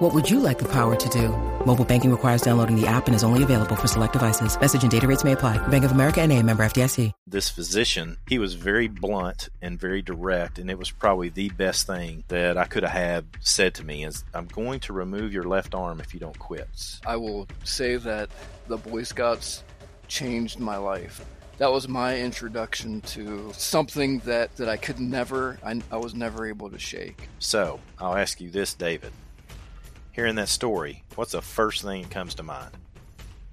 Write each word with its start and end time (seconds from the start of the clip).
What 0.00 0.14
would 0.14 0.30
you 0.30 0.40
like 0.40 0.58
the 0.58 0.68
power 0.72 0.96
to 0.96 1.08
do? 1.10 1.28
Mobile 1.66 1.84
banking 1.84 2.10
requires 2.10 2.40
downloading 2.40 2.74
the 2.74 2.86
app 2.86 3.06
and 3.06 3.14
is 3.14 3.22
only 3.22 3.42
available 3.42 3.76
for 3.76 3.86
select 3.86 4.14
devices. 4.14 4.58
Message 4.58 4.80
and 4.80 4.90
data 4.90 5.06
rates 5.06 5.24
may 5.24 5.32
apply. 5.32 5.58
Bank 5.68 5.84
of 5.84 5.92
America 5.92 6.22
and 6.22 6.32
a 6.32 6.42
member 6.42 6.64
FDIC. 6.64 7.12
This 7.26 7.50
physician, 7.50 8.16
he 8.26 8.38
was 8.38 8.54
very 8.54 8.88
blunt 8.88 9.50
and 9.60 9.78
very 9.78 10.00
direct, 10.00 10.58
and 10.58 10.70
it 10.70 10.78
was 10.78 10.90
probably 10.90 11.28
the 11.28 11.50
best 11.50 11.86
thing 11.86 12.24
that 12.28 12.56
I 12.56 12.64
could 12.64 12.82
have 12.82 12.92
had 12.92 13.26
said 13.40 13.74
to 13.74 13.84
me 13.84 14.06
is, 14.06 14.24
I'm 14.32 14.46
going 14.46 14.80
to 14.80 14.94
remove 14.94 15.34
your 15.34 15.44
left 15.44 15.74
arm 15.74 16.00
if 16.00 16.14
you 16.14 16.20
don't 16.20 16.38
quit. 16.38 16.66
I 17.04 17.16
will 17.16 17.46
say 17.64 17.96
that 17.96 18.30
the 18.68 18.78
Boy 18.78 19.02
Scouts 19.02 19.64
changed 20.08 20.58
my 20.58 20.78
life. 20.78 21.22
That 21.58 21.70
was 21.70 21.88
my 21.88 22.18
introduction 22.18 23.02
to 23.02 23.52
something 23.52 24.20
that, 24.20 24.56
that 24.56 24.70
I 24.70 24.78
could 24.78 24.98
never, 24.98 25.58
I, 25.62 25.82
I 25.92 25.98
was 25.98 26.14
never 26.14 26.46
able 26.46 26.70
to 26.70 26.78
shake. 26.78 27.28
So, 27.38 27.80
I'll 27.98 28.16
ask 28.16 28.40
you 28.40 28.48
this, 28.48 28.72
David. 28.72 29.12
Hearing 30.20 30.34
that 30.34 30.50
story, 30.50 31.02
what's 31.14 31.32
the 31.32 31.40
first 31.40 31.80
thing 31.80 32.02
that 32.02 32.10
comes 32.10 32.34
to 32.34 32.42
mind? 32.42 32.72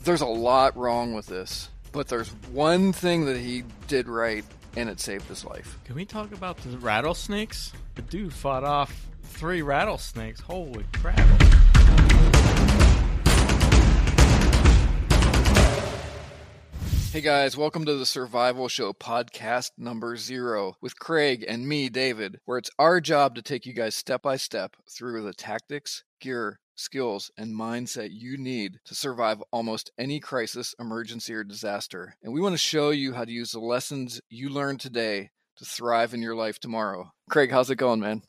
There's 0.04 0.20
a 0.20 0.26
lot 0.26 0.76
wrong 0.76 1.14
with 1.14 1.28
this, 1.28 1.70
but 1.94 2.10
there's 2.10 2.28
one 2.52 2.92
thing 2.92 3.24
that 3.28 3.38
he 3.38 3.64
did 3.88 4.10
right, 4.10 4.44
and 4.76 4.90
it 4.90 5.00
saved 5.00 5.30
his 5.30 5.46
life. 5.46 5.80
Can 5.86 5.96
we 5.96 6.04
talk 6.04 6.34
about 6.34 6.58
the 6.58 6.78
rattlesnakes? 6.80 7.72
The 7.96 8.02
dude 8.02 8.34
fought 8.34 8.66
off 8.66 9.08
three 9.24 9.62
rattlesnakes. 9.62 10.42
Holy 10.42 10.84
crap. 10.92 11.16
Hey 17.14 17.22
guys, 17.22 17.56
welcome 17.56 17.86
to 17.86 17.96
the 17.96 18.06
Survival 18.06 18.68
Show 18.68 18.92
podcast 18.92 19.72
number 19.78 20.18
zero 20.18 20.76
with 20.82 21.00
Craig 21.00 21.46
and 21.48 21.66
me, 21.66 21.88
David, 21.88 22.42
where 22.44 22.58
it's 22.58 22.70
our 22.78 23.00
job 23.00 23.36
to 23.36 23.42
take 23.42 23.66
you 23.66 23.72
guys 23.72 23.96
step 23.96 24.22
by 24.22 24.36
step 24.36 24.76
through 24.88 25.24
the 25.24 25.34
tactics, 25.34 26.04
gear, 26.20 26.60
skills, 26.78 27.32
and 27.38 27.54
mindset 27.54 28.10
you 28.12 28.38
need 28.38 28.80
to 28.86 28.96
survive 28.96 29.42
almost 29.52 29.92
any 29.98 30.20
crisis, 30.20 30.74
emergency, 30.80 31.34
or 31.34 31.44
disaster. 31.44 32.16
And 32.24 32.34
we 32.34 32.42
want 32.42 32.54
to 32.54 32.58
show 32.58 32.92
you 32.92 33.14
how 33.14 33.26
to 33.26 33.32
use 33.32 33.52
the 33.52 33.60
lessons 33.60 34.22
you 34.30 34.50
learned 34.50 34.80
today 34.80 35.32
to 35.58 35.66
thrive 35.66 36.14
in 36.14 36.22
your 36.22 36.36
life 36.36 36.60
tomorrow. 36.60 37.12
Craig, 37.30 37.52
how's 37.52 37.70
it 37.70 37.76
going, 37.76 38.00
man? 38.00 38.22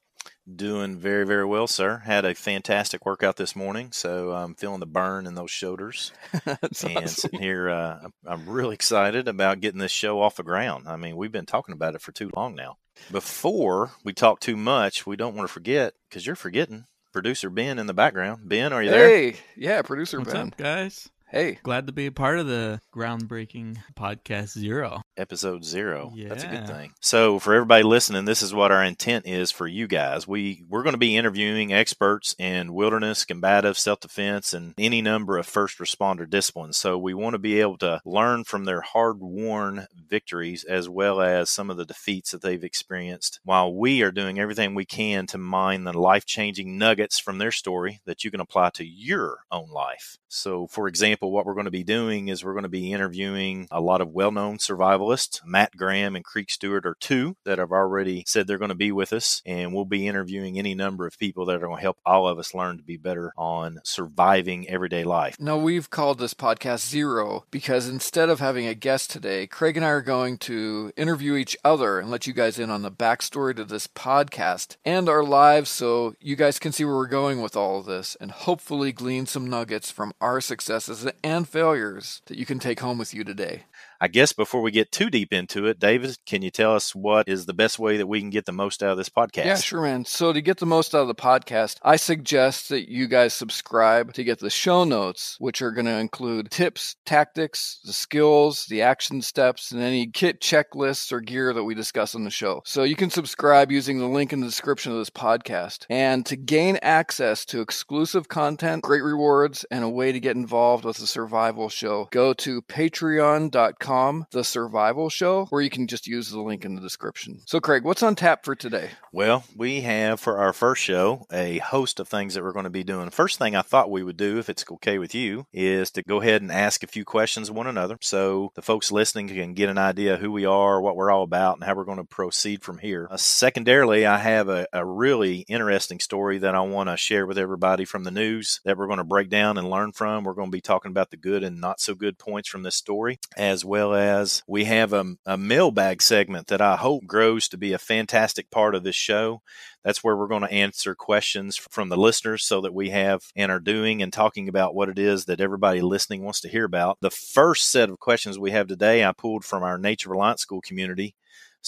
Doing 0.53 0.97
very, 0.97 1.27
very 1.27 1.45
well, 1.45 1.67
sir. 1.67 1.99
Had 2.05 2.25
a 2.25 2.35
fantastic 2.35 3.05
workout 3.05 3.37
this 3.37 3.55
morning, 3.55 3.93
so 3.93 4.33
I'm 4.33 4.55
feeling 4.55 4.81
the 4.81 4.87
burn 4.87 5.27
in 5.27 5.35
those 5.35 5.51
shoulders. 5.51 6.13
And 6.47 6.59
awesome. 6.73 7.07
sitting 7.09 7.41
here, 7.41 7.69
uh, 7.69 7.99
I'm- 8.01 8.13
I'm 8.27 8.49
really 8.49 8.75
excited 8.75 9.29
about 9.29 9.61
getting 9.61 9.81
this 9.81 9.93
show 9.93 10.21
off 10.23 10.37
the 10.37 10.43
ground. 10.43 10.89
I 10.89 10.97
mean, 10.97 11.17
we've 11.17 11.33
been 11.33 11.47
talking 11.47 11.75
about 11.75 11.95
it 11.95 12.01
for 12.01 12.13
too 12.13 12.31
long 12.35 12.55
now. 12.55 12.79
Before 13.11 13.93
we 14.05 14.13
talk 14.15 14.41
too 14.41 14.57
much, 14.57 15.07
we 15.07 15.17
don't 15.17 15.35
want 15.35 15.47
to 15.49 15.53
forget 15.53 15.95
because 16.09 16.27
you're 16.27 16.35
forgetting 16.37 16.87
producer 17.13 17.51
Ben 17.51 17.79
in 17.79 17.87
the 17.87 17.95
background. 17.95 18.49
Ben, 18.49 18.73
are 18.73 18.83
you 18.83 18.91
there? 18.91 19.09
Hey, 19.09 19.37
yeah, 19.57 19.83
producer 19.83 20.19
What's 20.19 20.33
Ben. 20.33 20.49
up, 20.49 20.57
guys? 20.57 21.09
Hey, 21.31 21.59
Glad 21.63 21.87
to 21.89 21.93
be 21.93 22.07
a 22.07 22.13
part 22.13 22.39
of 22.39 22.47
the 22.47 22.81
groundbreaking 22.95 23.77
podcast 23.95 24.59
zero. 24.59 25.03
Episode 25.15 25.63
zero. 25.63 26.11
That's 26.17 26.45
a 26.45 26.49
good 26.49 26.67
thing. 26.67 26.95
So, 27.03 27.39
for 27.39 27.53
everybody 27.53 27.83
listening, 27.83 28.25
this 28.25 28.41
is 28.41 28.55
what 28.55 28.73
our 28.73 28.83
intent 28.83 29.27
is 29.27 29.51
for 29.51 29.67
you 29.67 29.87
guys. 29.87 30.27
We 30.27 30.65
we're 30.71 30.83
going 30.83 30.95
to 30.95 30.99
be 30.99 31.19
interviewing 31.19 31.71
experts 31.71 32.35
in 32.39 32.73
wilderness, 32.73 33.27
combative, 33.27 33.79
self 33.79 34.01
defense, 34.01 34.55
and 34.55 34.73
any 34.79 35.03
number 35.03 35.37
of 35.37 35.45
first 35.45 35.77
responder 35.79 36.29
disciplines. 36.29 36.79
So, 36.79 36.97
we 36.97 37.13
want 37.13 37.35
to 37.35 37.39
be 37.39 37.61
able 37.61 37.77
to 37.79 38.01
learn 38.07 38.45
from 38.45 38.65
their 38.65 38.81
hard 38.81 39.19
won 39.21 39.87
victories 40.09 40.65
as 40.65 40.89
well 40.89 41.21
as 41.21 41.51
some 41.51 41.69
of 41.69 41.77
the 41.77 41.85
defeats 41.85 42.31
that 42.31 42.41
they've 42.41 42.65
experienced. 42.65 43.41
While 43.45 43.75
we 43.75 44.01
are 44.01 44.13
doing 44.13 44.39
everything 44.39 44.75
we 44.75 44.87
can 44.87 45.27
to 45.27 45.37
mine 45.37 45.85
the 45.85 45.93
life 45.93 46.25
changing 46.25 46.79
nuggets 46.79 47.19
from 47.19 47.37
their 47.37 47.53
story 47.53 48.01
that 48.07 48.25
you 48.25 48.31
can 48.31 48.41
apply 48.41 48.71
to 48.71 48.87
your 48.87 49.41
own 49.51 49.69
life. 49.69 50.17
So, 50.29 50.67
for 50.69 50.89
example, 50.89 51.18
what 51.27 51.45
we're 51.45 51.55
going 51.55 51.65
to 51.65 51.71
be 51.71 51.85
doing 51.85 52.29
is 52.29 52.45
we're 52.45 52.53
going 52.53 52.63
to 52.63 52.69
be 52.69 52.93
interviewing 52.93 53.67
a 53.71 53.81
lot 53.81 54.01
of 54.01 54.13
well 54.13 54.31
known 54.31 54.59
survivalists. 54.59 55.41
Matt 55.45 55.77
Graham 55.77 56.15
and 56.15 56.25
Creek 56.25 56.51
Stewart 56.51 56.87
are 56.87 56.97
two 57.01 57.37
that 57.45 57.59
have 57.59 57.73
already 57.73 58.25
said 58.27 58.47
they're 58.47 58.59
going 58.59 58.69
to 58.69 58.75
be 58.75 58.93
with 58.93 59.13
us. 59.13 59.43
And 59.45 59.75
we'll 59.75 59.85
be 59.85 60.07
interviewing 60.07 60.59
any 60.59 60.75
number 60.75 61.07
of 61.07 61.19
people 61.19 61.47
that 61.47 61.57
are 61.57 61.67
going 61.67 61.77
to 61.77 61.83
help 61.83 61.99
all 62.07 62.29
of 62.29 62.39
us 62.39 62.55
learn 62.55 62.79
to 62.79 62.85
be 62.85 62.97
better 62.97 63.33
on 63.37 63.81
surviving 63.85 64.69
everyday 64.69 65.05
life. 65.05 65.37
Now, 65.41 65.57
we've 65.57 65.91
called 65.91 66.19
this 66.19 66.35
podcast 66.35 66.89
Zero 66.89 67.45
because 67.51 67.89
instead 67.89 68.29
of 68.29 68.41
having 68.41 68.67
a 68.67 68.75
guest 68.75 69.11
today, 69.11 69.47
Craig 69.47 69.77
and 69.77 69.85
I 69.85 69.91
are 69.91 70.03
going 70.03 70.39
to 70.39 70.93
interview 70.97 71.35
each 71.35 71.57
other 71.65 71.99
and 71.99 72.11
let 72.11 72.27
you 72.27 72.33
guys 72.33 72.59
in 72.59 72.71
on 72.71 72.83
the 72.83 72.91
backstory 72.91 73.55
to 73.57 73.65
this 73.65 73.87
podcast 73.87 74.77
and 74.85 75.09
our 75.09 75.25
lives 75.25 75.71
so 75.71 76.15
you 76.21 76.37
guys 76.37 76.59
can 76.59 76.73
see 76.73 76.85
where 76.85 76.95
we're 76.95 77.07
going 77.07 77.41
with 77.41 77.57
all 77.57 77.79
of 77.79 77.87
this 77.87 78.17
and 78.21 78.31
hopefully 78.31 78.93
glean 78.93 79.27
some 79.27 79.49
nuggets 79.49 79.91
from 79.91 80.13
our 80.21 80.41
successes 80.41 81.08
and 81.23 81.49
failures 81.49 82.23
that 82.27 82.39
you 82.39 82.47
can 82.47 82.59
take 82.59 82.81
home 82.81 82.99
with 82.99 83.15
you 83.15 83.25
today. 83.25 83.65
I 84.01 84.07
guess 84.07 84.33
before 84.33 84.63
we 84.63 84.71
get 84.71 84.93
too 84.93 85.11
deep 85.11 85.33
into 85.33 85.67
it, 85.67 85.81
David, 85.81 86.17
can 86.25 86.43
you 86.43 86.51
tell 86.51 86.75
us 86.75 86.95
what 86.95 87.29
is 87.29 87.47
the 87.47 87.55
best 87.55 87.81
way 87.81 87.97
that 87.97 88.07
we 88.07 88.21
can 88.21 88.31
get 88.31 88.47
the 88.47 88.53
most 88.53 88.81
out 88.81 88.93
of 88.93 88.97
this 88.97 89.09
podcast? 89.09 89.45
Yeah, 89.45 89.57
sure, 89.57 89.83
man. 89.83 90.05
So 90.05 90.33
to 90.33 90.41
get 90.41 90.59
the 90.59 90.67
most 90.67 90.95
out 90.95 91.03
of 91.03 91.09
the 91.09 91.17
podcast, 91.17 91.79
I 91.83 91.97
suggest 91.97 92.69
that 92.69 92.89
you 92.89 93.09
guys 93.09 93.35
subscribe 93.35 94.13
to 94.15 94.23
get 94.23 94.39
the 94.39 94.51
show 94.51 94.85
notes, 94.85 95.37
which 95.41 95.63
are 95.63 95.73
going 95.73 95.87
to 95.87 95.99
include 95.99 96.53
tips, 96.53 96.95
tactics, 97.07 97.81
the 97.85 97.93
skills, 97.93 98.67
the 98.67 98.83
action 98.83 99.21
steps, 99.21 99.73
and 99.73 99.83
any 99.83 100.07
kit 100.07 100.41
checklists 100.41 101.11
or 101.11 101.21
gear 101.21 101.53
that 101.53 101.65
we 101.65 101.75
discuss 101.75 102.15
on 102.15 102.23
the 102.23 102.31
show. 102.31 102.63
So 102.65 102.85
you 102.85 102.95
can 102.95 103.11
subscribe 103.11 103.73
using 103.73 103.99
the 103.99 104.07
link 104.07 104.33
in 104.33 104.41
the 104.41 104.47
description 104.47 104.93
of 104.93 104.99
this 104.99 105.11
podcast. 105.11 105.87
And 105.91 106.25
to 106.27 106.37
gain 106.37 106.79
access 106.83 107.45
to 107.47 107.61
exclusive 107.61 108.29
content, 108.29 108.85
great 108.85 109.03
rewards, 109.03 109.65
and 109.73 109.83
a 109.83 109.89
way 109.89 110.13
to 110.13 110.21
get 110.21 110.37
involved 110.37 110.85
with 110.85 110.99
the 110.99 111.07
survival 111.09 111.69
show, 111.69 112.07
go 112.13 112.33
to 112.35 112.63
patreon.com, 112.63 113.88
the 114.31 114.45
survival 114.45 115.11
show, 115.11 115.47
where 115.47 115.63
you 115.63 115.71
can 115.71 115.87
just 115.87 116.07
use 116.07 116.31
the 116.31 116.41
link 116.41 116.65
in 116.65 116.75
the 116.75 116.81
description. 116.81 117.41
So 117.47 117.61
Craig, 117.61 117.85
what's 117.85 118.03
on 118.03 118.15
tap 118.15 118.45
for 118.45 118.55
today? 118.55 118.91
Well, 119.13 119.45
we 119.57 119.81
have 119.83 120.21
for 120.21 120.39
our 120.39 120.53
first 120.53 120.83
show 120.83 121.27
a 121.33 121.59
host 121.59 121.99
of 122.01 122.09
things 122.09 122.35
that 122.35 122.43
we're 122.43 122.53
going 122.53 122.65
to 122.65 122.71
be 122.71 122.85
doing. 122.85 123.11
First 123.11 123.39
thing 123.39 123.57
I 123.57 123.63
thought 123.63 123.91
we 123.91 124.03
would 124.03 124.17
do, 124.17 124.39
if 124.39 124.49
it's 124.49 124.65
okay 124.71 124.99
with 124.99 125.15
you, 125.15 125.47
is 125.53 125.91
to 125.93 126.03
go 126.03 126.21
ahead 126.21 126.43
and 126.43 126.53
ask 126.53 126.83
a 126.83 126.89
few 126.89 127.05
questions 127.05 127.51
one 127.51 127.67
another 127.67 127.97
so 128.01 128.53
the 128.55 128.63
folks 128.63 128.93
listening 128.93 129.29
can 129.29 129.55
get 129.55 129.71
an 129.71 129.79
idea 129.79 130.19
who 130.19 130.31
we 130.31 130.45
are, 130.45 130.81
what 130.81 130.97
we're 130.97 131.11
all 131.11 131.23
about, 131.23 131.57
and 131.57 131.65
how 131.65 131.75
we're 131.75 131.85
going 131.85 131.99
to 131.99 132.05
proceed 132.05 132.63
from 132.63 132.79
here. 132.79 133.09
Uh, 133.11 133.17
secondarily, 133.17 134.05
I 134.05 134.19
have 134.19 134.49
a, 134.49 134.67
a 134.73 134.85
really 134.85 135.39
interesting 135.49 136.01
story 136.01 136.39
that 136.39 136.55
I 136.55 136.61
want 136.61 136.91
to 136.91 136.97
share 136.97 137.27
with 137.27 137.39
everybody 137.39 137.85
from 137.85 138.05
the 138.05 138.11
news 138.11 138.61
that 138.65 138.77
we're 138.77 138.87
going 138.87 138.99
to 138.99 139.05
break 139.05 139.31
down 139.31 139.57
and 139.57 139.71
learn 139.71 139.93
from. 139.93 140.25
We're 140.25 140.35
going 140.35 140.51
to 140.51 140.57
be 140.57 140.61
talking 140.61 140.91
about 140.91 141.11
the 141.11 141.17
good 141.17 141.43
and 141.43 141.61
not 141.61 141.81
so 141.81 141.95
good 141.95 142.19
points 142.19 142.49
from 142.49 142.63
this 142.63 142.77
story, 142.77 143.19
as 143.37 143.65
well 143.65 143.78
as 143.79 144.43
we 144.47 144.65
have 144.65 144.93
a, 144.93 145.15
a 145.25 145.37
mailbag 145.37 146.03
segment 146.03 146.49
that 146.49 146.61
I 146.61 146.77
hope 146.77 147.07
grows 147.07 147.49
to 147.49 147.57
be 147.57 147.73
a 147.73 147.79
fantastic 147.79 148.51
part 148.51 148.75
of 148.75 148.85
this 148.85 148.97
show. 148.97 149.43
That's 149.85 150.03
where 150.03 150.17
we're 150.17 150.29
going 150.29 150.43
to 150.43 150.53
answer 150.53 150.95
questions 150.95 151.57
from 151.57 151.89
the 151.89 151.97
listeners 151.97 152.45
so 152.45 152.61
that 152.61 152.75
we 152.75 152.91
have 152.91 153.23
and 153.37 153.51
are 153.51 153.61
doing 153.61 154.03
and 154.03 154.13
talking 154.13 154.49
about 154.49 154.75
what 154.75 154.89
it 154.89 154.99
is 154.99 155.27
that 155.27 155.41
everybody 155.41 155.81
listening 155.81 156.23
wants 156.25 156.41
to 156.43 156.49
hear 156.49 156.65
about. 156.65 156.99
The 157.01 157.11
first 157.11 157.71
set 157.71 157.89
of 157.89 157.99
questions 157.99 158.39
we 158.39 158.51
have 158.51 158.67
today, 158.67 159.05
I 159.05 159.13
pulled 159.13 159.45
from 159.45 159.63
our 159.63 159.79
Nature 159.79 160.11
Reliance 160.11 160.43
School 160.43 160.61
community 160.61 161.15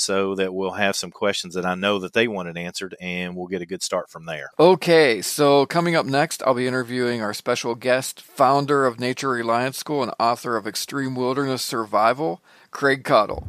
so 0.00 0.34
that 0.34 0.54
we'll 0.54 0.72
have 0.72 0.96
some 0.96 1.10
questions 1.10 1.54
that 1.54 1.66
I 1.66 1.74
know 1.74 1.98
that 2.00 2.12
they 2.12 2.26
wanted 2.26 2.56
answered 2.56 2.96
and 3.00 3.36
we'll 3.36 3.46
get 3.46 3.62
a 3.62 3.66
good 3.66 3.82
start 3.82 4.10
from 4.10 4.26
there. 4.26 4.50
Okay, 4.58 5.22
so 5.22 5.66
coming 5.66 5.94
up 5.94 6.06
next, 6.06 6.42
I'll 6.42 6.54
be 6.54 6.66
interviewing 6.66 7.22
our 7.22 7.34
special 7.34 7.74
guest, 7.74 8.20
founder 8.20 8.86
of 8.86 8.98
Nature 8.98 9.30
Reliance 9.30 9.78
School 9.78 10.02
and 10.02 10.12
author 10.18 10.56
of 10.56 10.66
Extreme 10.66 11.14
Wilderness 11.14 11.62
Survival, 11.62 12.42
Craig 12.70 13.04
Caudill. 13.04 13.44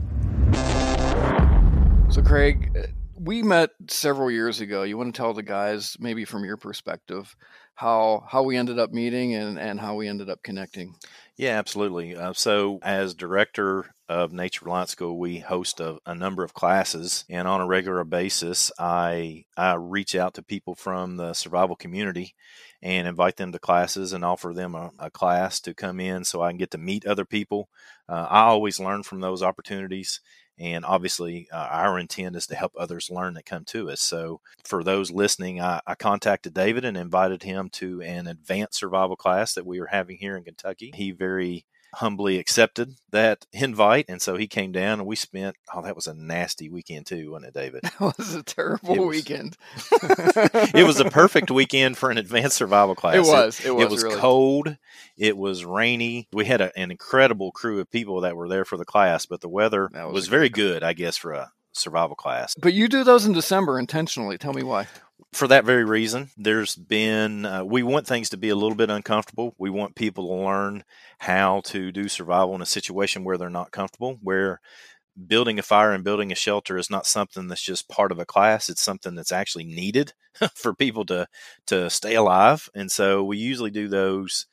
So, 2.12 2.22
Craig, 2.22 2.94
we 3.16 3.42
met 3.44 3.70
several 3.88 4.30
years 4.30 4.60
ago. 4.60 4.84
You 4.84 4.98
want 4.98 5.14
to 5.14 5.18
tell 5.18 5.34
the 5.34 5.44
guys, 5.44 5.96
maybe 6.00 6.26
from 6.26 6.44
your 6.44 6.58
perspective, 6.58 7.36
how 7.76 8.24
how 8.28 8.44
we 8.44 8.58
ended 8.58 8.80
up 8.80 8.92
meeting 8.92 9.34
and, 9.34 9.58
and 9.58 9.80
how 9.80 9.96
we 9.96 10.08
ended 10.08 10.30
up 10.30 10.44
connecting? 10.44 10.96
Yeah, 11.38 11.58
absolutely. 11.58 12.16
Uh, 12.16 12.34
so, 12.34 12.80
as 12.84 13.14
director 13.14 13.96
of 14.12 14.34
Nature 14.34 14.66
Reliance 14.66 14.92
School, 14.92 15.18
we 15.18 15.40
host 15.40 15.80
a, 15.80 15.98
a, 16.06 16.14
number 16.14 16.44
of 16.44 16.54
classes, 16.54 17.24
and 17.30 17.48
on 17.48 17.62
a 17.62 17.66
regular 17.66 18.04
basis, 18.04 18.70
I 18.78 19.46
I 19.56 19.76
reach 19.76 20.16
out 20.16 20.34
to 20.34 20.44
people 20.44 20.76
from 20.76 21.16
the 21.16 21.34
survival 21.34 21.78
community 21.78 22.36
and 22.82 23.08
invite 23.08 23.38
them 23.38 23.54
to 23.54 23.60
classes 23.60 24.12
and 24.12 24.26
offer 24.26 24.54
them 24.54 24.76
a, 24.76 24.92
a 25.00 25.10
class 25.10 25.62
to 25.62 25.74
come 25.74 26.02
in 26.02 26.26
so 26.26 26.42
I 26.42 26.50
can 26.50 26.58
get 26.58 26.72
to 26.72 26.78
meet 26.78 27.06
other 27.06 27.24
people. 27.24 27.70
Uh, 28.10 28.28
I 28.30 28.42
always 28.42 28.82
learn 28.82 29.04
from 29.04 29.22
those 29.22 29.42
opportunities. 29.42 30.20
And 30.60 30.84
obviously, 30.84 31.48
uh, 31.52 31.70
our 31.72 31.98
intent 31.98 32.36
is 32.36 32.46
to 32.48 32.56
help 32.56 32.74
others 32.78 33.10
learn 33.10 33.34
that 33.36 33.46
come 33.46 33.64
to 33.66 33.90
us. 33.90 34.02
So, 34.02 34.42
for 34.66 34.84
those 34.84 35.10
listening, 35.10 35.62
I, 35.62 35.80
I, 35.88 35.96
contacted 35.96 36.54
David 36.54 36.86
and 36.86 36.98
invited 36.98 37.42
him 37.44 37.70
to 37.74 38.02
an 38.02 38.28
advanced 38.28 38.78
survival 38.78 39.16
class 39.16 39.54
that 39.54 39.66
we 39.66 39.80
are 39.80 39.88
having 39.88 40.18
here 40.18 40.38
in 40.38 40.44
Kentucky. 40.44 40.92
He 40.94 41.12
very 41.12 41.66
humbly 41.96 42.38
accepted 42.38 42.96
that 43.12 43.46
invite. 43.54 44.06
And 44.08 44.22
so 44.22 44.38
he 44.38 44.48
came 44.48 44.72
down 44.72 45.00
and 45.00 45.08
we 45.08 45.16
spent, 45.16 45.56
oh, 45.74 45.82
that 45.82 45.96
was 45.96 46.08
a 46.08 46.14
nasty 46.14 46.70
weekend 46.70 47.06
too, 47.06 47.32
wasn't 47.32 47.50
it, 47.50 47.54
David? 47.54 47.82
That 48.02 48.18
was 48.18 48.34
a 48.34 48.44
terrible 48.44 49.08
was, 49.08 49.18
weekend. 49.18 49.58
it 50.74 50.86
was 50.86 51.00
a 51.00 51.06
perfect 51.06 51.52
weekend 51.52 51.98
for 51.98 52.10
an 52.10 52.18
advanced 52.18 52.58
survival 52.58 52.96
class. 53.02 53.16
It 53.16 53.22
was. 53.22 53.60
It, 53.60 53.68
it 53.68 53.76
was, 53.76 53.86
it 53.86 53.92
was 53.92 54.04
really. 54.04 54.16
cold. 54.16 54.78
It 55.18 55.38
was 55.38 55.66
rainy. 55.66 56.28
We 56.32 56.46
had 56.46 56.62
a, 56.62 56.78
an 56.78 56.90
incredible 56.90 57.52
crew 57.52 57.80
of 57.80 57.92
people 57.92 58.22
that 58.22 58.36
were 58.36 58.48
there 58.48 58.66
for 58.66 58.78
the 58.78 58.86
class, 58.86 59.26
but 59.26 59.42
the 59.42 59.50
weather 59.50 59.90
was, 59.94 60.14
was 60.14 60.28
very 60.30 60.50
good, 60.50 60.84
I 60.84 60.94
guess, 60.94 61.18
for 61.18 61.34
a 61.34 61.52
survival 61.74 62.16
class. 62.16 62.56
But 62.56 62.74
you 62.74 62.88
do 62.88 63.04
those 63.04 63.26
in 63.26 63.34
December 63.34 63.78
intentionally. 63.78 64.38
Tell 64.38 64.54
me 64.54 64.64
why 64.64 64.88
for 65.34 65.48
that 65.48 65.66
very 65.66 65.86
reason, 65.86 66.30
there's 66.38 66.76
been, 66.76 67.46
uh, 67.46 67.64
we 67.64 67.84
want 67.84 68.08
things 68.08 68.30
to 68.30 68.38
be 68.38 68.50
a 68.50 68.56
little 68.56 68.76
bit 68.76 68.90
uncomfortable. 68.90 69.56
We 69.58 69.70
want 69.70 69.96
people 69.96 70.28
to 70.28 70.46
learn 70.46 70.84
how 71.20 71.62
to 71.66 71.92
do 71.92 72.08
survival 72.08 72.56
in 72.56 72.62
a 72.62 72.66
situation 72.66 73.24
where 73.24 73.38
they're 73.38 73.50
not 73.50 73.72
comfortable, 73.72 74.18
where 74.22 74.60
building 75.28 75.60
a 75.60 75.64
fire 75.64 75.92
and 75.94 76.04
building 76.04 76.32
a 76.32 76.36
shelter 76.36 76.78
is 76.78 76.90
not 76.90 77.08
something 77.08 77.48
that's 77.48 77.62
just 77.64 77.90
part 77.90 78.12
of 78.12 78.20
a 78.20 78.26
class. 78.26 78.70
It's 78.70 78.82
something 78.84 79.16
that's 79.16 79.32
actually 79.32 79.66
needed 79.66 80.14
for 80.56 80.74
people 80.74 81.06
to, 81.08 81.28
to 81.68 81.90
stay 81.90 82.16
alive. 82.16 82.70
And 82.76 82.92
so 82.92 83.24
we 83.24 83.38
usually 83.38 83.72
do 83.72 83.88
those 83.88 84.48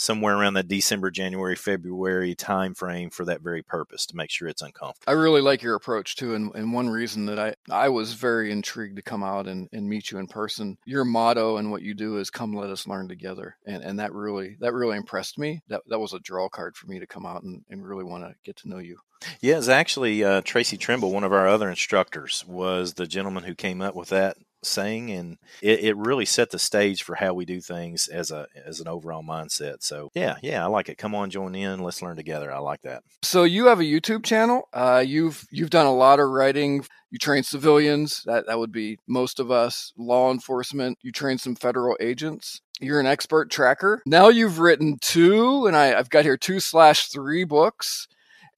somewhere 0.00 0.34
around 0.34 0.54
that 0.54 0.66
December, 0.66 1.10
January, 1.10 1.54
February 1.54 2.34
time 2.34 2.74
frame 2.74 3.10
for 3.10 3.26
that 3.26 3.42
very 3.42 3.62
purpose 3.62 4.06
to 4.06 4.16
make 4.16 4.30
sure 4.30 4.48
it's 4.48 4.62
uncomfortable. 4.62 5.04
I 5.06 5.12
really 5.12 5.42
like 5.42 5.62
your 5.62 5.74
approach 5.74 6.16
too, 6.16 6.34
and, 6.34 6.54
and 6.54 6.72
one 6.72 6.88
reason 6.88 7.26
that 7.26 7.38
I, 7.38 7.54
I 7.70 7.90
was 7.90 8.14
very 8.14 8.50
intrigued 8.50 8.96
to 8.96 9.02
come 9.02 9.22
out 9.22 9.46
and, 9.46 9.68
and 9.72 9.86
meet 9.86 10.10
you 10.10 10.18
in 10.18 10.26
person. 10.26 10.78
Your 10.86 11.04
motto 11.04 11.58
and 11.58 11.70
what 11.70 11.82
you 11.82 11.94
do 11.94 12.16
is 12.16 12.30
"Come, 12.30 12.54
let 12.54 12.70
us 12.70 12.86
learn 12.86 13.08
together," 13.08 13.56
and 13.66 13.82
and 13.82 13.98
that 13.98 14.14
really 14.14 14.56
that 14.60 14.72
really 14.72 14.96
impressed 14.96 15.38
me. 15.38 15.60
That 15.68 15.82
that 15.88 16.00
was 16.00 16.14
a 16.14 16.20
draw 16.20 16.48
card 16.48 16.76
for 16.76 16.86
me 16.86 16.98
to 16.98 17.06
come 17.06 17.26
out 17.26 17.42
and, 17.42 17.62
and 17.68 17.86
really 17.86 18.04
want 18.04 18.24
to 18.24 18.34
get 18.42 18.56
to 18.58 18.68
know 18.68 18.78
you. 18.78 18.98
Yeah, 19.40 19.58
it's 19.58 19.68
actually 19.68 20.24
uh, 20.24 20.40
Tracy 20.40 20.78
Trimble, 20.78 21.12
one 21.12 21.24
of 21.24 21.32
our 21.32 21.46
other 21.46 21.68
instructors, 21.68 22.42
was 22.48 22.94
the 22.94 23.06
gentleman 23.06 23.44
who 23.44 23.54
came 23.54 23.82
up 23.82 23.94
with 23.94 24.08
that 24.08 24.38
saying 24.62 25.10
and 25.10 25.38
it, 25.62 25.80
it 25.80 25.96
really 25.96 26.24
set 26.24 26.50
the 26.50 26.58
stage 26.58 27.02
for 27.02 27.14
how 27.16 27.32
we 27.32 27.44
do 27.44 27.60
things 27.60 28.08
as 28.08 28.30
a 28.30 28.46
as 28.66 28.80
an 28.80 28.88
overall 28.88 29.22
mindset. 29.22 29.82
So 29.82 30.10
yeah 30.14 30.36
yeah 30.42 30.62
i 30.62 30.66
like 30.66 30.88
it. 30.88 30.98
Come 30.98 31.14
on 31.14 31.30
join 31.30 31.54
in. 31.54 31.80
Let's 31.80 32.02
learn 32.02 32.16
together. 32.16 32.52
I 32.52 32.58
like 32.58 32.82
that. 32.82 33.02
So 33.22 33.44
you 33.44 33.66
have 33.66 33.80
a 33.80 33.84
youtube 33.84 34.24
channel. 34.24 34.68
Uh, 34.72 35.02
you've 35.06 35.46
you've 35.50 35.70
done 35.70 35.86
a 35.86 35.94
lot 35.94 36.20
of 36.20 36.28
writing. 36.28 36.84
You 37.10 37.18
train 37.18 37.42
civilians. 37.42 38.22
That 38.24 38.46
that 38.46 38.58
would 38.58 38.72
be 38.72 38.98
most 39.06 39.40
of 39.40 39.50
us. 39.50 39.92
Law 39.96 40.30
enforcement. 40.30 40.98
You 41.02 41.12
train 41.12 41.38
some 41.38 41.56
federal 41.56 41.96
agents. 42.00 42.60
You're 42.80 43.00
an 43.00 43.06
expert 43.06 43.50
tracker. 43.50 44.02
Now 44.06 44.28
you've 44.28 44.58
written 44.58 44.98
two 45.00 45.66
and 45.66 45.76
I, 45.76 45.98
i've 45.98 46.10
got 46.10 46.24
here 46.24 46.36
two 46.36 46.60
slash 46.60 47.08
three 47.08 47.44
books 47.44 48.08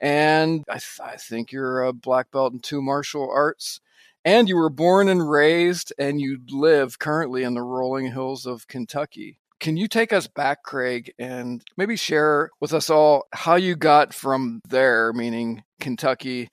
and 0.00 0.64
I, 0.68 0.74
th- 0.74 1.00
I 1.02 1.16
think 1.16 1.52
you're 1.52 1.82
a 1.84 1.92
black 1.92 2.30
belt 2.32 2.52
in 2.52 2.58
two 2.58 2.82
martial 2.82 3.30
arts 3.30 3.80
and 4.24 4.48
you 4.48 4.56
were 4.56 4.70
born 4.70 5.08
and 5.08 5.28
raised 5.28 5.92
and 5.98 6.20
you 6.20 6.38
live 6.50 6.98
currently 6.98 7.42
in 7.42 7.54
the 7.54 7.62
rolling 7.62 8.10
hills 8.10 8.46
of 8.46 8.66
Kentucky. 8.68 9.38
Can 9.60 9.76
you 9.76 9.86
take 9.86 10.12
us 10.12 10.26
back, 10.26 10.64
Craig, 10.64 11.12
and 11.18 11.62
maybe 11.76 11.94
share 11.94 12.50
with 12.60 12.74
us 12.74 12.90
all 12.90 13.26
how 13.32 13.54
you 13.54 13.76
got 13.76 14.12
from 14.12 14.60
there, 14.68 15.12
meaning 15.12 15.62
Kentucky, 15.80 16.48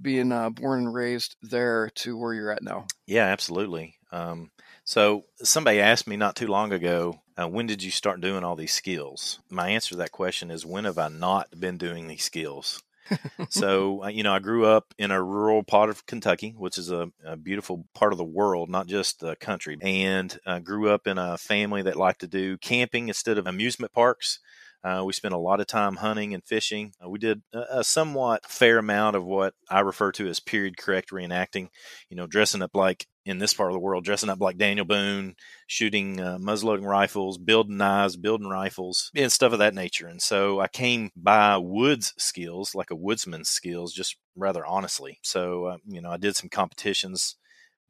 being 0.00 0.32
uh, 0.32 0.50
born 0.50 0.80
and 0.80 0.94
raised 0.94 1.36
there, 1.40 1.90
to 1.96 2.16
where 2.16 2.34
you're 2.34 2.50
at 2.50 2.62
now? 2.62 2.86
Yeah, 3.06 3.26
absolutely. 3.26 3.94
Um, 4.10 4.50
so 4.84 5.26
somebody 5.42 5.80
asked 5.80 6.08
me 6.08 6.16
not 6.16 6.34
too 6.34 6.48
long 6.48 6.72
ago, 6.72 7.20
uh, 7.40 7.46
when 7.46 7.66
did 7.66 7.82
you 7.82 7.92
start 7.92 8.20
doing 8.20 8.42
all 8.42 8.56
these 8.56 8.72
skills? 8.72 9.38
My 9.48 9.68
answer 9.68 9.90
to 9.90 9.96
that 9.96 10.10
question 10.10 10.50
is, 10.50 10.66
when 10.66 10.84
have 10.84 10.98
I 10.98 11.08
not 11.08 11.60
been 11.60 11.78
doing 11.78 12.08
these 12.08 12.24
skills? 12.24 12.82
So, 13.48 14.04
uh, 14.04 14.08
you 14.08 14.22
know, 14.22 14.32
I 14.32 14.38
grew 14.38 14.66
up 14.66 14.94
in 14.98 15.10
a 15.10 15.22
rural 15.22 15.62
part 15.62 15.90
of 15.90 16.06
Kentucky, 16.06 16.54
which 16.56 16.78
is 16.78 16.90
a, 16.90 17.10
a 17.24 17.36
beautiful 17.36 17.86
part 17.94 18.12
of 18.12 18.18
the 18.18 18.24
world, 18.24 18.68
not 18.68 18.86
just 18.86 19.20
the 19.20 19.36
country, 19.36 19.78
and 19.82 20.38
I 20.46 20.58
grew 20.60 20.90
up 20.90 21.06
in 21.06 21.18
a 21.18 21.38
family 21.38 21.82
that 21.82 21.96
liked 21.96 22.20
to 22.20 22.26
do 22.26 22.58
camping 22.58 23.08
instead 23.08 23.38
of 23.38 23.46
amusement 23.46 23.92
parks. 23.92 24.40
Uh, 24.84 25.02
we 25.04 25.12
spent 25.12 25.34
a 25.34 25.38
lot 25.38 25.60
of 25.60 25.66
time 25.66 25.96
hunting 25.96 26.34
and 26.34 26.44
fishing. 26.44 26.92
Uh, 27.04 27.08
we 27.08 27.18
did 27.18 27.42
a, 27.52 27.78
a, 27.78 27.84
somewhat 27.84 28.46
fair 28.46 28.78
amount 28.78 29.16
of 29.16 29.24
what 29.24 29.54
I 29.68 29.80
refer 29.80 30.12
to 30.12 30.28
as 30.28 30.38
period 30.38 30.76
correct 30.76 31.10
reenacting, 31.10 31.68
you 32.08 32.16
know, 32.16 32.28
dressing 32.28 32.62
up 32.62 32.70
like 32.74 33.06
in 33.24 33.38
this 33.38 33.52
part 33.52 33.70
of 33.70 33.74
the 33.74 33.80
world, 33.80 34.04
dressing 34.04 34.30
up 34.30 34.40
like 34.40 34.56
Daniel 34.56 34.86
Boone, 34.86 35.34
shooting 35.66 36.20
uh, 36.20 36.38
muzzleloading 36.40 36.86
rifles, 36.86 37.38
building 37.38 37.76
knives, 37.76 38.16
building 38.16 38.48
rifles, 38.48 39.10
and 39.16 39.32
stuff 39.32 39.52
of 39.52 39.58
that 39.58 39.74
nature. 39.74 40.06
And 40.06 40.22
so 40.22 40.60
I 40.60 40.68
came 40.68 41.10
by 41.16 41.56
woods 41.58 42.14
skills, 42.16 42.74
like 42.74 42.90
a 42.90 42.96
woodsman's 42.96 43.48
skills, 43.48 43.92
just 43.92 44.16
rather 44.36 44.64
honestly. 44.64 45.18
So, 45.22 45.64
uh, 45.64 45.76
you 45.86 46.00
know, 46.00 46.10
I 46.10 46.18
did 46.18 46.36
some 46.36 46.48
competitions 46.48 47.36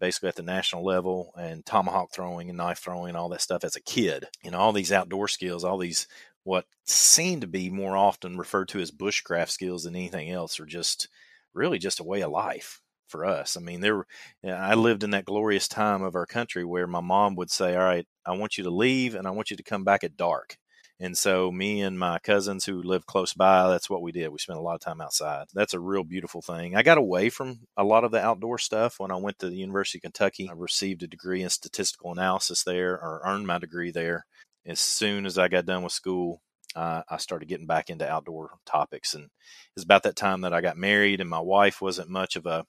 basically 0.01 0.29
at 0.29 0.37
the 0.37 0.43
national 0.43 0.85
level 0.85 1.33
and 1.37 1.67
tomahawk 1.67 2.11
throwing 2.13 2.49
and 2.49 2.57
knife 2.57 2.79
throwing 2.79 3.11
and 3.11 3.17
all 3.17 3.29
that 3.29 3.41
stuff 3.41 3.65
as 3.65 3.77
a 3.77 3.83
kid. 3.83 4.27
You 4.43 4.51
know, 4.51 4.59
all 4.59 4.73
these 4.73 4.93
outdoor 4.93 5.29
skills, 5.29 5.65
all 5.65 5.79
these 5.79 6.07
what 6.49 6.65
seem 6.87 7.41
to 7.41 7.47
be 7.47 7.71
more 7.71 7.97
often 7.97 8.39
referred 8.39 8.69
to 8.69 8.81
as 8.81 8.91
bushcraft 8.91 9.51
skills 9.51 9.85
than 9.85 9.95
anything 9.95 10.31
else 10.31 10.59
are 10.59 10.67
just 10.67 11.09
really 11.55 11.79
just 11.79 12.01
a 12.01 12.05
way 12.05 12.23
of 12.23 12.31
life 12.31 12.81
for 13.09 13.25
us. 13.25 13.57
I 13.57 13.61
mean, 13.61 13.81
there 13.81 14.07
I 14.45 14.75
lived 14.75 15.05
in 15.05 15.11
that 15.11 15.25
glorious 15.27 15.69
time 15.69 16.03
of 16.03 16.15
our 16.15 16.27
country 16.27 16.65
where 16.65 16.87
my 16.87 17.01
mom 17.01 17.37
would 17.37 17.51
say, 17.51 17.77
"All 17.77 17.85
right, 17.85 18.07
I 18.27 18.33
want 18.33 18.59
you 18.59 18.65
to 18.65 18.71
leave 18.71 19.15
and 19.15 19.27
I 19.27 19.31
want 19.31 19.51
you 19.51 19.57
to 19.57 19.63
come 19.63 19.85
back 19.85 20.05
at 20.05 20.17
dark." 20.17 20.57
And 21.01 21.17
so 21.17 21.53
me 21.53 21.83
and 21.83 21.99
my 21.99 22.19
cousins 22.19 22.65
who 22.65 22.83
lived 22.83 23.07
close 23.07 23.33
by, 23.35 23.69
that's 23.69 23.89
what 23.91 24.03
we 24.03 24.11
did. 24.11 24.31
We 24.31 24.39
spent 24.39 24.59
a 24.59 24.63
lot 24.63 24.75
of 24.75 24.81
time 24.81 25.01
outside. 25.01 25.47
That's 25.55 25.75
a 25.75 25.81
real 25.81 26.03
beautiful 26.03 26.43
thing. 26.43 26.75
I 26.77 26.83
got 26.83 26.99
away 26.99 27.31
from 27.31 27.61
a 27.77 27.85
lot 27.85 28.05
of 28.05 28.11
the 28.11 28.21
outdoor 28.21 28.59
stuff 28.59 28.99
when 28.99 29.13
I 29.13 29.17
went 29.17 29.39
to 29.41 29.49
the 29.51 29.57
University 29.57 29.99
of 29.99 30.03
Kentucky. 30.03 30.49
I 30.49 30.55
received 30.55 31.03
a 31.03 31.07
degree 31.07 31.43
in 31.43 31.51
statistical 31.51 32.11
analysis 32.13 32.65
there 32.65 32.95
or 32.95 33.21
earned 33.25 33.47
my 33.47 33.59
degree 33.59 33.93
there 33.93 34.27
as 34.69 34.81
soon 34.81 35.27
as 35.27 35.39
I 35.39 35.49
got 35.49 35.67
done 35.67 35.83
with 35.83 35.93
school, 35.93 36.41
uh, 36.77 37.03
I 37.09 37.17
started 37.17 37.49
getting 37.49 37.67
back 37.67 37.91
into 37.91 38.09
outdoor 38.09 38.51
topics. 38.67 39.15
And 39.15 39.31
it's 39.75 39.85
about 39.85 40.03
that 40.05 40.17
time 40.17 40.43
that 40.43 40.53
I 40.53 40.61
got 40.61 40.77
married, 40.77 41.21
and 41.21 41.31
my 41.31 41.41
wife 41.41 41.81
wasn't 41.81 42.11
much 42.11 42.37
of 42.37 42.47
a 42.47 42.67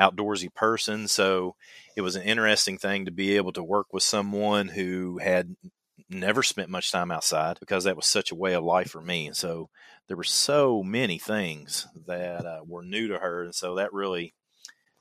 outdoorsy 0.00 0.52
person, 0.54 1.06
so 1.06 1.54
it 1.96 2.00
was 2.00 2.16
an 2.16 2.22
interesting 2.22 2.78
thing 2.78 3.04
to 3.04 3.10
be 3.10 3.36
able 3.36 3.52
to 3.52 3.62
work 3.62 3.92
with 3.92 4.02
someone 4.02 4.68
who 4.68 5.18
had 5.18 5.54
never 6.08 6.42
spent 6.42 6.70
much 6.70 6.90
time 6.90 7.10
outside 7.10 7.58
because 7.60 7.84
that 7.84 7.96
was 7.96 8.06
such 8.06 8.30
a 8.32 8.34
way 8.36 8.54
of 8.54 8.64
life 8.64 8.90
for 8.90 9.00
me. 9.00 9.26
And 9.26 9.36
so 9.36 9.68
there 10.08 10.16
were 10.16 10.24
so 10.24 10.82
many 10.82 11.18
things 11.18 11.86
that 12.06 12.44
uh, 12.44 12.60
were 12.66 12.82
new 12.82 13.08
to 13.08 13.18
her, 13.18 13.44
and 13.44 13.54
so 13.54 13.76
that 13.76 13.92
really 13.92 14.34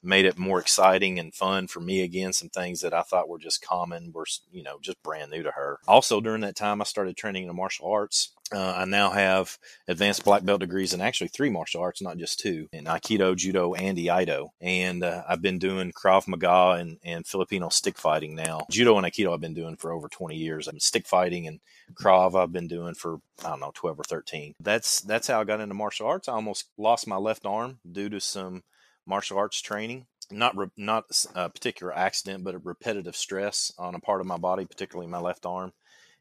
made 0.03 0.25
it 0.25 0.37
more 0.37 0.59
exciting 0.59 1.19
and 1.19 1.33
fun 1.33 1.67
for 1.67 1.79
me 1.79 2.01
again. 2.01 2.33
Some 2.33 2.49
things 2.49 2.81
that 2.81 2.93
I 2.93 3.01
thought 3.01 3.29
were 3.29 3.39
just 3.39 3.65
common 3.65 4.11
were, 4.13 4.25
you 4.51 4.63
know, 4.63 4.77
just 4.81 5.01
brand 5.03 5.31
new 5.31 5.43
to 5.43 5.51
her. 5.51 5.79
Also, 5.87 6.21
during 6.21 6.41
that 6.41 6.55
time, 6.55 6.81
I 6.81 6.85
started 6.85 7.17
training 7.17 7.47
in 7.47 7.55
martial 7.55 7.91
arts. 7.91 8.33
Uh, 8.53 8.73
I 8.79 8.85
now 8.85 9.11
have 9.11 9.57
advanced 9.87 10.25
black 10.25 10.43
belt 10.43 10.59
degrees 10.59 10.93
in 10.93 10.99
actually 10.99 11.29
three 11.29 11.49
martial 11.49 11.81
arts, 11.81 12.01
not 12.01 12.17
just 12.17 12.39
two, 12.39 12.67
in 12.73 12.83
Aikido, 12.83 13.33
Judo, 13.35 13.73
and 13.75 13.97
Iaido. 13.97 14.49
And 14.59 15.03
uh, 15.03 15.23
I've 15.27 15.41
been 15.41 15.57
doing 15.57 15.93
Krav 15.93 16.27
Maga 16.27 16.77
and, 16.79 16.97
and 17.03 17.25
Filipino 17.25 17.69
stick 17.69 17.97
fighting 17.97 18.35
now. 18.35 18.65
Judo 18.69 18.97
and 18.97 19.07
Aikido 19.07 19.33
I've 19.33 19.39
been 19.39 19.53
doing 19.53 19.77
for 19.77 19.93
over 19.93 20.09
20 20.09 20.35
years. 20.35 20.67
I'm 20.67 20.79
stick 20.79 21.07
fighting 21.07 21.47
and 21.47 21.61
Krav 21.93 22.35
I've 22.35 22.51
been 22.51 22.67
doing 22.67 22.93
for 22.93 23.19
I 23.43 23.49
don't 23.49 23.61
know 23.61 23.71
12 23.73 23.99
or 23.99 24.03
13. 24.03 24.55
That's 24.59 25.01
that's 25.01 25.27
how 25.27 25.39
I 25.39 25.43
got 25.45 25.61
into 25.61 25.73
martial 25.75 26.07
arts. 26.07 26.27
I 26.27 26.33
almost 26.33 26.65
lost 26.77 27.07
my 27.07 27.17
left 27.17 27.45
arm 27.45 27.79
due 27.89 28.09
to 28.09 28.19
some 28.19 28.63
martial 29.05 29.37
arts 29.37 29.61
training. 29.61 30.05
Not 30.29 30.55
re- 30.55 30.71
not 30.77 31.05
a 31.35 31.49
particular 31.49 31.93
accident, 31.93 32.43
but 32.43 32.55
a 32.55 32.59
repetitive 32.59 33.15
stress 33.15 33.73
on 33.77 33.95
a 33.95 33.99
part 33.99 34.21
of 34.21 34.27
my 34.27 34.37
body, 34.37 34.65
particularly 34.65 35.11
my 35.11 35.19
left 35.19 35.45
arm, 35.45 35.73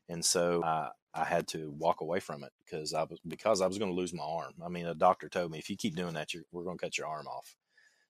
and 0.08 0.24
so 0.24 0.64
I, 0.64 0.88
I 1.14 1.24
had 1.24 1.46
to 1.48 1.70
walk 1.78 2.00
away 2.00 2.18
from 2.18 2.42
it 2.42 2.52
because 2.64 2.92
I 2.92 3.04
was 3.04 3.20
because 3.26 3.60
I 3.60 3.68
was 3.68 3.78
going 3.78 3.90
to 3.90 3.96
lose 3.96 4.12
my 4.12 4.24
arm. 4.24 4.54
I 4.64 4.68
mean, 4.68 4.86
a 4.86 4.94
doctor 4.94 5.28
told 5.28 5.52
me 5.52 5.58
if 5.58 5.70
you 5.70 5.76
keep 5.76 5.94
doing 5.94 6.14
that, 6.14 6.30
we're 6.50 6.64
going 6.64 6.76
to 6.76 6.84
cut 6.84 6.98
your 6.98 7.06
arm 7.06 7.28
off. 7.28 7.54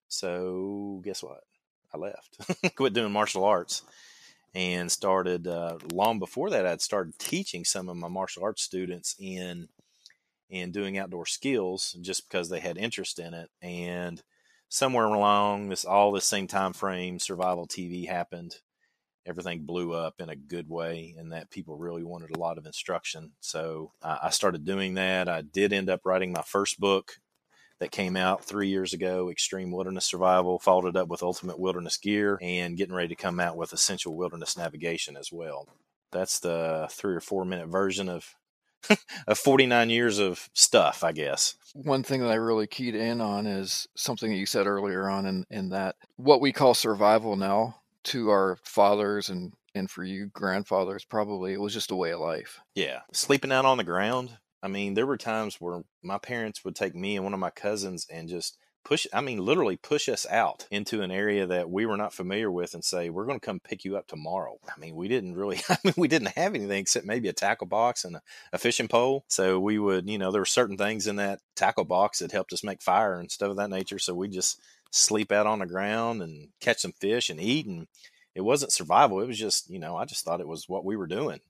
So 0.08 1.00
guess 1.04 1.22
what? 1.22 1.40
I 1.92 1.98
left, 1.98 2.74
quit 2.76 2.92
doing 2.92 3.12
martial 3.12 3.44
arts, 3.44 3.82
and 4.54 4.90
started 4.90 5.46
uh, 5.46 5.78
long 5.92 6.18
before 6.18 6.50
that. 6.50 6.66
I'd 6.66 6.80
started 6.80 7.18
teaching 7.18 7.64
some 7.64 7.88
of 7.88 7.96
my 7.96 8.08
martial 8.08 8.44
arts 8.44 8.62
students 8.62 9.16
in 9.18 9.68
in 10.50 10.72
doing 10.72 10.98
outdoor 10.98 11.26
skills 11.26 11.96
just 12.00 12.28
because 12.28 12.48
they 12.48 12.60
had 12.60 12.76
interest 12.76 13.18
in 13.18 13.34
it. 13.34 13.50
And 13.62 14.22
somewhere 14.70 15.04
along 15.04 15.68
this 15.68 15.84
all 15.84 16.12
the 16.12 16.20
same 16.22 16.46
time 16.46 16.72
frame, 16.72 17.18
survival 17.18 17.66
TV 17.66 18.08
happened. 18.08 18.56
Everything 19.26 19.64
blew 19.64 19.92
up 19.92 20.14
in 20.18 20.30
a 20.30 20.36
good 20.36 20.70
way, 20.70 21.14
and 21.18 21.32
that 21.32 21.50
people 21.50 21.76
really 21.76 22.02
wanted 22.02 22.34
a 22.34 22.38
lot 22.38 22.56
of 22.56 22.64
instruction. 22.64 23.32
So 23.40 23.92
I 24.02 24.30
started 24.30 24.64
doing 24.64 24.94
that. 24.94 25.28
I 25.28 25.42
did 25.42 25.74
end 25.74 25.90
up 25.90 26.00
writing 26.06 26.32
my 26.32 26.42
first 26.42 26.80
book 26.80 27.18
that 27.80 27.90
came 27.90 28.16
out 28.16 28.44
three 28.44 28.68
years 28.68 28.92
ago, 28.92 29.30
Extreme 29.30 29.72
Wilderness 29.72 30.06
Survival, 30.06 30.58
followed 30.58 30.88
it 30.88 30.96
up 30.96 31.08
with 31.08 31.22
Ultimate 31.22 31.58
Wilderness 31.58 31.96
Gear, 31.98 32.38
and 32.40 32.76
getting 32.76 32.94
ready 32.94 33.08
to 33.08 33.14
come 33.14 33.40
out 33.40 33.56
with 33.56 33.72
Essential 33.72 34.16
Wilderness 34.16 34.56
Navigation 34.56 35.16
as 35.16 35.30
well. 35.32 35.66
That's 36.12 36.40
the 36.40 36.88
three 36.90 37.14
or 37.14 37.20
four 37.20 37.44
minute 37.44 37.68
version 37.68 38.08
of 38.08 38.36
of 39.26 39.38
49 39.38 39.90
years 39.90 40.18
of 40.18 40.48
stuff, 40.54 41.04
I 41.04 41.12
guess. 41.12 41.54
One 41.74 42.02
thing 42.02 42.20
that 42.20 42.30
I 42.30 42.36
really 42.36 42.66
keyed 42.66 42.94
in 42.94 43.20
on 43.20 43.46
is 43.46 43.86
something 43.96 44.30
that 44.30 44.36
you 44.36 44.46
said 44.46 44.66
earlier 44.66 45.08
on 45.08 45.26
in, 45.26 45.46
in 45.50 45.68
that 45.70 45.96
what 46.16 46.40
we 46.40 46.52
call 46.52 46.74
survival 46.74 47.36
now 47.36 47.76
to 48.04 48.30
our 48.30 48.58
fathers 48.64 49.28
and 49.28 49.52
and 49.74 49.88
for 49.88 50.02
you 50.02 50.26
grandfathers 50.26 51.04
probably 51.04 51.52
it 51.52 51.60
was 51.60 51.72
just 51.72 51.92
a 51.92 51.96
way 51.96 52.12
of 52.12 52.20
life. 52.20 52.60
Yeah. 52.74 53.00
Sleeping 53.12 53.52
out 53.52 53.64
on 53.64 53.76
the 53.76 53.84
ground, 53.84 54.36
I 54.62 54.68
mean, 54.68 54.94
there 54.94 55.06
were 55.06 55.16
times 55.16 55.56
where 55.60 55.82
my 56.02 56.18
parents 56.18 56.64
would 56.64 56.74
take 56.74 56.94
me 56.94 57.16
and 57.16 57.24
one 57.24 57.34
of 57.34 57.40
my 57.40 57.50
cousins 57.50 58.06
and 58.10 58.28
just 58.28 58.58
push 58.84 59.06
i 59.12 59.20
mean 59.20 59.38
literally 59.38 59.76
push 59.76 60.08
us 60.08 60.26
out 60.30 60.66
into 60.70 61.02
an 61.02 61.10
area 61.10 61.46
that 61.46 61.70
we 61.70 61.86
were 61.86 61.96
not 61.96 62.12
familiar 62.12 62.50
with 62.50 62.74
and 62.74 62.84
say 62.84 63.10
we're 63.10 63.26
going 63.26 63.38
to 63.38 63.44
come 63.44 63.60
pick 63.60 63.84
you 63.84 63.96
up 63.96 64.06
tomorrow. 64.06 64.58
I 64.68 64.78
mean 64.78 64.94
we 64.94 65.08
didn't 65.08 65.36
really 65.36 65.60
i 65.68 65.76
mean 65.84 65.94
we 65.96 66.08
didn't 66.08 66.36
have 66.36 66.54
anything 66.54 66.80
except 66.80 67.06
maybe 67.06 67.28
a 67.28 67.32
tackle 67.32 67.66
box 67.66 68.04
and 68.04 68.16
a, 68.16 68.22
a 68.52 68.58
fishing 68.58 68.88
pole. 68.88 69.24
So 69.28 69.60
we 69.60 69.78
would 69.78 70.08
you 70.08 70.18
know 70.18 70.32
there 70.32 70.40
were 70.40 70.46
certain 70.46 70.76
things 70.76 71.06
in 71.06 71.16
that 71.16 71.40
tackle 71.56 71.84
box 71.84 72.18
that 72.18 72.32
helped 72.32 72.52
us 72.52 72.64
make 72.64 72.82
fire 72.82 73.18
and 73.18 73.30
stuff 73.30 73.50
of 73.50 73.56
that 73.56 73.70
nature. 73.70 73.98
So 73.98 74.14
we 74.14 74.28
just 74.28 74.60
sleep 74.90 75.30
out 75.30 75.46
on 75.46 75.60
the 75.60 75.66
ground 75.66 76.22
and 76.22 76.48
catch 76.60 76.80
some 76.80 76.92
fish 76.92 77.30
and 77.30 77.40
eat 77.40 77.66
and 77.66 77.86
it 78.34 78.42
wasn't 78.42 78.72
survival. 78.72 79.20
It 79.20 79.26
was 79.26 79.38
just, 79.38 79.68
you 79.70 79.78
know, 79.78 79.96
I 79.96 80.04
just 80.04 80.24
thought 80.24 80.40
it 80.40 80.48
was 80.48 80.68
what 80.68 80.84
we 80.84 80.96
were 80.96 81.06
doing. 81.06 81.40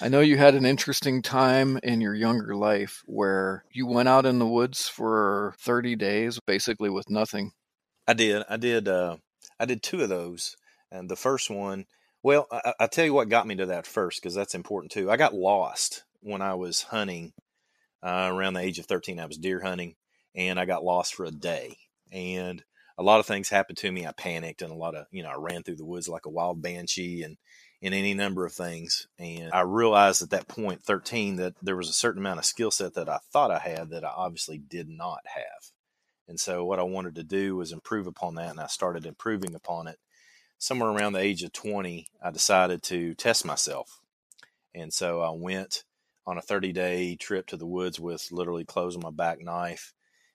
I 0.00 0.08
know 0.08 0.20
you 0.20 0.36
had 0.36 0.54
an 0.54 0.64
interesting 0.64 1.20
time 1.22 1.78
in 1.82 2.00
your 2.00 2.14
younger 2.14 2.54
life 2.54 3.02
where 3.06 3.64
you 3.72 3.86
went 3.86 4.08
out 4.08 4.26
in 4.26 4.38
the 4.38 4.46
woods 4.46 4.88
for 4.88 5.54
30 5.60 5.96
days 5.96 6.38
basically 6.46 6.90
with 6.90 7.10
nothing. 7.10 7.52
I 8.06 8.14
did. 8.14 8.44
I 8.48 8.56
did 8.56 8.88
uh 8.88 9.16
I 9.58 9.66
did 9.66 9.82
two 9.82 10.02
of 10.02 10.08
those. 10.08 10.56
And 10.92 11.08
the 11.08 11.16
first 11.16 11.50
one, 11.50 11.86
well, 12.22 12.46
I, 12.50 12.74
will 12.80 12.88
tell 12.88 13.04
you 13.04 13.14
what 13.14 13.28
got 13.28 13.46
me 13.46 13.56
to 13.56 13.66
that 13.66 13.86
first 13.86 14.20
because 14.20 14.34
that's 14.34 14.54
important 14.54 14.92
too. 14.92 15.10
I 15.10 15.16
got 15.16 15.34
lost 15.34 16.04
when 16.20 16.42
I 16.42 16.54
was 16.54 16.82
hunting 16.82 17.32
uh, 18.02 18.30
around 18.32 18.54
the 18.54 18.60
age 18.60 18.78
of 18.78 18.86
13. 18.86 19.20
I 19.20 19.26
was 19.26 19.38
deer 19.38 19.60
hunting 19.60 19.96
and 20.34 20.58
I 20.58 20.64
got 20.64 20.84
lost 20.84 21.14
for 21.14 21.24
a 21.24 21.30
day. 21.30 21.76
And 22.12 22.62
a 23.00 23.02
lot 23.02 23.18
of 23.18 23.24
things 23.24 23.48
happened 23.48 23.78
to 23.78 23.90
me. 23.90 24.06
I 24.06 24.12
panicked 24.12 24.60
and 24.60 24.70
a 24.70 24.76
lot 24.76 24.94
of, 24.94 25.06
you 25.10 25.22
know, 25.22 25.30
I 25.30 25.36
ran 25.38 25.62
through 25.62 25.76
the 25.76 25.86
woods 25.86 26.06
like 26.06 26.26
a 26.26 26.30
wild 26.30 26.60
banshee 26.60 27.22
and 27.22 27.38
in 27.80 27.94
any 27.94 28.12
number 28.12 28.44
of 28.44 28.52
things. 28.52 29.06
And 29.18 29.50
I 29.54 29.62
realized 29.62 30.20
at 30.20 30.28
that 30.30 30.48
point, 30.48 30.82
13, 30.82 31.36
that 31.36 31.54
there 31.62 31.78
was 31.78 31.88
a 31.88 31.94
certain 31.94 32.20
amount 32.20 32.40
of 32.40 32.44
skill 32.44 32.70
set 32.70 32.92
that 32.94 33.08
I 33.08 33.18
thought 33.32 33.50
I 33.50 33.58
had 33.58 33.88
that 33.88 34.04
I 34.04 34.10
obviously 34.14 34.58
did 34.58 34.90
not 34.90 35.20
have. 35.24 35.70
And 36.28 36.38
so 36.38 36.62
what 36.66 36.78
I 36.78 36.82
wanted 36.82 37.14
to 37.14 37.22
do 37.22 37.56
was 37.56 37.72
improve 37.72 38.06
upon 38.06 38.34
that. 38.34 38.50
And 38.50 38.60
I 38.60 38.66
started 38.66 39.06
improving 39.06 39.54
upon 39.54 39.86
it. 39.88 39.96
Somewhere 40.58 40.90
around 40.90 41.14
the 41.14 41.20
age 41.20 41.42
of 41.42 41.54
20, 41.54 42.06
I 42.22 42.30
decided 42.30 42.82
to 42.82 43.14
test 43.14 43.46
myself. 43.46 43.98
And 44.74 44.92
so 44.92 45.22
I 45.22 45.30
went 45.30 45.84
on 46.26 46.36
a 46.36 46.42
30 46.42 46.74
day 46.74 47.16
trip 47.16 47.46
to 47.46 47.56
the 47.56 47.66
woods 47.66 47.98
with 47.98 48.30
literally 48.30 48.66
clothes 48.66 48.94
on 48.94 49.02
my 49.02 49.10
back 49.10 49.40
knife 49.40 49.94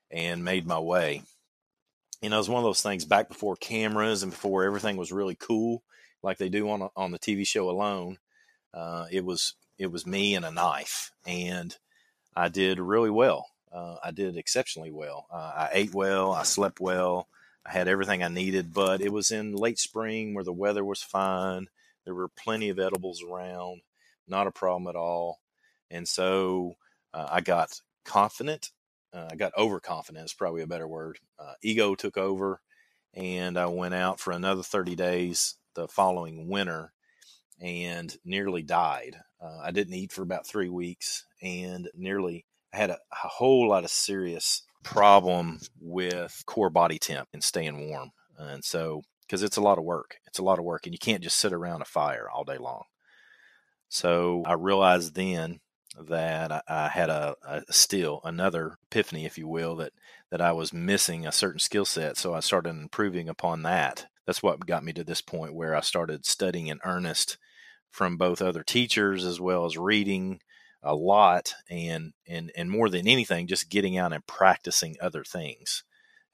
and 0.10 0.44
made 0.44 0.66
my 0.66 0.80
way 0.80 1.22
you 2.26 2.30
know, 2.30 2.38
it 2.38 2.40
was 2.40 2.50
one 2.50 2.58
of 2.58 2.64
those 2.64 2.82
things 2.82 3.06
back 3.06 3.28
before 3.28 3.56
cameras 3.56 4.24
and 4.24 4.32
before 4.32 4.64
everything 4.64 4.98
was 4.98 5.12
really 5.12 5.36
cool, 5.36 5.84
like 6.24 6.40
they 6.40 6.50
do 6.50 6.68
on 6.72 6.82
a, 6.82 6.90
on 6.96 7.12
the 7.12 7.20
TV 7.20 7.46
show 7.46 7.70
Alone. 7.70 8.18
Uh, 8.74 9.06
it 9.12 9.24
was 9.24 9.54
it 9.78 9.92
was 9.92 10.08
me 10.08 10.34
and 10.34 10.44
a 10.44 10.50
knife, 10.50 11.12
and 11.28 11.78
I 12.36 12.50
did 12.50 12.80
really 12.80 13.12
well. 13.12 13.46
Uh, 13.72 13.98
I 14.04 14.10
did 14.10 14.38
exceptionally 14.38 14.90
well. 14.90 15.28
Uh, 15.32 15.52
I 15.56 15.70
ate 15.74 15.94
well. 15.94 16.32
I 16.32 16.42
slept 16.42 16.80
well. 16.80 17.28
I 17.64 17.72
had 17.74 17.88
everything 17.88 18.24
I 18.24 18.30
needed, 18.30 18.74
but 18.74 19.02
it 19.02 19.14
was 19.14 19.30
in 19.30 19.54
late 19.54 19.78
spring 19.78 20.34
where 20.34 20.44
the 20.44 20.52
weather 20.52 20.84
was 20.84 21.04
fine. 21.04 21.68
There 22.06 22.16
were 22.16 22.30
plenty 22.30 22.70
of 22.70 22.80
edibles 22.80 23.22
around, 23.22 23.82
not 24.28 24.48
a 24.48 24.52
problem 24.52 24.88
at 24.88 24.96
all. 24.98 25.42
And 25.92 26.08
so 26.08 26.74
uh, 27.14 27.28
I 27.32 27.42
got 27.42 27.82
confident 28.04 28.72
uh, 29.16 29.30
I 29.32 29.36
got 29.36 29.54
overconfident 29.58 30.34
probably 30.38 30.62
a 30.62 30.68
better 30.68 30.88
word. 30.88 31.20
Uh, 31.40 31.54
ego 31.64 31.96
took 31.96 32.18
over, 32.18 32.62
and 33.14 33.58
I 33.58 33.68
went 33.68 33.94
out 33.94 34.20
for 34.20 34.32
another 34.32 34.64
30 34.64 34.96
days 34.96 35.56
the 35.74 35.88
following 35.88 36.50
winter 36.50 36.92
and 37.62 38.16
nearly 38.26 38.62
died. 38.62 39.18
Uh, 39.42 39.60
I 39.64 39.72
didn't 39.72 39.94
eat 39.94 40.12
for 40.12 40.22
about 40.22 40.48
three 40.48 40.70
weeks 40.70 41.26
and 41.42 41.90
nearly 41.94 42.46
I 42.74 42.78
had 42.78 42.90
a, 42.90 42.98
a 43.12 43.28
whole 43.28 43.70
lot 43.70 43.84
of 43.84 43.90
serious 43.90 44.64
problem 44.84 45.60
with 45.80 46.44
core 46.46 46.70
body 46.70 47.00
temp 47.00 47.30
and 47.34 47.44
staying 47.44 47.90
warm. 47.90 48.12
And 48.38 48.64
so, 48.64 49.04
because 49.22 49.44
it's 49.44 49.58
a 49.58 49.62
lot 49.62 49.78
of 49.78 49.84
work, 49.84 50.18
it's 50.28 50.40
a 50.40 50.44
lot 50.44 50.60
of 50.60 50.66
work, 50.66 50.86
and 50.86 50.94
you 50.94 51.00
can't 51.00 51.24
just 51.24 51.38
sit 51.38 51.54
around 51.54 51.82
a 51.82 51.86
fire 51.86 52.30
all 52.30 52.44
day 52.44 52.58
long. 52.58 52.84
So 53.90 54.44
I 54.46 54.54
realized 54.54 55.16
then 55.16 55.62
that 56.00 56.52
I, 56.52 56.62
I 56.68 56.88
had 56.90 57.10
a, 57.10 57.36
a, 57.48 57.62
still 57.72 58.22
another 58.24 58.78
epiphany, 58.86 59.26
if 59.26 59.38
you 59.38 59.48
will, 59.48 59.76
that 59.78 59.94
that 60.32 60.42
I 60.42 60.52
was 60.52 60.74
missing 60.74 61.26
a 61.26 61.32
certain 61.32 61.60
skill 61.60 61.86
set. 61.86 62.18
So 62.18 62.34
I 62.34 62.40
started 62.40 62.72
improving 62.72 63.30
upon 63.30 63.64
that. 63.64 64.08
That's 64.26 64.42
what 64.42 64.66
got 64.66 64.84
me 64.84 64.92
to 64.94 65.04
this 65.04 65.22
point 65.22 65.54
where 65.54 65.76
I 65.76 65.82
started 65.82 66.26
studying 66.26 66.68
in 66.68 66.80
earnest 66.84 67.38
from 67.92 68.18
both 68.18 68.42
other 68.42 68.64
teachers 68.64 69.24
as 69.24 69.40
well 69.40 69.66
as 69.66 69.78
reading 69.78 70.40
a 70.84 70.94
lot 70.94 71.56
and 71.70 72.14
and 72.28 72.52
and 72.56 72.70
more 72.70 72.90
than 72.90 73.08
anything 73.08 73.48
just 73.48 73.70
getting 73.70 73.98
out 73.98 74.14
and 74.14 74.26
practicing 74.28 74.96
other 75.02 75.24
things 75.24 75.84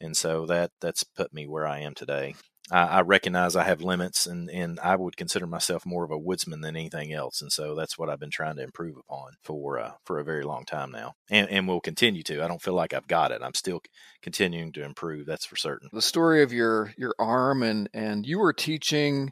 and 0.01 0.18
so 0.18 0.46
that 0.46 0.72
that's 0.82 1.03
put 1.06 1.34
me 1.34 1.48
where 1.48 1.65
i 1.65 1.80
am 1.80 1.96
today 1.96 2.36
I, 2.72 2.86
I, 2.86 3.01
recognize 3.01 3.56
I 3.56 3.66
have 3.66 3.82
limits, 3.82 4.25
and 4.25 4.50
and 4.50 4.80
I 4.80 4.96
would 4.96 5.18
consider 5.18 5.46
myself 5.46 5.86
more 5.86 6.06
of 6.06 6.12
a 6.12 6.18
woodsman 6.18 6.62
than 6.62 6.75
anything 6.75 7.12
else, 7.12 7.42
and 7.42 7.51
so 7.51 7.75
that's 7.75 7.98
what 7.98 8.10
I've 8.10 8.20
been 8.20 8.32
trying 8.32 8.56
to 8.56 8.63
improve 8.63 8.96
upon 8.98 9.34
for 9.44 9.78
uh, 9.78 9.92
for 10.06 10.20
a 10.20 10.24
very 10.24 10.44
long 10.44 10.63
time 10.63 10.92
now, 10.92 11.13
and 11.30 11.50
and 11.50 11.68
will 11.68 11.82
continue 11.82 12.24
to. 12.24 12.42
I 12.44 12.48
don't 12.48 12.62
feel 12.62 12.74
like 12.74 12.94
I've 12.94 13.08
got 13.08 13.32
it. 13.32 13.42
I'm 13.44 13.54
still 13.54 13.82
continuing 14.22 14.72
to 14.74 14.84
improve. 14.84 15.25
That's 15.25 15.46
for 15.46 15.58
certain. 15.58 15.90
The 15.92 16.01
story 16.01 16.42
of 16.44 16.54
your 16.54 16.94
your 16.98 17.13
arm 17.20 17.62
and 17.62 17.90
and 17.94 18.25
you 18.25 18.40
were 18.40 18.54
teaching, 18.54 19.32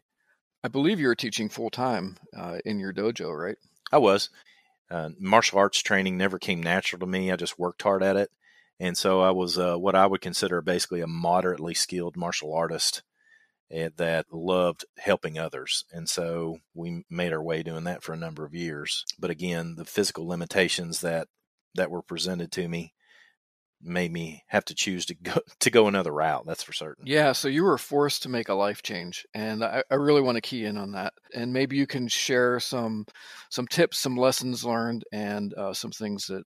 I 0.63 0.67
believe 0.67 0.99
you 0.99 1.07
were 1.07 1.15
teaching 1.15 1.47
full 1.47 1.69
time 1.69 2.17
uh, 2.37 2.57
in 2.65 2.79
your 2.79 2.93
dojo, 2.93 3.35
right? 3.35 3.57
I 3.91 3.97
was. 3.97 4.29
Uh, 4.91 5.09
martial 5.19 5.59
arts 5.59 5.83
training 5.83 6.17
never 6.17 6.39
came 6.39 6.63
natural 6.63 6.99
to 6.99 7.05
me. 7.05 7.31
I 7.31 7.35
just 7.35 7.59
worked 7.59 7.83
hard 7.83 8.01
at 8.01 8.15
it. 8.15 8.31
And 8.79 8.97
so 8.97 9.21
I 9.21 9.29
was 9.29 9.59
uh, 9.59 9.75
what 9.75 9.93
I 9.93 10.07
would 10.07 10.21
consider 10.21 10.61
basically 10.61 11.01
a 11.01 11.07
moderately 11.07 11.75
skilled 11.75 12.17
martial 12.17 12.55
artist 12.55 13.03
that 13.69 14.25
loved 14.31 14.85
helping 14.97 15.37
others. 15.37 15.85
And 15.91 16.09
so 16.09 16.57
we 16.73 17.03
made 17.09 17.33
our 17.33 17.43
way 17.43 17.63
doing 17.63 17.83
that 17.83 18.03
for 18.03 18.13
a 18.13 18.17
number 18.17 18.45
of 18.45 18.53
years. 18.53 19.05
But 19.19 19.29
again, 19.29 19.75
the 19.75 19.85
physical 19.85 20.27
limitations 20.27 21.01
that 21.01 21.27
that 21.75 21.91
were 21.91 22.01
presented 22.01 22.51
to 22.53 22.67
me 22.67 22.93
made 23.81 24.11
me 24.11 24.43
have 24.47 24.65
to 24.65 24.75
choose 24.75 25.05
to 25.05 25.15
go 25.15 25.39
to 25.59 25.69
go 25.69 25.87
another 25.87 26.11
route. 26.11 26.45
That's 26.45 26.63
for 26.63 26.73
certain. 26.73 27.05
Yeah, 27.07 27.31
so 27.31 27.47
you 27.47 27.63
were 27.63 27.77
forced 27.77 28.23
to 28.23 28.29
make 28.29 28.49
a 28.49 28.53
life 28.53 28.81
change, 28.81 29.25
and 29.33 29.63
I, 29.63 29.83
I 29.89 29.95
really 29.95 30.21
want 30.21 30.35
to 30.35 30.41
key 30.41 30.65
in 30.65 30.77
on 30.77 30.91
that. 30.93 31.13
And 31.33 31.53
maybe 31.53 31.77
you 31.77 31.87
can 31.87 32.07
share 32.07 32.59
some 32.59 33.05
some 33.49 33.67
tips, 33.67 33.99
some 33.99 34.17
lessons 34.17 34.65
learned, 34.65 35.03
and 35.11 35.53
uh, 35.53 35.73
some 35.73 35.91
things 35.91 36.25
that 36.27 36.43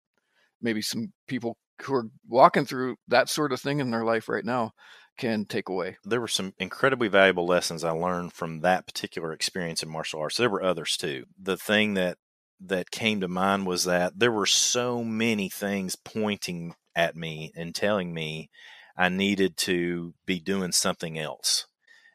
maybe 0.62 0.82
some 0.82 1.12
people 1.28 1.58
who 1.82 1.96
are 1.96 2.08
walking 2.28 2.66
through 2.66 2.96
that 3.08 3.30
sort 3.30 3.52
of 3.52 3.60
thing 3.60 3.80
in 3.80 3.92
their 3.92 4.06
life 4.06 4.30
right 4.30 4.46
now 4.46 4.72
can 5.18 5.46
take 5.46 5.70
away? 5.70 5.98
There 6.04 6.22
were 6.22 6.28
some 6.28 6.54
incredibly 6.60 7.08
valuable 7.08 7.46
lessons 7.46 7.84
I 7.84 7.92
learned 7.92 8.34
from 8.34 8.62
that 8.62 8.88
particular 8.88 9.34
experience 9.34 9.84
in 9.84 9.90
martial 9.90 10.20
arts. 10.20 10.38
There 10.38 10.50
were 10.50 10.64
others 10.64 10.98
too. 10.98 11.26
The 11.42 11.58
thing 11.58 11.94
that 11.96 12.18
that 12.60 12.92
came 12.92 13.20
to 13.22 13.28
mind 13.28 13.66
was 13.68 13.84
that 13.84 14.20
there 14.20 14.32
were 14.32 14.46
so 14.46 15.04
many 15.04 15.50
things 15.50 15.96
pointing 15.96 16.76
at 16.96 17.16
me 17.16 17.52
and 17.56 17.76
telling 17.76 18.14
me 18.14 18.50
I 18.96 19.10
needed 19.10 19.58
to 19.58 20.14
be 20.26 20.40
doing 20.40 20.72
something 20.72 21.18
else. 21.18 21.66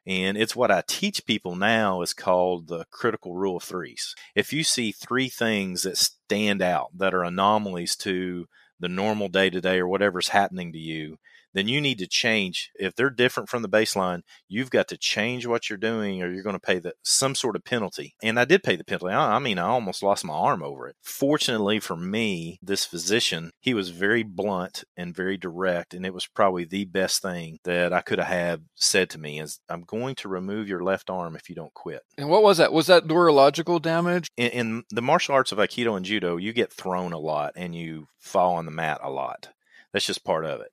And 0.06 0.38
it's 0.38 0.56
what 0.56 0.70
I 0.70 0.82
teach 0.86 1.26
people 1.26 1.54
now 1.54 2.00
is 2.00 2.14
called 2.14 2.68
the 2.68 2.86
critical 2.90 3.34
rule 3.34 3.58
of 3.58 3.62
threes. 3.62 4.14
If 4.34 4.54
you 4.54 4.64
see 4.64 4.90
three 4.90 5.28
things 5.28 5.82
that 5.82 5.98
stand 5.98 6.62
out 6.62 6.96
that 6.96 7.12
are 7.12 7.24
anomalies 7.24 7.94
to 7.96 8.48
the 8.80 8.88
normal 8.88 9.28
day 9.28 9.50
to 9.50 9.60
day 9.60 9.78
or 9.78 9.88
whatever's 9.88 10.28
happening 10.28 10.72
to 10.72 10.78
you, 10.78 11.18
then 11.54 11.68
you 11.68 11.80
need 11.80 11.98
to 11.98 12.06
change. 12.06 12.70
If 12.78 12.94
they're 12.94 13.10
different 13.10 13.48
from 13.48 13.62
the 13.62 13.68
baseline, 13.68 14.22
you've 14.48 14.70
got 14.70 14.88
to 14.88 14.96
change 14.96 15.46
what 15.46 15.68
you're 15.68 15.78
doing 15.78 16.22
or 16.22 16.30
you're 16.30 16.42
going 16.42 16.56
to 16.56 16.60
pay 16.60 16.78
the, 16.78 16.94
some 17.02 17.34
sort 17.34 17.56
of 17.56 17.64
penalty. 17.64 18.14
And 18.22 18.38
I 18.38 18.44
did 18.44 18.62
pay 18.62 18.76
the 18.76 18.84
penalty. 18.84 19.14
I, 19.14 19.36
I 19.36 19.38
mean, 19.38 19.58
I 19.58 19.66
almost 19.66 20.02
lost 20.02 20.24
my 20.24 20.34
arm 20.34 20.62
over 20.62 20.88
it. 20.88 20.96
Fortunately 21.02 21.80
for 21.80 21.96
me, 21.96 22.58
this 22.62 22.84
physician, 22.84 23.50
he 23.60 23.74
was 23.74 23.90
very 23.90 24.22
blunt 24.22 24.84
and 24.96 25.14
very 25.14 25.36
direct. 25.36 25.94
And 25.94 26.04
it 26.04 26.14
was 26.14 26.26
probably 26.26 26.64
the 26.64 26.84
best 26.84 27.22
thing 27.22 27.58
that 27.64 27.92
I 27.92 28.00
could 28.00 28.18
have 28.18 28.60
said 28.74 29.10
to 29.10 29.18
me 29.18 29.40
is 29.40 29.60
I'm 29.68 29.82
going 29.82 30.14
to 30.16 30.28
remove 30.28 30.68
your 30.68 30.82
left 30.82 31.10
arm 31.10 31.36
if 31.36 31.48
you 31.48 31.54
don't 31.54 31.74
quit. 31.74 32.02
And 32.16 32.28
what 32.28 32.42
was 32.42 32.58
that? 32.58 32.72
Was 32.72 32.86
that 32.86 33.06
neurological 33.06 33.78
damage? 33.78 34.28
In, 34.36 34.50
in 34.50 34.84
the 34.90 35.02
martial 35.02 35.34
arts 35.34 35.52
of 35.52 35.58
Aikido 35.58 35.96
and 35.96 36.04
Judo, 36.04 36.36
you 36.36 36.52
get 36.52 36.72
thrown 36.72 37.12
a 37.12 37.18
lot 37.18 37.52
and 37.56 37.74
you 37.74 38.06
fall 38.18 38.54
on 38.54 38.66
the 38.66 38.70
mat 38.70 39.00
a 39.02 39.10
lot. 39.10 39.48
That's 39.92 40.06
just 40.06 40.24
part 40.24 40.44
of 40.44 40.60
it. 40.60 40.68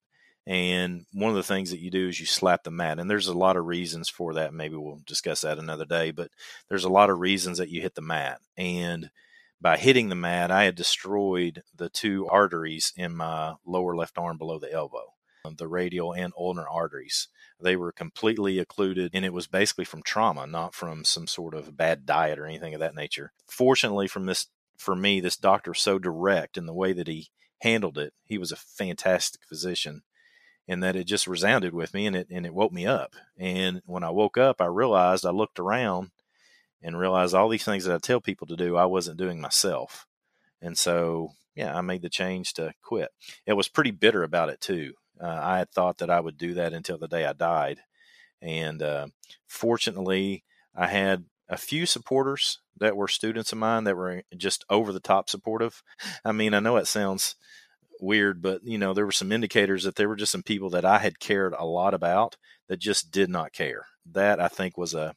And 0.47 1.05
one 1.11 1.31
of 1.31 1.35
the 1.35 1.43
things 1.43 1.71
that 1.71 1.79
you 1.79 1.89
do 1.89 2.07
is 2.07 2.19
you 2.19 2.25
slap 2.25 2.63
the 2.63 2.71
mat. 2.71 2.99
And 2.99 3.09
there's 3.09 3.27
a 3.27 3.37
lot 3.37 3.57
of 3.57 3.65
reasons 3.65 4.09
for 4.09 4.35
that. 4.35 4.53
Maybe 4.53 4.75
we'll 4.75 5.01
discuss 5.05 5.41
that 5.41 5.57
another 5.57 5.85
day, 5.85 6.11
but 6.11 6.29
there's 6.69 6.83
a 6.83 6.89
lot 6.89 7.09
of 7.09 7.19
reasons 7.19 7.57
that 7.57 7.69
you 7.69 7.81
hit 7.81 7.95
the 7.95 8.01
mat. 8.01 8.39
And 8.55 9.09
by 9.59 9.77
hitting 9.77 10.09
the 10.09 10.15
mat, 10.15 10.51
I 10.51 10.65
had 10.65 10.75
destroyed 10.75 11.63
the 11.75 11.89
two 11.89 12.27
arteries 12.27 12.93
in 12.95 13.15
my 13.15 13.55
lower 13.65 13.95
left 13.95 14.17
arm 14.17 14.37
below 14.37 14.59
the 14.59 14.71
elbow, 14.71 15.13
um, 15.45 15.55
the 15.55 15.67
radial 15.67 16.13
and 16.13 16.31
ulnar 16.37 16.69
arteries. 16.69 17.27
They 17.59 17.75
were 17.75 17.91
completely 17.91 18.59
occluded, 18.59 19.11
and 19.13 19.25
it 19.25 19.33
was 19.33 19.47
basically 19.47 19.85
from 19.85 20.03
trauma, 20.03 20.45
not 20.45 20.75
from 20.75 21.05
some 21.05 21.25
sort 21.25 21.55
of 21.55 21.75
bad 21.75 22.05
diet 22.05 22.37
or 22.37 22.45
anything 22.45 22.75
of 22.75 22.81
that 22.81 22.93
nature. 22.93 23.31
Fortunately, 23.47 24.07
from 24.07 24.25
this, 24.25 24.47
for 24.77 24.95
me, 24.95 25.21
this 25.21 25.37
doctor 25.37 25.71
was 25.71 25.79
so 25.79 25.97
direct 25.97 26.57
in 26.57 26.65
the 26.65 26.73
way 26.73 26.93
that 26.93 27.07
he 27.07 27.29
handled 27.61 27.97
it. 27.97 28.13
He 28.25 28.37
was 28.37 28.51
a 28.51 28.57
fantastic 28.57 29.41
physician 29.47 30.03
and 30.67 30.81
that 30.83 30.95
it 30.95 31.05
just 31.05 31.27
resounded 31.27 31.73
with 31.73 31.93
me 31.93 32.07
and 32.07 32.15
it 32.15 32.27
and 32.31 32.45
it 32.45 32.53
woke 32.53 32.71
me 32.71 32.85
up. 32.85 33.13
And 33.37 33.81
when 33.85 34.03
I 34.03 34.09
woke 34.09 34.37
up, 34.37 34.61
I 34.61 34.65
realized 34.65 35.25
I 35.25 35.31
looked 35.31 35.59
around 35.59 36.11
and 36.81 36.99
realized 36.99 37.33
all 37.33 37.49
these 37.49 37.63
things 37.63 37.85
that 37.85 37.95
I 37.95 37.99
tell 37.99 38.21
people 38.21 38.47
to 38.47 38.55
do, 38.55 38.75
I 38.75 38.85
wasn't 38.85 39.17
doing 39.17 39.41
myself. 39.41 40.05
And 40.61 40.77
so, 40.77 41.31
yeah, 41.55 41.75
I 41.75 41.81
made 41.81 42.01
the 42.01 42.09
change 42.09 42.53
to 42.53 42.73
quit. 42.81 43.09
It 43.45 43.53
was 43.53 43.67
pretty 43.67 43.91
bitter 43.91 44.23
about 44.23 44.49
it 44.49 44.61
too. 44.61 44.93
Uh, 45.19 45.39
I 45.41 45.57
had 45.59 45.71
thought 45.71 45.99
that 45.99 46.09
I 46.09 46.19
would 46.19 46.37
do 46.37 46.53
that 46.55 46.73
until 46.73 46.97
the 46.97 47.07
day 47.07 47.25
I 47.25 47.33
died, 47.33 47.79
and 48.41 48.81
uh, 48.81 49.07
fortunately, 49.47 50.43
I 50.75 50.87
had 50.87 51.25
a 51.47 51.57
few 51.57 51.85
supporters 51.85 52.59
that 52.77 52.97
were 52.97 53.07
students 53.07 53.51
of 53.51 53.57
mine 53.57 53.85
that 53.85 53.95
were 53.95 54.23
just 54.35 54.65
over 54.69 54.91
the 54.91 54.99
top 54.99 55.29
supportive. 55.29 55.81
I 56.25 56.31
mean, 56.31 56.53
I 56.53 56.59
know 56.59 56.77
it 56.77 56.87
sounds 56.87 57.35
weird, 58.01 58.41
but 58.41 58.61
you 58.63 58.77
know, 58.77 58.93
there 58.93 59.05
were 59.05 59.11
some 59.11 59.31
indicators 59.31 59.83
that 59.83 59.95
there 59.95 60.07
were 60.07 60.15
just 60.15 60.31
some 60.31 60.43
people 60.43 60.69
that 60.71 60.85
I 60.85 60.99
had 60.99 61.19
cared 61.19 61.53
a 61.57 61.65
lot 61.65 61.93
about 61.93 62.37
that 62.67 62.79
just 62.79 63.11
did 63.11 63.29
not 63.29 63.53
care. 63.53 63.85
That 64.11 64.39
I 64.39 64.47
think 64.47 64.77
was 64.77 64.93
a 64.93 65.15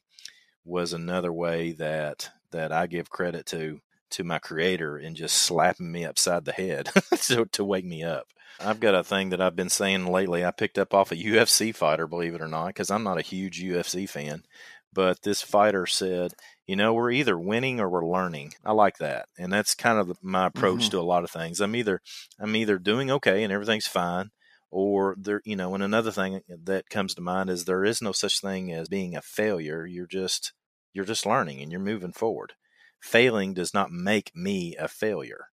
was 0.65 0.93
another 0.93 1.31
way 1.33 1.71
that 1.73 2.29
that 2.51 2.71
I 2.71 2.87
give 2.87 3.09
credit 3.09 3.45
to 3.47 3.81
to 4.11 4.23
my 4.23 4.39
creator 4.39 4.97
in 4.97 5.15
just 5.15 5.37
slapping 5.37 5.91
me 5.91 6.05
upside 6.05 6.45
the 6.45 6.51
head 6.51 6.89
to, 7.21 7.45
to 7.45 7.63
wake 7.63 7.85
me 7.85 8.03
up. 8.03 8.27
I've 8.59 8.79
got 8.79 8.95
a 8.95 9.03
thing 9.03 9.29
that 9.29 9.39
I've 9.39 9.55
been 9.55 9.69
saying 9.69 10.07
lately. 10.07 10.43
I 10.43 10.51
picked 10.51 10.77
up 10.77 10.93
off 10.93 11.11
a 11.11 11.15
UFC 11.15 11.73
fighter, 11.73 12.07
believe 12.07 12.33
it 12.33 12.41
or 12.41 12.47
not, 12.47 12.67
because 12.67 12.91
I'm 12.91 13.03
not 13.03 13.19
a 13.19 13.23
huge 13.23 13.61
UFC 13.61 14.09
fan. 14.09 14.43
But 14.91 15.21
this 15.21 15.41
fighter 15.41 15.85
said, 15.85 16.33
you 16.69 16.75
know, 16.75 16.93
we're 16.93 17.09
either 17.09 17.35
winning 17.35 17.79
or 17.79 17.89
we're 17.89 18.05
learning. 18.05 18.53
I 18.63 18.73
like 18.73 18.99
that. 18.99 19.27
And 19.39 19.51
that's 19.51 19.73
kind 19.73 19.97
of 19.97 20.15
my 20.21 20.45
approach 20.45 20.81
mm-hmm. 20.81 20.91
to 20.91 20.99
a 20.99 21.01
lot 21.01 21.23
of 21.23 21.31
things. 21.31 21.61
I'm 21.61 21.75
either 21.75 21.99
I'm 22.39 22.55
either 22.55 22.77
doing 22.77 23.09
okay 23.09 23.43
and 23.43 23.51
everything's 23.51 23.87
fine 23.87 24.29
or 24.69 25.15
there 25.17 25.41
you 25.45 25.55
know, 25.55 25.73
and 25.73 25.81
another 25.81 26.11
thing 26.11 26.41
that 26.47 26.91
comes 26.91 27.15
to 27.15 27.21
mind 27.21 27.49
is 27.49 27.65
there 27.65 27.83
is 27.83 28.03
no 28.03 28.11
such 28.11 28.39
thing 28.39 28.71
as 28.71 28.87
being 28.87 29.15
a 29.15 29.21
failure. 29.23 29.87
You're 29.87 30.05
just 30.05 30.53
you're 30.93 31.05
just 31.05 31.25
learning 31.25 31.59
and 31.59 31.71
you're 31.71 31.81
moving 31.81 32.13
forward. 32.13 32.53
Failing 32.99 33.55
does 33.55 33.73
not 33.73 33.91
make 33.91 34.31
me 34.35 34.75
a 34.77 34.87
failure. 34.87 35.45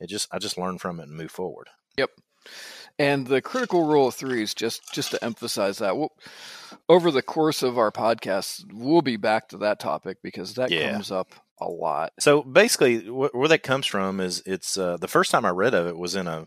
It 0.00 0.08
just 0.08 0.26
I 0.32 0.40
just 0.40 0.58
learn 0.58 0.78
from 0.78 0.98
it 0.98 1.04
and 1.04 1.16
move 1.16 1.30
forward. 1.30 1.68
Yep. 1.96 2.10
And 2.98 3.26
the 3.26 3.42
critical 3.42 3.86
rule 3.86 4.08
of 4.08 4.14
threes, 4.14 4.54
just 4.54 4.92
just 4.92 5.10
to 5.10 5.24
emphasize 5.24 5.78
that, 5.78 5.96
we'll, 5.96 6.12
over 6.88 7.10
the 7.10 7.22
course 7.22 7.62
of 7.62 7.76
our 7.76 7.90
podcast, 7.90 8.64
we'll 8.72 9.02
be 9.02 9.16
back 9.16 9.48
to 9.48 9.58
that 9.58 9.80
topic 9.80 10.18
because 10.22 10.54
that 10.54 10.70
yeah. 10.70 10.92
comes 10.92 11.10
up 11.10 11.34
a 11.60 11.66
lot. 11.66 12.12
So 12.20 12.42
basically, 12.42 13.00
wh- 13.00 13.34
where 13.34 13.48
that 13.48 13.62
comes 13.62 13.86
from 13.86 14.20
is 14.20 14.42
it's 14.46 14.76
uh, 14.76 14.96
the 14.96 15.08
first 15.08 15.30
time 15.30 15.44
I 15.44 15.50
read 15.50 15.74
of 15.74 15.86
it 15.86 15.96
was 15.96 16.14
in 16.14 16.28
a 16.28 16.46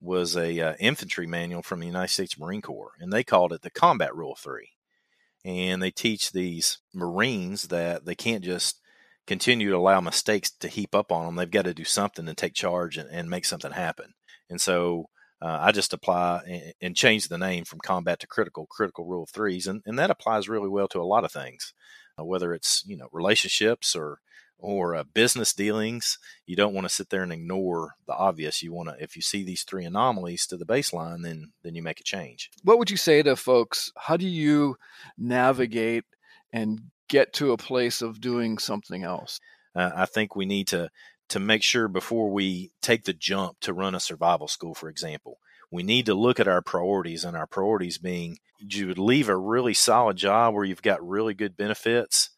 was 0.00 0.36
a 0.36 0.60
uh, 0.60 0.74
infantry 0.78 1.26
manual 1.26 1.62
from 1.62 1.80
the 1.80 1.86
United 1.86 2.12
States 2.12 2.38
Marine 2.38 2.62
Corps, 2.62 2.92
and 3.00 3.12
they 3.12 3.24
called 3.24 3.52
it 3.52 3.62
the 3.62 3.70
Combat 3.70 4.14
Rule 4.14 4.32
of 4.32 4.38
Three. 4.38 4.70
And 5.44 5.82
they 5.82 5.90
teach 5.90 6.32
these 6.32 6.78
Marines 6.92 7.68
that 7.68 8.04
they 8.04 8.14
can't 8.14 8.44
just 8.44 8.80
continue 9.26 9.70
to 9.70 9.76
allow 9.76 10.00
mistakes 10.00 10.50
to 10.50 10.68
heap 10.68 10.94
up 10.94 11.12
on 11.12 11.26
them. 11.26 11.36
They've 11.36 11.50
got 11.50 11.64
to 11.64 11.74
do 11.74 11.84
something 11.84 12.28
and 12.28 12.36
take 12.36 12.54
charge 12.54 12.96
and, 12.98 13.08
and 13.10 13.30
make 13.30 13.44
something 13.44 13.72
happen. 13.72 14.14
And 14.50 14.60
so 14.60 15.08
uh, 15.40 15.58
I 15.60 15.72
just 15.72 15.92
apply 15.92 16.42
and, 16.46 16.74
and, 16.80 16.96
change 16.96 17.28
the 17.28 17.38
name 17.38 17.64
from 17.64 17.78
combat 17.78 18.18
to 18.20 18.26
critical, 18.26 18.66
critical 18.66 19.04
rule 19.04 19.22
of 19.22 19.30
threes. 19.30 19.66
And, 19.66 19.82
and 19.86 19.98
that 19.98 20.10
applies 20.10 20.48
really 20.48 20.68
well 20.68 20.88
to 20.88 21.00
a 21.00 21.04
lot 21.04 21.24
of 21.24 21.30
things, 21.30 21.72
uh, 22.18 22.24
whether 22.24 22.52
it's, 22.52 22.84
you 22.86 22.96
know, 22.96 23.08
relationships 23.12 23.94
or, 23.94 24.20
or 24.58 24.96
uh, 24.96 25.04
business 25.14 25.52
dealings. 25.52 26.18
You 26.46 26.56
don't 26.56 26.74
want 26.74 26.88
to 26.88 26.94
sit 26.94 27.10
there 27.10 27.22
and 27.22 27.32
ignore 27.32 27.94
the 28.06 28.14
obvious. 28.14 28.62
You 28.62 28.72
want 28.72 28.88
to, 28.88 28.96
if 29.02 29.14
you 29.14 29.22
see 29.22 29.44
these 29.44 29.62
three 29.62 29.84
anomalies 29.84 30.46
to 30.48 30.56
the 30.56 30.66
baseline, 30.66 31.22
then, 31.22 31.52
then 31.62 31.76
you 31.76 31.82
make 31.82 32.00
a 32.00 32.04
change. 32.04 32.50
What 32.64 32.78
would 32.78 32.90
you 32.90 32.96
say 32.96 33.22
to 33.22 33.36
folks? 33.36 33.92
How 33.96 34.16
do 34.16 34.26
you 34.26 34.76
navigate 35.16 36.04
and 36.52 36.80
get 37.08 37.32
to 37.34 37.52
a 37.52 37.56
place 37.56 38.02
of 38.02 38.20
doing 38.20 38.58
something 38.58 39.04
else? 39.04 39.38
Uh, 39.74 39.90
I 39.94 40.06
think 40.06 40.34
we 40.34 40.46
need 40.46 40.66
to 40.68 40.90
to 41.28 41.38
make 41.38 41.62
sure 41.62 41.88
before 41.88 42.30
we 42.30 42.72
take 42.80 43.04
the 43.04 43.12
jump 43.12 43.60
to 43.60 43.72
run 43.72 43.94
a 43.94 44.00
survival 44.00 44.48
school, 44.48 44.74
for 44.74 44.88
example, 44.88 45.38
we 45.70 45.82
need 45.82 46.06
to 46.06 46.14
look 46.14 46.40
at 46.40 46.48
our 46.48 46.62
priorities 46.62 47.24
and 47.24 47.36
our 47.36 47.46
priorities 47.46 47.98
being 47.98 48.38
you 48.58 48.88
would 48.88 48.98
leave 48.98 49.28
a 49.28 49.36
really 49.36 49.74
solid 49.74 50.16
job 50.16 50.54
where 50.54 50.64
you've 50.64 50.82
got 50.82 51.06
really 51.06 51.34
good 51.34 51.56
benefits 51.56 52.30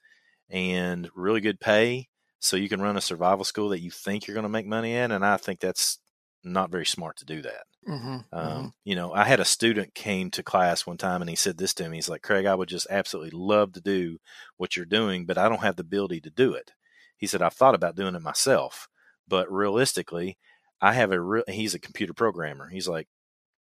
and 0.51 1.09
really 1.15 1.41
good 1.41 1.61
pay 1.61 2.09
so 2.41 2.57
you 2.57 2.69
can 2.69 2.81
run 2.81 2.97
a 2.97 3.01
survival 3.01 3.45
school 3.45 3.71
that 3.71 3.81
you 3.81 3.91
think 3.91 4.27
you're 4.27 4.35
going 4.35 4.43
to 4.43 4.49
make 4.49 4.67
money 4.67 4.95
in. 4.95 5.13
And 5.13 5.25
I 5.25 5.37
think 5.37 5.61
that's 5.61 5.99
not 6.43 6.71
very 6.71 6.87
smart 6.87 7.17
to 7.19 7.25
do 7.25 7.43
that. 7.43 7.65
Mm-hmm, 7.89 8.09
um, 8.09 8.23
mm-hmm. 8.33 8.67
You 8.85 8.95
know, 8.95 9.13
I 9.13 9.25
had 9.25 9.41
a 9.41 9.45
student 9.45 9.95
came 9.95 10.31
to 10.33 10.43
class 10.43 10.87
one 10.87 10.99
time 10.99 11.23
and 11.23 11.31
he 11.31 11.37
said 11.37 11.57
this 11.57 11.73
to 11.75 11.89
me. 11.89 11.97
He's 11.97 12.09
like, 12.09 12.23
Craig, 12.23 12.47
I 12.47 12.55
would 12.55 12.69
just 12.69 12.87
absolutely 12.91 13.39
love 13.39 13.73
to 13.73 13.81
do 13.81 14.19
what 14.57 14.77
you're 14.77 14.87
doing, 14.87 15.25
but 15.25 15.39
I 15.39 15.49
don't 15.49 15.63
have 15.63 15.77
the 15.77 15.83
ability 15.83 16.21
to 16.23 16.31
do 16.31 16.55
it. 16.55 16.73
He 17.21 17.27
said, 17.27 17.43
I've 17.43 17.53
thought 17.53 17.75
about 17.75 17.97
doing 17.97 18.15
it 18.15 18.23
myself, 18.23 18.89
but 19.29 19.53
realistically, 19.53 20.39
I 20.81 20.95
have 20.95 21.13
a 21.13 21.21
real, 21.21 21.45
he's 21.47 21.75
a 21.75 21.79
computer 21.79 22.15
programmer. 22.15 22.71
He's 22.71 22.89
like, 22.89 23.09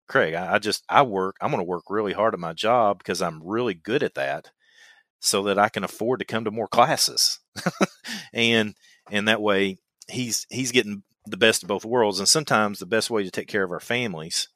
Craig, 0.08 0.34
I, 0.34 0.56
I 0.56 0.60
just, 0.60 0.86
I 0.88 1.02
work, 1.02 1.36
I'm 1.42 1.52
going 1.52 1.60
to 1.60 1.66
work 1.70 1.84
really 1.90 2.14
hard 2.14 2.34
at 2.34 2.40
my 2.40 2.54
job 2.54 3.00
because 3.00 3.22
I'm 3.22 3.46
really 3.46 3.74
good 3.74 4.02
at 4.02 4.16
that 4.16 4.52
so 5.20 5.44
that 5.44 5.60
I 5.60 5.68
can 5.68 5.84
afford 5.84 6.20
to 6.20 6.26
come 6.26 6.46
to 6.46 6.52
more 6.52 6.70
classes. 6.70 7.42
and, 8.34 8.76
and 9.12 9.28
that 9.28 9.42
way 9.42 9.78
he's, 10.08 10.48
he's 10.50 10.72
getting 10.72 11.04
the 11.26 11.36
best 11.36 11.62
of 11.62 11.68
both 11.68 11.84
worlds. 11.84 12.20
And 12.20 12.30
sometimes 12.30 12.80
the 12.80 12.86
best 12.86 13.10
way 13.10 13.26
to 13.26 13.32
take 13.32 13.50
care 13.50 13.64
of 13.64 13.72
our 13.72 13.82
families 13.82 14.48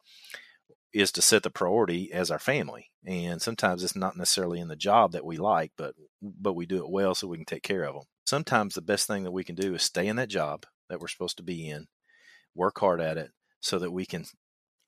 is 0.94 1.12
to 1.12 1.22
set 1.22 1.44
the 1.44 1.50
priority 1.50 2.10
as 2.14 2.32
our 2.32 2.40
family. 2.40 2.90
And 3.06 3.42
sometimes 3.42 3.84
it's 3.84 3.98
not 3.98 4.16
necessarily 4.16 4.62
in 4.62 4.70
the 4.70 4.78
job 4.78 5.12
that 5.12 5.26
we 5.26 5.36
like, 5.36 5.74
but, 5.78 5.94
but 6.22 6.54
we 6.54 6.66
do 6.66 6.78
it 6.78 6.90
well 6.90 7.14
so 7.14 7.28
we 7.28 7.36
can 7.36 7.46
take 7.46 7.64
care 7.64 7.84
of 7.84 7.96
them 7.96 8.04
sometimes 8.26 8.76
the 8.76 8.82
best 8.82 9.08
thing 9.08 9.24
that 9.24 9.32
we 9.32 9.44
can 9.44 9.56
do 9.56 9.76
is 9.76 9.84
stay 9.84 10.08
in 10.08 10.16
that 10.18 10.30
job 10.30 10.66
that 10.90 11.00
we're 11.00 11.08
supposed 11.08 11.38
to 11.38 11.44
be 11.44 11.70
in, 11.70 11.88
work 12.56 12.80
hard 12.80 13.02
at 13.02 13.18
it 13.18 13.32
so 13.60 13.80
that 13.80 13.92
we 13.92 14.06
can 14.06 14.26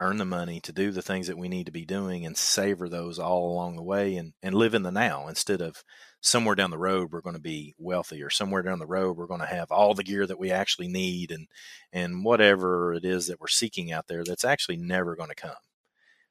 earn 0.02 0.18
the 0.18 0.26
money 0.26 0.60
to 0.60 0.74
do 0.74 0.92
the 0.92 1.02
things 1.02 1.28
that 1.28 1.38
we 1.38 1.48
need 1.48 1.66
to 1.66 1.72
be 1.72 1.86
doing 1.86 2.26
and 2.26 2.36
savor 2.36 2.90
those 2.90 3.18
all 3.18 3.52
along 3.52 3.78
the 3.78 3.84
way 3.84 4.18
and, 4.18 4.34
and 4.44 4.54
live 4.54 4.74
in 4.74 4.84
the 4.84 4.92
now 4.92 5.28
instead 5.30 5.62
of 5.62 5.84
somewhere 6.22 6.56
down 6.56 6.70
the 6.70 6.78
road 6.78 7.10
we're 7.12 7.22
going 7.22 7.36
to 7.36 7.42
be 7.42 7.74
wealthy 7.78 8.22
or 8.22 8.30
somewhere 8.30 8.62
down 8.62 8.80
the 8.80 8.86
road 8.86 9.16
we're 9.16 9.26
going 9.26 9.40
to 9.40 9.46
have 9.46 9.72
all 9.72 9.94
the 9.94 10.04
gear 10.04 10.28
that 10.28 10.40
we 10.40 10.52
actually 10.52 10.90
need 10.90 11.32
and 11.32 11.48
and 11.94 12.26
whatever 12.26 12.94
it 12.94 13.06
is 13.06 13.28
that 13.28 13.40
we're 13.40 13.48
seeking 13.48 13.92
out 13.92 14.06
there 14.08 14.24
that's 14.26 14.44
actually 14.44 14.76
never 14.76 15.16
going 15.16 15.30
to 15.30 15.36
come 15.36 15.56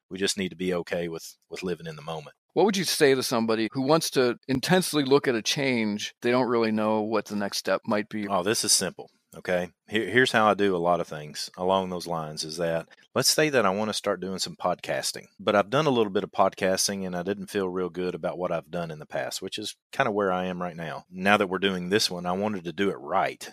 we 0.09 0.17
just 0.17 0.37
need 0.37 0.49
to 0.49 0.55
be 0.55 0.73
okay 0.73 1.07
with 1.07 1.37
with 1.49 1.63
living 1.63 1.87
in 1.87 1.95
the 1.95 2.01
moment 2.01 2.35
what 2.55 2.65
would 2.65 2.77
you 2.77 2.85
say 2.85 3.13
to 3.13 3.21
somebody 3.21 3.67
who 3.73 3.81
wants 3.81 4.09
to 4.11 4.37
intensely 4.47 5.03
look 5.03 5.27
at 5.27 5.35
a 5.35 5.41
change? 5.41 6.15
They 6.21 6.31
don't 6.31 6.47
really 6.47 6.71
know 6.71 7.01
what 7.01 7.25
the 7.25 7.35
next 7.35 7.57
step 7.57 7.81
might 7.85 8.07
be. 8.07 8.29
Oh, 8.29 8.43
this 8.43 8.63
is 8.63 8.71
simple. 8.71 9.11
Okay. 9.35 9.71
Here, 9.89 10.09
here's 10.09 10.31
how 10.31 10.47
I 10.47 10.53
do 10.53 10.73
a 10.73 10.77
lot 10.77 11.01
of 11.01 11.07
things 11.07 11.49
along 11.57 11.89
those 11.89 12.07
lines 12.07 12.45
is 12.45 12.55
that 12.55 12.87
let's 13.13 13.29
say 13.29 13.49
that 13.49 13.65
I 13.65 13.71
want 13.71 13.89
to 13.89 13.93
start 13.93 14.21
doing 14.21 14.39
some 14.39 14.55
podcasting, 14.55 15.25
but 15.37 15.53
I've 15.53 15.69
done 15.69 15.85
a 15.85 15.89
little 15.89 16.13
bit 16.13 16.23
of 16.23 16.31
podcasting 16.31 17.05
and 17.05 17.13
I 17.13 17.23
didn't 17.23 17.47
feel 17.47 17.67
real 17.67 17.89
good 17.89 18.15
about 18.15 18.37
what 18.37 18.53
I've 18.53 18.71
done 18.71 18.89
in 18.89 18.99
the 18.99 19.05
past, 19.05 19.41
which 19.41 19.57
is 19.57 19.75
kind 19.91 20.07
of 20.07 20.13
where 20.13 20.31
I 20.31 20.45
am 20.45 20.61
right 20.61 20.77
now. 20.77 21.03
Now 21.11 21.35
that 21.35 21.47
we're 21.47 21.59
doing 21.59 21.89
this 21.89 22.09
one, 22.09 22.25
I 22.25 22.31
wanted 22.31 22.63
to 22.63 22.71
do 22.71 22.89
it 22.89 22.97
right. 23.01 23.51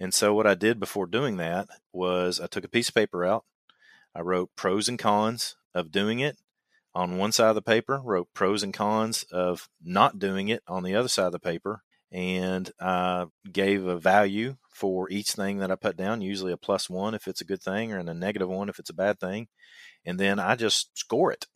And 0.00 0.14
so 0.14 0.32
what 0.32 0.46
I 0.46 0.54
did 0.54 0.80
before 0.80 1.06
doing 1.06 1.36
that 1.36 1.68
was 1.92 2.40
I 2.40 2.46
took 2.46 2.64
a 2.64 2.68
piece 2.68 2.88
of 2.88 2.94
paper 2.94 3.22
out, 3.26 3.44
I 4.14 4.22
wrote 4.22 4.56
pros 4.56 4.88
and 4.88 4.98
cons 4.98 5.56
of 5.74 5.90
doing 5.90 6.20
it 6.20 6.36
on 6.94 7.18
one 7.18 7.32
side 7.32 7.48
of 7.48 7.54
the 7.54 7.62
paper, 7.62 8.00
wrote 8.02 8.28
pros 8.34 8.62
and 8.62 8.72
cons 8.72 9.24
of 9.32 9.68
not 9.82 10.18
doing 10.18 10.48
it 10.48 10.62
on 10.68 10.84
the 10.84 10.94
other 10.94 11.08
side 11.08 11.26
of 11.26 11.32
the 11.32 11.40
paper, 11.40 11.82
and 12.12 12.70
uh, 12.78 13.26
gave 13.50 13.84
a 13.84 13.98
value 13.98 14.56
for 14.70 15.10
each 15.10 15.32
thing 15.32 15.58
that 15.58 15.70
I 15.70 15.74
put 15.74 15.96
down, 15.96 16.20
usually 16.20 16.52
a 16.52 16.56
plus 16.56 16.88
one 16.88 17.14
if 17.14 17.26
it's 17.26 17.40
a 17.40 17.44
good 17.44 17.62
thing, 17.62 17.92
or 17.92 17.98
a 17.98 18.14
negative 18.14 18.48
one 18.48 18.68
if 18.68 18.78
it's 18.78 18.90
a 18.90 18.94
bad 18.94 19.18
thing. 19.18 19.48
And 20.04 20.18
then 20.20 20.38
I 20.38 20.54
just 20.54 20.96
score 20.96 21.32
it. 21.32 21.46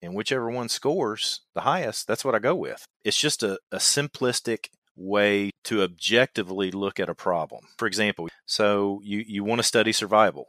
And 0.00 0.14
whichever 0.14 0.48
one 0.48 0.68
scores 0.68 1.40
the 1.54 1.62
highest, 1.62 2.06
that's 2.06 2.24
what 2.24 2.34
I 2.34 2.38
go 2.38 2.54
with. 2.54 2.84
It's 3.04 3.20
just 3.20 3.42
a, 3.42 3.58
a 3.72 3.78
simplistic 3.78 4.68
way 4.94 5.50
to 5.64 5.82
objectively 5.82 6.70
look 6.70 7.00
at 7.00 7.08
a 7.08 7.14
problem. 7.14 7.64
For 7.78 7.86
example, 7.86 8.28
so 8.46 9.00
you, 9.02 9.24
you 9.26 9.42
want 9.42 9.58
to 9.60 9.64
study 9.64 9.92
survival 9.92 10.46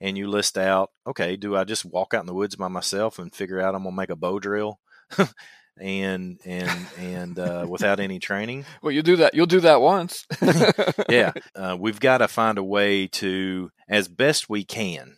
and 0.00 0.16
you 0.16 0.28
list 0.28 0.56
out, 0.56 0.90
okay, 1.06 1.36
do 1.36 1.56
I 1.56 1.64
just 1.64 1.84
walk 1.84 2.14
out 2.14 2.20
in 2.20 2.26
the 2.26 2.34
woods 2.34 2.56
by 2.56 2.68
myself 2.68 3.18
and 3.18 3.34
figure 3.34 3.60
out 3.60 3.74
I'm 3.74 3.84
gonna 3.84 3.96
make 3.96 4.10
a 4.10 4.16
bow 4.16 4.38
drill? 4.38 4.80
and 5.80 6.38
and 6.44 6.86
and 6.98 7.38
uh, 7.38 7.66
without 7.68 8.00
any 8.00 8.18
training. 8.18 8.64
Well, 8.82 8.92
you 8.92 9.02
do 9.02 9.16
that. 9.16 9.34
You'll 9.34 9.46
do 9.46 9.60
that 9.60 9.80
once. 9.80 10.26
yeah, 11.08 11.32
uh, 11.54 11.76
we've 11.78 12.00
got 12.00 12.18
to 12.18 12.28
find 12.28 12.56
a 12.56 12.64
way 12.64 13.06
to, 13.08 13.70
as 13.88 14.08
best 14.08 14.48
we 14.48 14.64
can, 14.64 15.16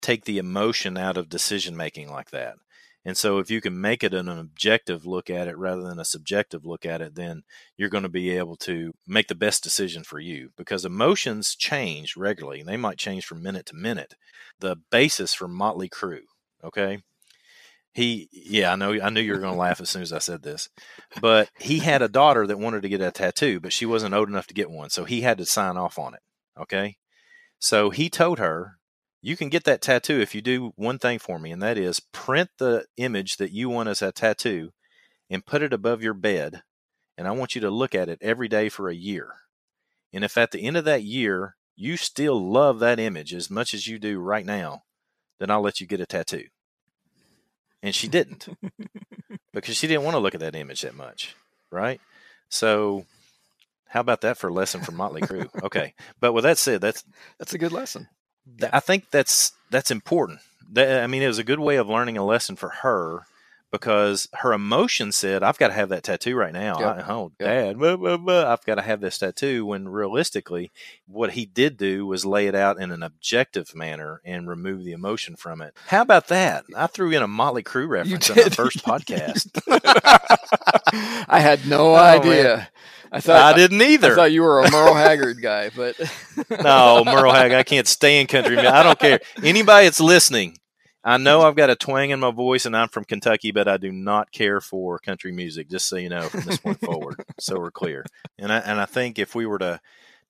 take 0.00 0.24
the 0.24 0.38
emotion 0.38 0.96
out 0.96 1.16
of 1.16 1.28
decision 1.28 1.76
making 1.76 2.10
like 2.10 2.30
that. 2.30 2.54
And 3.04 3.16
so, 3.16 3.38
if 3.38 3.50
you 3.50 3.60
can 3.60 3.80
make 3.80 4.04
it 4.04 4.14
an 4.14 4.28
objective 4.28 5.04
look 5.04 5.28
at 5.28 5.48
it 5.48 5.58
rather 5.58 5.82
than 5.82 5.98
a 5.98 6.04
subjective 6.04 6.64
look 6.64 6.86
at 6.86 7.00
it, 7.00 7.16
then 7.16 7.42
you're 7.76 7.88
going 7.88 8.04
to 8.04 8.08
be 8.08 8.30
able 8.30 8.56
to 8.58 8.94
make 9.06 9.26
the 9.26 9.34
best 9.34 9.62
decision 9.62 10.04
for 10.04 10.20
you 10.20 10.50
because 10.56 10.84
emotions 10.84 11.56
change 11.56 12.16
regularly. 12.16 12.60
And 12.60 12.68
they 12.68 12.76
might 12.76 12.98
change 12.98 13.24
from 13.24 13.42
minute 13.42 13.66
to 13.66 13.76
minute. 13.76 14.14
The 14.60 14.76
basis 14.90 15.34
for 15.34 15.48
Motley 15.48 15.88
Crue, 15.88 16.26
okay? 16.62 17.02
He, 17.92 18.28
yeah, 18.32 18.72
I 18.72 18.76
know, 18.76 18.98
I 19.02 19.10
knew 19.10 19.20
you 19.20 19.32
were 19.32 19.38
going 19.38 19.52
to 19.52 19.60
laugh 19.60 19.80
as 19.80 19.90
soon 19.90 20.02
as 20.02 20.12
I 20.12 20.18
said 20.18 20.42
this, 20.42 20.70
but 21.20 21.50
he 21.58 21.80
had 21.80 22.00
a 22.00 22.08
daughter 22.08 22.46
that 22.46 22.58
wanted 22.58 22.82
to 22.82 22.88
get 22.88 23.02
a 23.02 23.10
tattoo, 23.10 23.60
but 23.60 23.72
she 23.72 23.84
wasn't 23.84 24.14
old 24.14 24.28
enough 24.28 24.46
to 24.46 24.54
get 24.54 24.70
one. 24.70 24.88
So 24.88 25.04
he 25.04 25.20
had 25.20 25.36
to 25.38 25.44
sign 25.44 25.76
off 25.76 25.98
on 25.98 26.14
it, 26.14 26.20
okay? 26.58 26.96
So 27.58 27.90
he 27.90 28.08
told 28.08 28.38
her 28.38 28.78
you 29.22 29.36
can 29.36 29.48
get 29.48 29.64
that 29.64 29.80
tattoo 29.80 30.20
if 30.20 30.34
you 30.34 30.42
do 30.42 30.72
one 30.74 30.98
thing 30.98 31.20
for 31.20 31.38
me, 31.38 31.52
and 31.52 31.62
that 31.62 31.78
is 31.78 32.00
print 32.00 32.50
the 32.58 32.84
image 32.96 33.36
that 33.36 33.52
you 33.52 33.68
want 33.68 33.88
as 33.88 34.02
a 34.02 34.10
tattoo 34.10 34.72
and 35.30 35.46
put 35.46 35.62
it 35.62 35.72
above 35.72 36.02
your 36.02 36.12
bed. 36.12 36.62
And 37.16 37.28
I 37.28 37.30
want 37.30 37.54
you 37.54 37.60
to 37.60 37.70
look 37.70 37.94
at 37.94 38.08
it 38.08 38.18
every 38.20 38.48
day 38.48 38.68
for 38.68 38.88
a 38.88 38.94
year. 38.94 39.34
And 40.12 40.24
if 40.24 40.36
at 40.36 40.50
the 40.50 40.64
end 40.64 40.76
of 40.76 40.84
that 40.84 41.04
year 41.04 41.56
you 41.76 41.96
still 41.96 42.38
love 42.38 42.80
that 42.80 42.98
image 42.98 43.32
as 43.32 43.48
much 43.48 43.72
as 43.72 43.86
you 43.86 43.98
do 43.98 44.18
right 44.18 44.44
now, 44.44 44.82
then 45.38 45.50
I'll 45.50 45.62
let 45.62 45.80
you 45.80 45.86
get 45.86 46.00
a 46.00 46.06
tattoo. 46.06 46.44
And 47.82 47.94
she 47.94 48.08
didn't 48.08 48.48
because 49.52 49.76
she 49.76 49.86
didn't 49.86 50.04
want 50.04 50.14
to 50.14 50.20
look 50.20 50.34
at 50.34 50.40
that 50.40 50.56
image 50.56 50.82
that 50.82 50.96
much. 50.96 51.36
Right. 51.70 52.00
So, 52.48 53.06
how 53.88 54.00
about 54.00 54.22
that 54.22 54.36
for 54.36 54.48
a 54.48 54.52
lesson 54.52 54.82
from 54.82 54.96
Motley 54.96 55.22
Crue? 55.22 55.48
Okay. 55.62 55.94
But 56.20 56.32
with 56.32 56.44
that 56.44 56.58
said, 56.58 56.80
that's 56.80 57.04
that's 57.38 57.54
a 57.54 57.58
good 57.58 57.72
lesson. 57.72 58.08
I 58.72 58.80
think 58.80 59.10
that's 59.10 59.52
that's 59.70 59.90
important. 59.90 60.40
That, 60.72 61.02
I 61.02 61.06
mean, 61.06 61.22
it 61.22 61.28
was 61.28 61.38
a 61.38 61.44
good 61.44 61.60
way 61.60 61.76
of 61.76 61.88
learning 61.88 62.16
a 62.16 62.24
lesson 62.24 62.56
for 62.56 62.68
her 62.68 63.26
because 63.72 64.28
her 64.34 64.52
emotion 64.52 65.10
said, 65.10 65.42
"I've 65.42 65.58
got 65.58 65.68
to 65.68 65.74
have 65.74 65.88
that 65.88 66.04
tattoo 66.04 66.36
right 66.36 66.52
now." 66.52 66.78
Yep. 66.78 66.96
I, 67.08 67.12
oh, 67.12 67.32
yep. 67.40 67.48
Dad, 67.48 67.78
blah, 67.78 67.96
blah, 67.96 68.16
blah, 68.18 68.52
I've 68.52 68.64
got 68.64 68.76
to 68.76 68.82
have 68.82 69.00
this 69.00 69.18
tattoo. 69.18 69.66
When 69.66 69.88
realistically, 69.88 70.70
what 71.06 71.32
he 71.32 71.46
did 71.46 71.76
do 71.76 72.06
was 72.06 72.24
lay 72.24 72.46
it 72.46 72.54
out 72.54 72.80
in 72.80 72.92
an 72.92 73.02
objective 73.02 73.74
manner 73.74 74.20
and 74.24 74.48
remove 74.48 74.84
the 74.84 74.92
emotion 74.92 75.34
from 75.34 75.62
it. 75.62 75.74
How 75.88 76.02
about 76.02 76.28
that? 76.28 76.64
I 76.76 76.86
threw 76.86 77.10
in 77.10 77.22
a 77.22 77.28
Motley 77.28 77.62
Crue 77.62 77.88
reference 77.88 78.30
on 78.30 78.36
the 78.36 78.50
first 78.50 78.84
podcast. 78.84 79.48
I 81.28 81.40
had 81.40 81.66
no 81.66 81.92
oh, 81.92 81.96
idea. 81.96 82.56
Man. 82.56 82.66
I 83.12 83.20
thought 83.20 83.54
I 83.54 83.56
didn't 83.56 83.82
either. 83.82 84.12
I 84.12 84.14
thought 84.14 84.32
you 84.32 84.42
were 84.42 84.60
a 84.60 84.70
Merle 84.70 84.94
Haggard 84.94 85.42
guy, 85.42 85.70
but 85.76 86.00
no, 86.62 87.04
Merle 87.04 87.32
Haggard. 87.32 87.58
I 87.58 87.62
can't 87.62 87.86
stand 87.86 88.30
country. 88.30 88.56
I 88.58 88.82
don't 88.82 88.98
care. 88.98 89.20
Anybody 89.42 89.86
that's 89.86 90.00
listening, 90.00 90.56
I 91.04 91.18
know 91.18 91.42
I've 91.42 91.54
got 91.54 91.68
a 91.68 91.76
twang 91.76 92.10
in 92.10 92.20
my 92.20 92.30
voice, 92.30 92.64
and 92.64 92.74
I'm 92.74 92.88
from 92.88 93.04
Kentucky, 93.04 93.52
but 93.52 93.68
I 93.68 93.76
do 93.76 93.92
not 93.92 94.32
care 94.32 94.62
for 94.62 94.98
country 94.98 95.30
music. 95.30 95.68
Just 95.68 95.88
so 95.88 95.96
you 95.96 96.08
know, 96.08 96.22
from 96.22 96.40
this 96.40 96.56
point 96.56 96.80
forward, 96.80 97.22
so 97.38 97.58
we're 97.58 97.70
clear. 97.70 98.06
And 98.38 98.50
I 98.50 98.58
and 98.58 98.80
I 98.80 98.86
think 98.86 99.18
if 99.18 99.34
we 99.34 99.44
were 99.44 99.58
to 99.58 99.80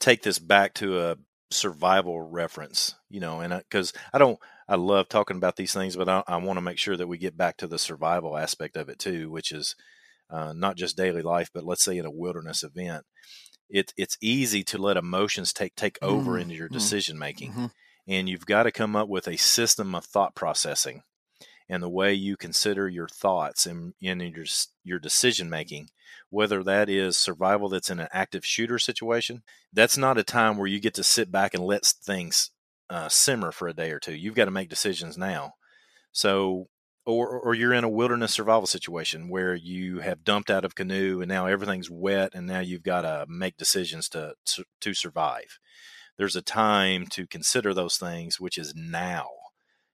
take 0.01 0.23
this 0.23 0.41
back 0.41 0.75
to 0.75 0.99
a 0.99 1.17
survival 1.51 2.21
reference, 2.21 2.97
you 3.11 3.21
know, 3.21 3.41
and 3.41 3.57
because 3.57 3.93
I, 4.13 4.17
I, 4.17 4.19
don't, 4.19 4.39
I 4.69 4.75
love 4.77 5.09
talking 5.09 5.37
about 5.37 5.57
these 5.57 5.73
things, 5.73 5.95
but 5.95 6.09
I, 6.09 6.25
I 6.27 6.37
want 6.39 6.57
to 6.57 6.63
make 6.63 6.79
sure 6.79 6.97
that 6.97 7.07
we 7.07 7.19
get 7.19 7.37
back 7.37 7.59
to 7.59 7.67
the 7.67 7.79
survival 7.79 8.37
aspect 8.37 8.77
of 8.77 8.89
it 8.89 8.99
too, 8.99 9.31
which 9.31 9.53
is 9.53 9.77
uh, 10.33 10.53
not 10.55 10.77
just 10.77 10.97
daily 10.97 11.23
life, 11.23 11.51
but 11.53 11.65
let's 11.65 11.85
say 11.85 11.99
in 11.99 12.07
a 12.07 12.11
wilderness 12.11 12.63
event, 12.63 13.05
it, 13.69 13.93
it's 13.97 14.19
easy 14.21 14.65
to 14.65 14.79
let 14.79 14.97
emotions 14.97 15.53
take 15.53 15.75
take 15.77 15.99
over 16.03 16.33
mm-hmm. 16.33 16.43
into 16.43 16.55
your 16.55 16.67
mm-hmm. 16.67 16.75
decision 16.75 17.19
making, 17.19 17.53
mm-hmm. 17.53 17.67
and 18.09 18.29
you've 18.29 18.47
got 18.47 18.65
to 18.65 18.73
come 18.73 18.97
up 18.97 19.09
with 19.09 19.29
a 19.29 19.37
system 19.37 19.95
of 19.95 20.05
thought 20.05 20.35
processing 20.35 21.03
and 21.69 21.83
the 21.83 21.89
way 21.89 22.13
you 22.13 22.37
consider 22.37 22.89
your 22.89 23.09
thoughts 23.09 23.67
and 23.67 23.95
in, 24.01 24.21
in 24.21 24.33
your 24.33 24.45
your 24.85 24.99
decision 24.99 25.49
making. 25.49 25.89
Whether 26.29 26.63
that 26.65 26.89
is 26.89 27.17
survival 27.17 27.69
that's 27.69 27.91
in 27.91 28.01
an 28.01 28.09
active 28.11 28.45
shooter 28.45 28.79
situation, 28.79 29.43
that's 29.73 29.99
not 29.99 30.19
a 30.19 30.23
time 30.23 30.57
where 30.57 30.67
you 30.67 30.81
get 30.81 30.95
to 30.95 31.05
sit 31.05 31.31
back 31.31 31.53
and 31.53 31.65
let 31.65 31.85
things 31.85 32.51
uh, 32.89 33.09
simmer 33.09 33.53
for 33.53 33.69
a 33.69 33.75
day 33.75 33.91
or 33.91 33.99
two. 33.99 34.15
You've 34.15 34.35
got 34.35 34.47
to 34.47 34.51
make 34.51 34.71
decisions 34.71 35.19
now. 35.19 35.55
So 36.13 36.69
or 37.05 37.41
or 37.41 37.55
you're 37.55 37.73
in 37.73 37.85
a 37.85 37.89
wilderness 37.89 38.33
survival 38.33 38.67
situation 38.67 39.29
where 39.29 39.55
you 39.55 40.01
have 40.01 40.25
dumped 40.25 40.51
out 40.51 40.65
of 40.65 40.75
canoe 40.75 41.21
and 41.21 41.29
now 41.29 41.47
everything's 41.47 41.91
wet 41.91 42.33
and 42.35 42.47
now 42.47 42.61
you've 42.61 42.83
got 42.83 43.03
to 43.03 43.27
make 43.29 43.57
decisions 43.57 44.09
to 44.11 44.35
to 44.81 44.95
survive. 44.95 45.59
There's 46.19 46.37
a 46.37 46.43
time 46.43 47.07
to 47.09 47.27
consider 47.27 47.75
those 47.75 47.97
things, 47.97 48.39
which 48.39 48.59
is 48.59 48.75
now. 48.77 49.27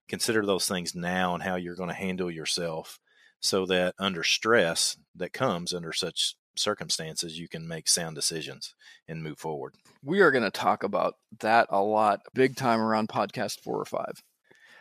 Consider 0.07 0.45
those 0.45 0.67
things 0.67 0.93
now 0.95 1.33
and 1.33 1.43
how 1.43 1.55
you're 1.55 1.75
going 1.75 1.89
to 1.89 1.95
handle 1.95 2.31
yourself 2.31 2.99
so 3.39 3.65
that 3.67 3.95
under 3.97 4.23
stress 4.23 4.97
that 5.15 5.33
comes 5.33 5.73
under 5.73 5.93
such 5.93 6.35
circumstances, 6.55 7.39
you 7.39 7.47
can 7.47 7.67
make 7.67 7.87
sound 7.87 8.15
decisions 8.15 8.75
and 9.07 9.23
move 9.23 9.37
forward. 9.37 9.75
We 10.03 10.21
are 10.21 10.31
going 10.31 10.43
to 10.43 10.51
talk 10.51 10.83
about 10.83 11.15
that 11.39 11.67
a 11.69 11.81
lot, 11.81 12.21
big 12.33 12.55
time 12.55 12.81
around 12.81 13.07
podcast 13.07 13.61
four 13.61 13.79
or 13.79 13.85
five. 13.85 14.21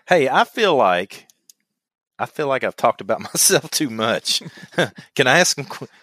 Hey, 0.08 0.28
I 0.28 0.44
feel 0.44 0.74
like 0.74 1.26
I 2.18 2.26
feel 2.26 2.48
like 2.48 2.64
I've 2.64 2.76
talked 2.76 3.00
about 3.00 3.20
myself 3.34 3.70
too 3.70 3.90
much. 3.90 4.42
can 5.14 5.26
I 5.26 5.38
ask 5.38 5.56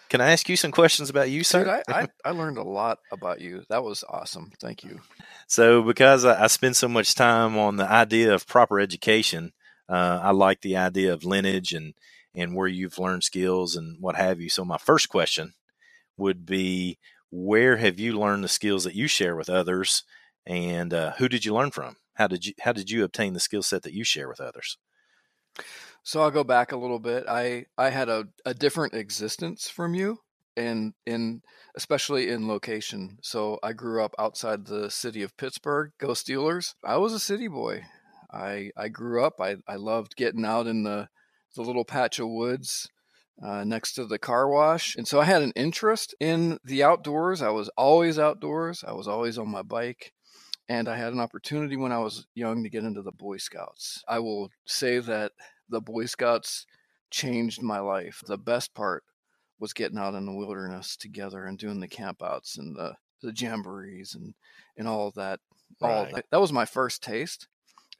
Can 0.10 0.21
I 0.21 0.32
ask 0.32 0.47
you 0.47 0.56
some 0.56 0.71
questions 0.71 1.10
about 1.10 1.30
you, 1.30 1.43
sir? 1.43 1.60
Dude, 1.63 1.73
I, 1.89 2.01
I, 2.01 2.08
I, 2.25 2.32
learned 2.32 2.58
a 2.58 2.63
lot 2.63 2.99
about 3.12 3.41
you. 3.41 3.63
That 3.69 3.84
was 3.84 4.04
awesome. 4.08 4.51
Thank 4.60 4.84
you. 4.84 5.01
So, 5.47 5.82
because 5.82 6.25
I, 6.25 6.43
I 6.43 6.47
spend 6.47 6.78
so 6.78 6.88
much 6.88 7.15
time 7.15 7.58
on 7.58 7.75
the 7.75 7.89
idea 7.89 8.34
of 8.34 8.47
proper 8.47 8.80
education, 8.80 9.54
uh, 9.89 10.19
I 10.23 10.32
like 10.32 10.62
the 10.62 10.78
idea 10.78 11.13
of 11.13 11.25
lineage 11.25 11.73
and 11.73 11.93
and 12.34 12.56
where 12.56 12.67
you've 12.67 12.99
learned 12.99 13.23
skills 13.23 13.75
and 13.75 13.97
what 14.01 14.15
have 14.15 14.39
you. 14.39 14.49
So, 14.49 14.63
my 14.63 14.78
first 14.78 15.10
question 15.10 15.54
would 16.17 16.45
be, 16.45 16.97
where 17.32 17.78
have 17.78 17.99
you 17.99 18.17
learned 18.17 18.43
the 18.43 18.49
skills 18.49 18.86
that 18.86 18.95
you 18.95 19.08
share 19.08 19.36
with 19.36 19.49
others, 19.49 20.04
and 20.45 20.93
uh, 20.93 21.13
who 21.17 21.28
did 21.28 21.43
you 21.43 21.54
learn 21.54 21.71
from? 21.71 21.97
How 22.13 22.28
did 22.28 22.45
you 22.45 22.54
How 22.62 22.71
did 22.71 22.89
you 22.89 23.04
obtain 23.04 23.34
the 23.34 23.39
skill 23.39 23.63
set 23.63 23.84
that 23.84 23.93
you 23.93 24.06
share 24.06 24.30
with 24.30 24.39
others? 24.39 24.78
So 26.06 26.22
I'll 26.22 26.30
go 26.30 26.44
back 26.44 26.72
a 26.72 26.78
little 26.78 27.00
bit. 27.00 27.26
I 27.28 27.65
I 27.80 27.89
had 27.89 28.10
a, 28.10 28.26
a 28.46 28.54
different 28.54 28.94
existence 28.94 29.68
from 29.68 29.96
you 29.96 30.20
and 30.56 30.94
in 31.08 31.41
especially 31.76 32.30
in 32.30 32.48
location. 32.48 33.18
So 33.24 33.58
I 33.63 33.74
grew 33.74 34.04
up 34.04 34.13
outside 34.20 34.68
the 34.68 34.91
city 34.91 35.24
of 35.24 35.36
Pittsburgh. 35.36 35.94
Go 36.00 36.10
Steelers. 36.10 36.76
I 36.86 36.98
was 36.98 37.12
a 37.12 37.20
city 37.20 37.48
boy. 37.48 37.86
I 38.32 38.70
I 38.78 38.88
grew 38.89 39.26
up. 39.26 39.41
I, 39.41 39.56
I 39.68 39.78
loved 39.78 40.15
getting 40.15 40.46
out 40.46 40.68
in 40.68 40.84
the 40.84 41.10
the 41.56 41.63
little 41.63 41.86
patch 41.86 42.20
of 42.20 42.30
woods 42.30 42.88
uh, 43.44 43.63
next 43.63 43.94
to 43.94 44.06
the 44.06 44.20
car 44.20 44.48
wash. 44.48 44.96
And 44.96 45.08
so 45.08 45.20
I 45.20 45.24
had 45.24 45.41
an 45.41 45.54
interest 45.56 46.13
in 46.20 46.60
the 46.63 46.84
outdoors. 46.84 47.41
I 47.41 47.50
was 47.50 47.70
always 47.70 48.20
outdoors. 48.20 48.84
I 48.88 48.94
was 48.94 49.08
always 49.08 49.39
on 49.39 49.50
my 49.50 49.63
bike. 49.63 50.13
And 50.70 50.88
I 50.88 50.98
had 50.98 51.13
an 51.13 51.20
opportunity 51.20 51.78
when 51.78 51.91
I 51.91 52.00
was 52.00 52.28
young 52.36 52.63
to 52.63 52.70
get 52.70 52.84
into 52.84 53.04
the 53.04 53.12
Boy 53.12 53.38
Scouts. 53.38 54.04
I 54.08 54.20
will 54.20 54.50
say 54.65 55.00
that 55.00 55.32
the 55.69 55.82
Boy 55.82 56.06
Scouts 56.06 56.65
changed 57.12 57.62
my 57.62 57.80
life. 57.80 58.21
The 58.25 58.38
best 58.38 58.73
part 58.73 59.04
was 59.60 59.73
getting 59.73 59.97
out 59.97 60.15
in 60.15 60.25
the 60.25 60.36
wilderness 60.36 60.97
together 60.97 61.45
and 61.45 61.58
doing 61.58 61.80
the 61.80 61.88
campouts 61.88 62.58
and 62.58 62.75
the, 62.75 62.95
the 63.21 63.32
jamborees 63.32 64.15
and, 64.15 64.34
and 64.78 64.88
all 64.88 65.12
that. 65.15 65.39
Right. 65.82 65.91
All 65.91 66.08
that. 66.13 66.25
that 66.32 66.41
was 66.41 66.51
my 66.51 66.65
first 66.65 67.01
taste. 67.01 67.47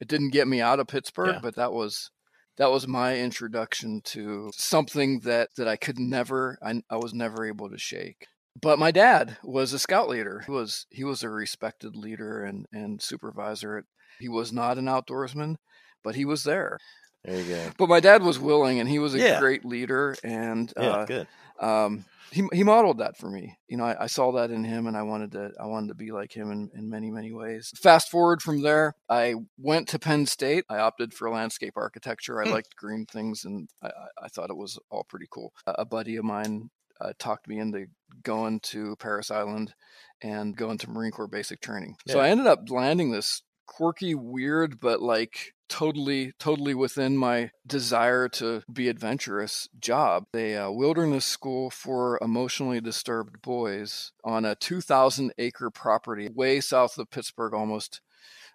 It 0.02 0.08
didn't 0.08 0.32
get 0.32 0.48
me 0.48 0.62
out 0.62 0.80
of 0.80 0.88
Pittsburgh, 0.88 1.36
yeah. 1.36 1.40
but 1.42 1.56
that 1.56 1.72
was 1.72 2.12
that 2.58 2.72
was 2.72 2.88
my 2.88 3.18
introduction 3.18 4.02
to 4.06 4.52
something 4.54 5.22
that 5.22 5.50
that 5.58 5.68
I 5.68 5.76
could 5.76 6.00
never 6.00 6.58
I, 6.62 6.82
I 6.90 6.98
was 6.98 7.14
never 7.14 7.46
able 7.46 7.70
to 7.70 7.78
shake. 7.78 8.28
But 8.62 8.80
my 8.80 8.92
dad 8.92 9.38
was 9.44 9.74
a 9.74 9.80
scout 9.80 10.10
leader. 10.10 10.44
He 10.46 10.52
was 10.52 10.86
he 10.90 11.04
was 11.04 11.24
a 11.24 11.30
respected 11.30 11.96
leader 11.96 12.44
and 12.44 12.66
and 12.72 13.02
supervisor. 13.02 13.86
He 14.20 14.30
was 14.30 14.54
not 14.54 14.78
an 14.78 14.86
outdoorsman, 14.86 15.56
but 16.04 16.16
he 16.16 16.26
was 16.26 16.44
there. 16.44 16.78
There 17.26 17.42
you 17.42 17.56
go. 17.56 17.72
But 17.78 17.90
my 17.90 18.00
dad 18.00 18.24
was 18.24 18.40
willing, 18.40 18.80
and 18.80 18.88
he 18.88 19.00
was 19.00 19.16
a 19.16 19.20
Yeah. 19.20 19.40
great 19.40 19.66
leader, 19.66 20.16
and 20.24 20.72
Yeah, 20.78 20.84
uh, 20.84 21.06
good. 21.06 21.28
um, 21.60 22.06
he 22.32 22.44
he 22.54 22.64
modeled 22.64 22.98
that 23.00 23.18
for 23.18 23.30
me. 23.30 23.56
You 23.68 23.78
know, 23.78 23.86
I, 23.86 24.04
I 24.04 24.08
saw 24.08 24.32
that 24.34 24.52
in 24.52 24.64
him, 24.64 24.88
and 24.88 24.98
I 24.98 25.04
wanted 25.04 25.32
to 25.34 25.52
I 25.60 25.66
wanted 25.68 25.88
to 25.90 25.96
be 25.96 26.12
like 26.12 26.32
him 26.36 26.52
in, 26.52 26.70
in 26.76 26.90
many 26.90 27.10
many 27.12 27.32
ways. 27.32 27.72
Fast 27.82 28.10
forward 28.12 28.42
from 28.42 28.62
there, 28.62 28.94
I 29.10 29.36
went 29.58 29.88
to 29.90 30.00
Penn 30.00 30.26
State. 30.26 30.66
I 30.70 30.78
opted 30.78 31.14
for 31.14 31.30
landscape 31.30 31.74
architecture. 31.78 32.42
I 32.42 32.46
Hmm. 32.46 32.52
liked 32.52 32.76
green 32.76 33.06
things, 33.06 33.46
and 33.46 33.70
I, 33.82 33.90
I- 34.24 34.28
thought 34.30 34.50
it 34.50 34.58
was 34.58 34.78
all 34.90 35.06
pretty 35.06 35.28
cool. 35.32 35.54
A, 35.68 35.76
a 35.80 35.86
buddy 35.86 36.18
of 36.18 36.26
mine 36.26 36.70
uh, 37.00 37.14
talked 37.20 37.48
me 37.48 37.60
into 37.60 37.86
going 38.24 38.60
to 38.62 38.96
Parris 38.98 39.32
Island 39.32 39.74
and 40.22 40.56
going 40.58 40.78
to 40.80 40.90
Marine 40.90 41.12
Corps 41.12 41.28
basic 41.28 41.62
training. 41.62 41.96
So 42.08 42.20
I 42.20 42.30
ended 42.30 42.48
up 42.48 42.70
landing 42.70 43.12
this 43.12 43.42
quirky, 43.66 44.16
weird, 44.16 44.80
but 44.80 45.02
like 45.02 45.54
totally, 45.68 46.34
totally 46.40 46.74
within 46.74 47.18
my 47.18 47.52
desire 47.66 48.28
to 48.30 48.64
be 48.72 48.88
adventurous 48.88 49.68
job. 49.80 50.26
A 50.36 50.56
uh, 50.56 50.72
wilderness 50.72 51.26
school 51.26 51.70
for 51.70 52.20
emotionally 52.22 52.82
disturbed 52.82 53.42
boys 53.42 54.12
on 54.24 54.46
a 54.46 54.56
2,000 54.56 55.34
acre 55.38 55.70
property 55.70 56.30
way 56.34 56.60
south 56.60 56.98
of 56.98 57.10
Pittsburgh, 57.10 57.54
almost 57.54 58.02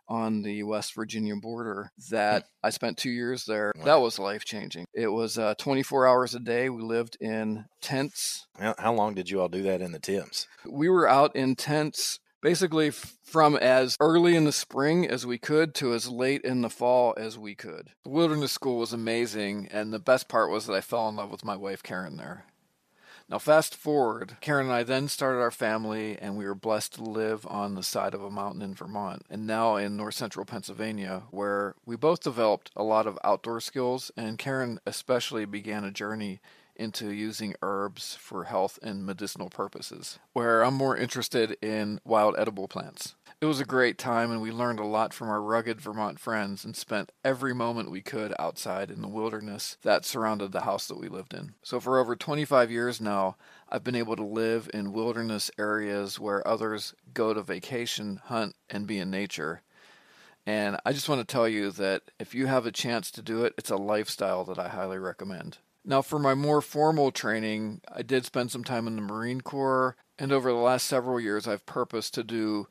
on 0.09 0.43
the 0.43 0.65
West 0.65 0.95
Virginia 0.97 1.37
border 1.37 1.93
that 2.11 2.45
I 2.65 2.71
spent 2.71 2.99
two 2.99 3.11
years 3.11 3.45
there. 3.45 3.73
Wow. 3.77 3.85
That 3.85 4.01
was 4.01 4.19
life 4.19 4.45
changing. 4.45 4.87
It 4.93 5.07
was 5.07 5.39
uh, 5.39 5.55
24 5.57 6.07
hours 6.07 6.35
a 6.35 6.41
day. 6.41 6.69
We 6.69 6.83
lived 6.83 7.17
in 7.21 7.65
tents 7.81 8.47
How, 8.59 8.93
long 8.93 9.15
did 9.15 9.31
you 9.31 9.41
all 9.41 9.49
do 9.49 9.63
that 9.63 9.81
in 9.81 9.93
the 9.93 10.01
Tims? 10.01 10.49
we 10.69 10.89
were 10.89 11.09
out 11.09 11.37
in 11.37 11.55
tents 11.55 12.19
basically 12.41 12.89
f- 12.89 13.17
from 13.23 13.57
as 13.57 13.97
early 14.01 14.37
in 14.37 14.45
the 14.45 14.53
spring 14.53 15.07
as 15.07 15.27
we 15.27 15.39
could 15.39 15.75
to 15.77 15.93
as 15.95 16.09
late 16.09 16.43
in 16.43 16.63
the 16.63 16.71
fall 16.71 17.15
as 17.17 17.39
we 17.39 17.55
could. 17.55 17.91
The 18.05 18.11
wilderness 18.11 18.53
school 18.53 18.79
was 18.79 18.93
amazing, 18.93 19.69
and 19.71 19.93
the 19.93 19.99
best 19.99 20.29
part 20.29 20.51
was 20.51 20.67
that 20.67 20.75
I 20.75 20.81
fell 20.81 21.09
in 21.09 21.17
love 21.17 21.31
with 21.31 21.45
my 21.45 21.57
wife, 21.57 21.83
Karen, 21.83 22.17
there. 22.17 22.45
Now, 23.31 23.39
fast 23.39 23.77
forward, 23.77 24.39
Karen 24.41 24.67
and 24.67 24.75
I 24.75 24.83
then 24.83 25.07
started 25.07 25.39
our 25.39 25.53
family, 25.53 26.19
and 26.19 26.37
we 26.37 26.47
were 26.47 26.55
blessed 26.57 26.95
to 26.95 27.05
live 27.05 27.47
on 27.47 27.77
the 27.77 27.83
side 27.85 28.13
of 28.13 28.25
a 28.25 28.31
mountain 28.31 28.61
in 28.61 28.75
Vermont, 28.75 29.23
and 29.31 29.47
now 29.47 29.77
in 29.77 29.97
north 29.97 30.15
central 30.15 30.45
Pennsylvania, 30.45 31.23
where 31.31 31.77
we 31.87 31.95
both 31.95 32.25
developed 32.25 32.73
a 32.75 32.83
lot 32.83 33.07
of 33.07 33.21
outdoor 33.23 33.61
skills, 33.61 34.11
and 34.17 34.37
Karen 34.37 34.81
especially 34.85 35.45
began 35.45 35.85
a 35.85 35.93
journey 35.93 36.41
into 36.81 37.13
using 37.13 37.55
herbs 37.61 38.17
for 38.19 38.45
health 38.45 38.79
and 38.83 39.05
medicinal 39.05 39.51
purposes, 39.51 40.19
where 40.33 40.63
I'm 40.63 40.75
more 40.75 40.97
interested 40.97 41.57
in 41.63 42.01
wild 42.05 42.35
edible 42.39 42.67
plants. 42.67 43.15
It 43.41 43.47
was 43.47 43.61
a 43.61 43.65
great 43.65 43.97
time, 43.97 44.31
and 44.31 44.43
we 44.43 44.51
learned 44.51 44.81
a 44.81 44.87
lot 44.87 45.15
from 45.15 45.29
our 45.29 45.41
rugged 45.41 45.81
Vermont 45.81 46.19
friends 46.19 46.65
and 46.65 46.77
spent 46.77 47.13
every 47.25 47.55
moment 47.55 47.91
we 47.91 48.01
could 48.01 48.35
outside 48.39 48.91
in 48.91 49.01
the 49.01 49.09
wilderness 49.09 49.79
that 49.83 50.05
surrounded 50.05 50.53
the 50.53 50.63
house 50.63 50.87
that 50.89 50.99
we 50.99 51.09
lived 51.09 51.33
in. 51.33 51.55
So, 51.63 51.81
for 51.81 51.99
over 51.99 52.17
25 52.17 52.71
years 52.71 53.01
now, 53.01 53.37
I've 53.69 53.85
been 53.85 53.95
able 53.95 54.17
to 54.17 54.25
live 54.25 54.69
in 54.75 54.93
wilderness 54.93 55.51
areas 55.59 56.19
where 56.19 56.47
others 56.47 56.95
go 57.15 57.33
to 57.33 57.43
vacation, 57.43 58.21
hunt, 58.25 58.57
and 58.69 58.87
be 58.87 58.99
in 58.99 59.11
nature. 59.11 59.63
And 60.47 60.79
I 60.85 60.93
just 60.93 61.09
want 61.09 61.21
to 61.21 61.33
tell 61.33 61.49
you 61.49 61.71
that 61.73 62.03
if 62.19 62.35
you 62.35 62.47
have 62.47 62.67
a 62.67 62.73
chance 62.73 63.11
to 63.13 63.23
do 63.23 63.45
it, 63.45 63.55
it's 63.57 63.71
a 63.71 63.77
lifestyle 63.77 64.45
that 64.45 64.59
I 64.59 64.69
highly 64.69 64.99
recommend. 64.99 65.59
Now, 65.85 66.03
for 66.03 66.19
my 66.19 66.35
more 66.35 66.61
formal 66.61 67.11
training, 67.11 67.81
I 67.91 68.03
did 68.03 68.27
spend 68.27 68.51
some 68.51 68.65
time 68.65 68.87
in 68.87 68.97
the 68.97 69.03
Marine 69.03 69.41
Corps, 69.41 69.97
and 70.19 70.31
over 70.31 70.51
the 70.51 70.59
last 70.59 70.87
several 70.87 71.19
years, 71.19 71.49
I've 71.49 71.65
purposed 71.65 72.15
to 72.15 72.23
do 72.23 72.69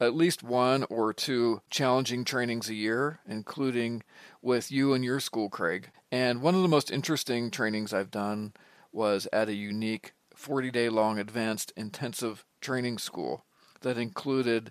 at 0.00 0.14
least 0.14 0.42
one 0.42 0.84
or 0.84 1.12
two 1.12 1.60
challenging 1.70 2.24
trainings 2.24 2.68
a 2.68 2.74
year, 2.74 3.20
including 3.26 4.02
with 4.40 4.70
you 4.70 4.94
and 4.94 5.04
your 5.04 5.20
school, 5.20 5.48
Craig. 5.48 5.90
And 6.10 6.40
one 6.40 6.54
of 6.54 6.62
the 6.62 6.68
most 6.68 6.90
interesting 6.90 7.50
trainings 7.50 7.92
I've 7.92 8.10
done 8.10 8.54
was 8.92 9.28
at 9.32 9.48
a 9.48 9.54
unique 9.54 10.14
40 10.34 10.70
day 10.70 10.88
long 10.88 11.18
advanced 11.18 11.72
intensive 11.76 12.44
training 12.60 12.98
school 12.98 13.44
that 13.80 13.98
included 13.98 14.70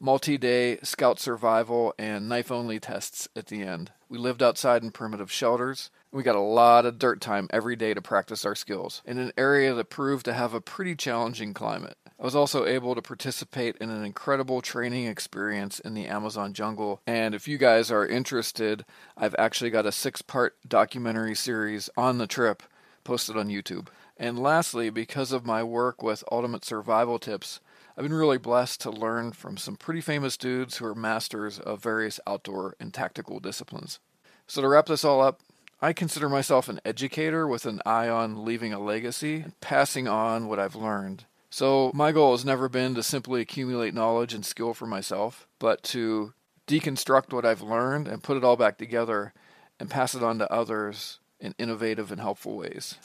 multi 0.00 0.38
day 0.38 0.78
scout 0.82 1.18
survival 1.18 1.92
and 1.98 2.28
knife 2.28 2.50
only 2.50 2.78
tests 2.78 3.28
at 3.36 3.46
the 3.46 3.62
end. 3.62 3.92
We 4.08 4.16
lived 4.16 4.42
outside 4.42 4.82
in 4.82 4.92
primitive 4.92 5.30
shelters. 5.30 5.90
We 6.10 6.22
got 6.22 6.36
a 6.36 6.40
lot 6.40 6.86
of 6.86 6.98
dirt 6.98 7.20
time 7.20 7.48
every 7.50 7.76
day 7.76 7.92
to 7.92 8.00
practice 8.00 8.46
our 8.46 8.54
skills 8.54 9.02
in 9.04 9.18
an 9.18 9.30
area 9.36 9.74
that 9.74 9.90
proved 9.90 10.24
to 10.24 10.32
have 10.32 10.54
a 10.54 10.60
pretty 10.60 10.96
challenging 10.96 11.52
climate. 11.52 11.98
I 12.18 12.24
was 12.24 12.34
also 12.34 12.64
able 12.64 12.94
to 12.94 13.02
participate 13.02 13.76
in 13.76 13.90
an 13.90 14.04
incredible 14.04 14.62
training 14.62 15.06
experience 15.06 15.78
in 15.80 15.92
the 15.92 16.06
Amazon 16.06 16.54
jungle. 16.54 17.02
And 17.06 17.34
if 17.34 17.46
you 17.46 17.58
guys 17.58 17.90
are 17.90 18.06
interested, 18.06 18.86
I've 19.18 19.36
actually 19.38 19.68
got 19.68 19.84
a 19.84 19.92
six 19.92 20.22
part 20.22 20.56
documentary 20.66 21.34
series 21.34 21.90
on 21.94 22.16
the 22.16 22.26
trip 22.26 22.62
posted 23.04 23.36
on 23.36 23.48
YouTube. 23.48 23.88
And 24.16 24.38
lastly, 24.38 24.88
because 24.88 25.30
of 25.30 25.44
my 25.44 25.62
work 25.62 26.02
with 26.02 26.24
Ultimate 26.32 26.64
Survival 26.64 27.18
Tips, 27.18 27.60
I've 27.96 28.04
been 28.04 28.14
really 28.14 28.38
blessed 28.38 28.80
to 28.80 28.90
learn 28.90 29.32
from 29.32 29.58
some 29.58 29.76
pretty 29.76 30.00
famous 30.00 30.38
dudes 30.38 30.78
who 30.78 30.86
are 30.86 30.94
masters 30.94 31.58
of 31.58 31.82
various 31.82 32.18
outdoor 32.26 32.76
and 32.80 32.94
tactical 32.94 33.40
disciplines. 33.40 33.98
So, 34.46 34.62
to 34.62 34.68
wrap 34.68 34.86
this 34.86 35.04
all 35.04 35.20
up, 35.20 35.40
I 35.80 35.92
consider 35.92 36.28
myself 36.28 36.68
an 36.68 36.80
educator 36.84 37.46
with 37.46 37.64
an 37.64 37.80
eye 37.86 38.08
on 38.08 38.44
leaving 38.44 38.72
a 38.72 38.80
legacy 38.80 39.36
and 39.36 39.60
passing 39.60 40.08
on 40.08 40.48
what 40.48 40.58
I've 40.58 40.74
learned. 40.74 41.24
So, 41.50 41.92
my 41.94 42.12
goal 42.12 42.32
has 42.32 42.44
never 42.44 42.68
been 42.68 42.94
to 42.96 43.02
simply 43.02 43.40
accumulate 43.40 43.94
knowledge 43.94 44.34
and 44.34 44.44
skill 44.44 44.74
for 44.74 44.86
myself, 44.86 45.46
but 45.58 45.82
to 45.84 46.34
deconstruct 46.66 47.32
what 47.32 47.46
I've 47.46 47.62
learned 47.62 48.08
and 48.08 48.22
put 48.22 48.36
it 48.36 48.44
all 48.44 48.56
back 48.56 48.76
together 48.76 49.32
and 49.80 49.88
pass 49.88 50.14
it 50.14 50.22
on 50.22 50.38
to 50.40 50.52
others 50.52 51.20
in 51.40 51.54
innovative 51.58 52.10
and 52.10 52.20
helpful 52.20 52.56
ways. 52.56 52.96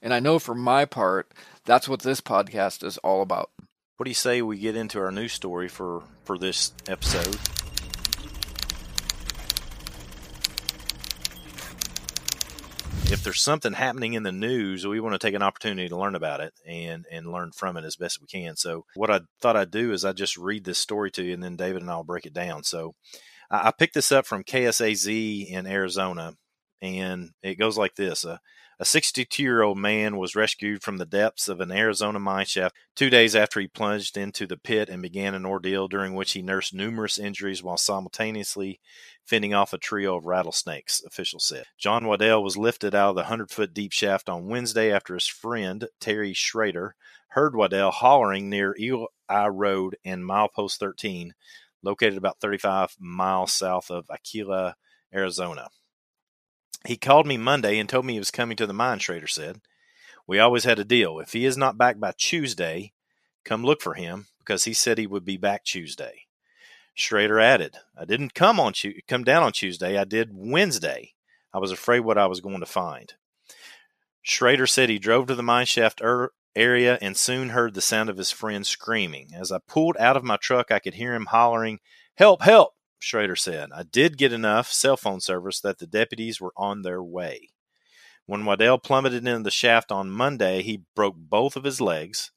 And 0.00 0.14
I 0.14 0.20
know 0.20 0.38
for 0.38 0.54
my 0.54 0.84
part, 0.84 1.32
that's 1.64 1.88
what 1.88 2.02
this 2.02 2.20
podcast 2.20 2.84
is 2.84 2.98
all 2.98 3.20
about. 3.20 3.50
What 3.96 4.04
do 4.04 4.10
you 4.10 4.14
say 4.14 4.42
we 4.42 4.58
get 4.58 4.76
into 4.76 4.98
our 5.00 5.12
news 5.12 5.32
story 5.32 5.68
for 5.68 6.02
for 6.24 6.38
this 6.38 6.72
episode? 6.88 7.38
If 13.12 13.22
there's 13.22 13.42
something 13.42 13.74
happening 13.74 14.14
in 14.14 14.22
the 14.22 14.32
news, 14.32 14.86
we 14.86 14.98
want 14.98 15.12
to 15.12 15.18
take 15.18 15.34
an 15.34 15.42
opportunity 15.42 15.86
to 15.86 15.98
learn 15.98 16.14
about 16.14 16.40
it 16.40 16.54
and 16.66 17.04
and 17.10 17.30
learn 17.30 17.52
from 17.52 17.76
it 17.76 17.84
as 17.84 17.94
best 17.94 18.22
we 18.22 18.26
can. 18.26 18.56
So 18.56 18.86
what 18.94 19.10
I 19.10 19.20
thought 19.42 19.54
I'd 19.54 19.70
do 19.70 19.92
is 19.92 20.02
I 20.02 20.12
just 20.12 20.38
read 20.38 20.64
this 20.64 20.78
story 20.78 21.10
to 21.12 21.22
you, 21.22 21.34
and 21.34 21.42
then 21.42 21.56
David 21.56 21.82
and 21.82 21.90
I'll 21.90 22.04
break 22.04 22.24
it 22.24 22.32
down. 22.32 22.64
So 22.64 22.94
I, 23.50 23.70
picked 23.70 23.92
this 23.92 24.12
up 24.12 24.24
from 24.24 24.44
KSAZ 24.44 25.46
in 25.46 25.66
Arizona, 25.66 26.32
and 26.80 27.32
it 27.42 27.58
goes 27.58 27.76
like 27.76 27.96
this: 27.96 28.24
a 28.24 28.40
a 28.82 28.84
62 28.84 29.40
year 29.40 29.62
old 29.62 29.78
man 29.78 30.16
was 30.16 30.34
rescued 30.34 30.82
from 30.82 30.96
the 30.96 31.06
depths 31.06 31.46
of 31.46 31.60
an 31.60 31.70
Arizona 31.70 32.18
mine 32.18 32.46
shaft 32.46 32.74
two 32.96 33.08
days 33.10 33.36
after 33.36 33.60
he 33.60 33.68
plunged 33.68 34.16
into 34.16 34.44
the 34.44 34.56
pit 34.56 34.88
and 34.88 35.00
began 35.00 35.36
an 35.36 35.46
ordeal 35.46 35.86
during 35.86 36.16
which 36.16 36.32
he 36.32 36.42
nursed 36.42 36.74
numerous 36.74 37.16
injuries 37.16 37.62
while 37.62 37.76
simultaneously 37.76 38.80
fending 39.24 39.54
off 39.54 39.72
a 39.72 39.78
trio 39.78 40.16
of 40.16 40.26
rattlesnakes, 40.26 41.00
officials 41.06 41.46
said. 41.46 41.66
John 41.78 42.08
Waddell 42.08 42.42
was 42.42 42.56
lifted 42.56 42.92
out 42.92 43.10
of 43.10 43.14
the 43.14 43.20
100 43.20 43.52
foot 43.52 43.72
deep 43.72 43.92
shaft 43.92 44.28
on 44.28 44.48
Wednesday 44.48 44.90
after 44.90 45.14
his 45.14 45.28
friend, 45.28 45.86
Terry 46.00 46.32
Schrader, 46.32 46.96
heard 47.28 47.54
Waddell 47.54 47.92
hollering 47.92 48.50
near 48.50 48.74
Eagle 48.76 49.12
Eye 49.28 49.46
Road 49.46 49.96
and 50.04 50.24
Milepost 50.24 50.78
13, 50.78 51.34
located 51.84 52.16
about 52.16 52.40
35 52.40 52.96
miles 52.98 53.52
south 53.52 53.92
of 53.92 54.06
Aguila, 54.10 54.74
Arizona. 55.14 55.68
He 56.86 56.96
called 56.96 57.26
me 57.26 57.36
Monday 57.36 57.78
and 57.78 57.88
told 57.88 58.04
me 58.04 58.14
he 58.14 58.18
was 58.18 58.30
coming 58.30 58.56
to 58.56 58.66
the 58.66 58.72
mine, 58.72 58.98
Schrader 58.98 59.26
said. 59.26 59.60
We 60.26 60.38
always 60.38 60.64
had 60.64 60.78
a 60.78 60.84
deal. 60.84 61.18
If 61.20 61.32
he 61.32 61.44
is 61.44 61.56
not 61.56 61.78
back 61.78 61.98
by 61.98 62.12
Tuesday, 62.16 62.92
come 63.44 63.64
look 63.64 63.80
for 63.80 63.94
him 63.94 64.26
because 64.38 64.64
he 64.64 64.72
said 64.72 64.98
he 64.98 65.06
would 65.06 65.24
be 65.24 65.36
back 65.36 65.64
Tuesday. 65.64 66.26
Schrader 66.94 67.40
added, 67.40 67.76
I 67.96 68.04
didn't 68.04 68.34
come 68.34 68.60
on 68.60 68.74
come 69.08 69.24
down 69.24 69.42
on 69.42 69.52
Tuesday. 69.52 69.98
I 69.98 70.04
did 70.04 70.30
Wednesday. 70.32 71.14
I 71.54 71.58
was 71.58 71.72
afraid 71.72 72.00
what 72.00 72.18
I 72.18 72.26
was 72.26 72.40
going 72.40 72.60
to 72.60 72.66
find. 72.66 73.14
Schrader 74.22 74.66
said 74.66 74.88
he 74.88 74.98
drove 74.98 75.26
to 75.26 75.34
the 75.34 75.42
mine 75.42 75.66
shaft 75.66 76.00
er- 76.02 76.32
area 76.54 76.98
and 77.00 77.16
soon 77.16 77.50
heard 77.50 77.74
the 77.74 77.80
sound 77.80 78.08
of 78.08 78.18
his 78.18 78.30
friend 78.30 78.66
screaming. 78.66 79.30
As 79.34 79.50
I 79.50 79.58
pulled 79.66 79.96
out 79.98 80.16
of 80.16 80.24
my 80.24 80.36
truck, 80.36 80.70
I 80.70 80.78
could 80.78 80.94
hear 80.94 81.14
him 81.14 81.26
hollering, 81.26 81.80
Help, 82.16 82.42
help! 82.42 82.74
Schrader 83.02 83.36
said. 83.36 83.70
I 83.74 83.82
did 83.82 84.16
get 84.16 84.32
enough 84.32 84.72
cell 84.72 84.96
phone 84.96 85.20
service 85.20 85.60
that 85.60 85.78
the 85.78 85.86
deputies 85.86 86.40
were 86.40 86.52
on 86.56 86.82
their 86.82 87.02
way. 87.02 87.50
When 88.26 88.44
Waddell 88.44 88.78
plummeted 88.78 89.26
into 89.26 89.42
the 89.42 89.50
shaft 89.50 89.90
on 89.90 90.10
Monday, 90.10 90.62
he 90.62 90.84
broke 90.94 91.16
both 91.16 91.56
of 91.56 91.64
his 91.64 91.80
legs. 91.80 92.30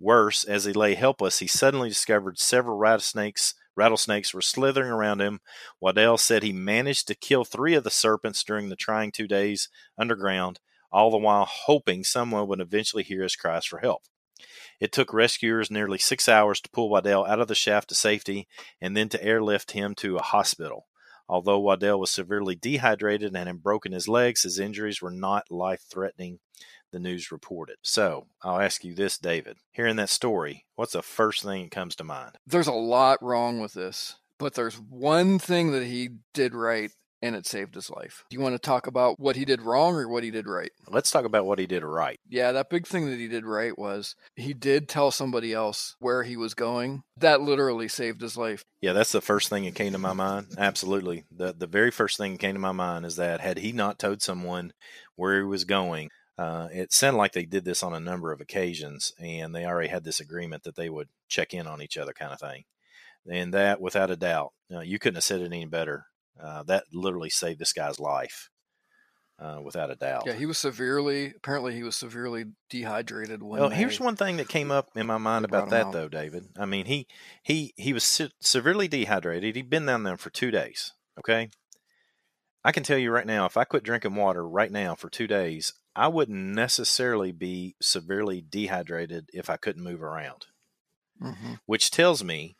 Worse, 0.00 0.42
as 0.42 0.64
he 0.64 0.72
lay 0.72 0.94
helpless, 0.94 1.38
he 1.38 1.46
suddenly 1.46 1.88
discovered 1.88 2.38
several 2.38 2.76
rattlesnakes 2.76 3.54
rattlesnakes 3.76 4.34
were 4.34 4.42
slithering 4.42 4.90
around 4.90 5.20
him. 5.20 5.38
Waddell 5.80 6.18
said 6.18 6.42
he 6.42 6.52
managed 6.52 7.06
to 7.06 7.14
kill 7.14 7.44
three 7.44 7.74
of 7.74 7.84
the 7.84 7.90
serpents 7.90 8.42
during 8.42 8.68
the 8.68 8.76
trying 8.76 9.12
two 9.12 9.28
days 9.28 9.68
underground, 9.96 10.58
all 10.90 11.12
the 11.12 11.16
while 11.16 11.46
hoping 11.48 12.02
someone 12.02 12.48
would 12.48 12.60
eventually 12.60 13.04
hear 13.04 13.22
his 13.22 13.36
cries 13.36 13.64
for 13.64 13.78
help. 13.78 14.02
It 14.80 14.92
took 14.92 15.12
rescuers 15.12 15.70
nearly 15.70 15.98
six 15.98 16.28
hours 16.28 16.60
to 16.60 16.70
pull 16.70 16.88
Waddell 16.88 17.26
out 17.26 17.40
of 17.40 17.48
the 17.48 17.54
shaft 17.54 17.88
to 17.88 17.94
safety 17.94 18.46
and 18.80 18.96
then 18.96 19.08
to 19.10 19.22
airlift 19.22 19.72
him 19.72 19.94
to 19.96 20.16
a 20.16 20.22
hospital. 20.22 20.86
Although 21.28 21.60
Waddell 21.60 22.00
was 22.00 22.10
severely 22.10 22.54
dehydrated 22.54 23.34
and 23.34 23.46
had 23.48 23.62
broken 23.62 23.92
his 23.92 24.08
legs, 24.08 24.42
his 24.42 24.58
injuries 24.58 25.02
were 25.02 25.10
not 25.10 25.50
life 25.50 25.82
threatening, 25.90 26.38
the 26.90 26.98
news 26.98 27.30
reported. 27.30 27.76
So 27.82 28.26
I'll 28.42 28.60
ask 28.60 28.82
you 28.82 28.94
this, 28.94 29.18
David. 29.18 29.58
Hearing 29.72 29.96
that 29.96 30.08
story, 30.08 30.64
what's 30.76 30.92
the 30.92 31.02
first 31.02 31.42
thing 31.42 31.64
that 31.64 31.70
comes 31.70 31.96
to 31.96 32.04
mind? 32.04 32.36
There's 32.46 32.66
a 32.66 32.72
lot 32.72 33.22
wrong 33.22 33.60
with 33.60 33.74
this, 33.74 34.16
but 34.38 34.54
there's 34.54 34.80
one 34.80 35.38
thing 35.38 35.72
that 35.72 35.84
he 35.84 36.10
did 36.32 36.54
right 36.54 36.90
and 37.22 37.34
it 37.34 37.46
saved 37.46 37.74
his 37.74 37.90
life. 37.90 38.24
Do 38.30 38.36
you 38.36 38.42
want 38.42 38.54
to 38.54 38.58
talk 38.58 38.86
about 38.86 39.18
what 39.18 39.36
he 39.36 39.44
did 39.44 39.62
wrong 39.62 39.94
or 39.94 40.08
what 40.08 40.22
he 40.22 40.30
did 40.30 40.46
right? 40.46 40.70
Let's 40.88 41.10
talk 41.10 41.24
about 41.24 41.46
what 41.46 41.58
he 41.58 41.66
did 41.66 41.82
right. 41.82 42.18
Yeah, 42.28 42.52
that 42.52 42.70
big 42.70 42.86
thing 42.86 43.10
that 43.10 43.18
he 43.18 43.28
did 43.28 43.44
right 43.44 43.76
was 43.78 44.14
he 44.36 44.54
did 44.54 44.88
tell 44.88 45.10
somebody 45.10 45.52
else 45.52 45.96
where 45.98 46.22
he 46.22 46.36
was 46.36 46.54
going. 46.54 47.02
That 47.16 47.40
literally 47.40 47.88
saved 47.88 48.20
his 48.20 48.36
life. 48.36 48.64
Yeah, 48.80 48.92
that's 48.92 49.12
the 49.12 49.20
first 49.20 49.48
thing 49.48 49.64
that 49.64 49.74
came 49.74 49.92
to 49.92 49.98
my 49.98 50.12
mind. 50.12 50.48
Absolutely. 50.56 51.24
The 51.30 51.52
the 51.52 51.66
very 51.66 51.90
first 51.90 52.16
thing 52.16 52.32
that 52.32 52.40
came 52.40 52.54
to 52.54 52.60
my 52.60 52.72
mind 52.72 53.06
is 53.06 53.16
that 53.16 53.40
had 53.40 53.58
he 53.58 53.72
not 53.72 53.98
told 53.98 54.22
someone 54.22 54.72
where 55.16 55.38
he 55.38 55.44
was 55.44 55.64
going, 55.64 56.10
uh, 56.38 56.68
it 56.72 56.92
sounded 56.92 57.18
like 57.18 57.32
they 57.32 57.44
did 57.44 57.64
this 57.64 57.82
on 57.82 57.94
a 57.94 58.00
number 58.00 58.30
of 58.30 58.40
occasions 58.40 59.12
and 59.18 59.54
they 59.54 59.66
already 59.66 59.88
had 59.88 60.04
this 60.04 60.20
agreement 60.20 60.62
that 60.62 60.76
they 60.76 60.88
would 60.88 61.08
check 61.28 61.52
in 61.52 61.66
on 61.66 61.82
each 61.82 61.98
other 61.98 62.12
kind 62.12 62.32
of 62.32 62.38
thing. 62.38 62.64
And 63.28 63.52
that, 63.52 63.80
without 63.80 64.10
a 64.10 64.16
doubt, 64.16 64.52
uh, 64.72 64.80
you 64.80 64.98
couldn't 64.98 65.16
have 65.16 65.24
said 65.24 65.40
it 65.40 65.46
any 65.46 65.66
better. 65.66 66.06
Uh, 66.40 66.62
that 66.64 66.84
literally 66.92 67.30
saved 67.30 67.58
this 67.58 67.72
guy's 67.72 67.98
life, 67.98 68.50
uh, 69.38 69.60
without 69.62 69.90
a 69.90 69.96
doubt. 69.96 70.24
Yeah, 70.26 70.34
he 70.34 70.46
was 70.46 70.58
severely. 70.58 71.32
Apparently, 71.36 71.74
he 71.74 71.82
was 71.82 71.96
severely 71.96 72.46
dehydrated. 72.70 73.42
When 73.42 73.60
well, 73.60 73.70
here's 73.70 74.00
one 74.00 74.16
thing 74.16 74.36
that 74.36 74.48
came 74.48 74.70
up 74.70 74.90
in 74.94 75.06
my 75.06 75.18
mind 75.18 75.44
about 75.44 75.70
that, 75.70 75.86
out. 75.86 75.92
though, 75.92 76.08
David. 76.08 76.48
I 76.58 76.66
mean, 76.66 76.86
he 76.86 77.06
he 77.42 77.72
he 77.76 77.92
was 77.92 78.04
se- 78.04 78.32
severely 78.40 78.88
dehydrated. 78.88 79.56
He'd 79.56 79.70
been 79.70 79.86
down 79.86 80.02
there 80.02 80.16
for 80.16 80.30
two 80.30 80.50
days. 80.50 80.92
Okay, 81.18 81.50
I 82.64 82.72
can 82.72 82.82
tell 82.82 82.98
you 82.98 83.10
right 83.10 83.26
now, 83.26 83.46
if 83.46 83.56
I 83.56 83.64
quit 83.64 83.82
drinking 83.82 84.14
water 84.14 84.46
right 84.46 84.70
now 84.70 84.94
for 84.94 85.08
two 85.08 85.26
days, 85.26 85.72
I 85.96 86.08
wouldn't 86.08 86.54
necessarily 86.54 87.32
be 87.32 87.76
severely 87.80 88.44
dehydrated 88.48 89.30
if 89.32 89.50
I 89.50 89.56
couldn't 89.56 89.82
move 89.82 90.02
around. 90.02 90.46
Mhm. 91.20 91.58
which 91.66 91.90
tells 91.90 92.22
me, 92.22 92.54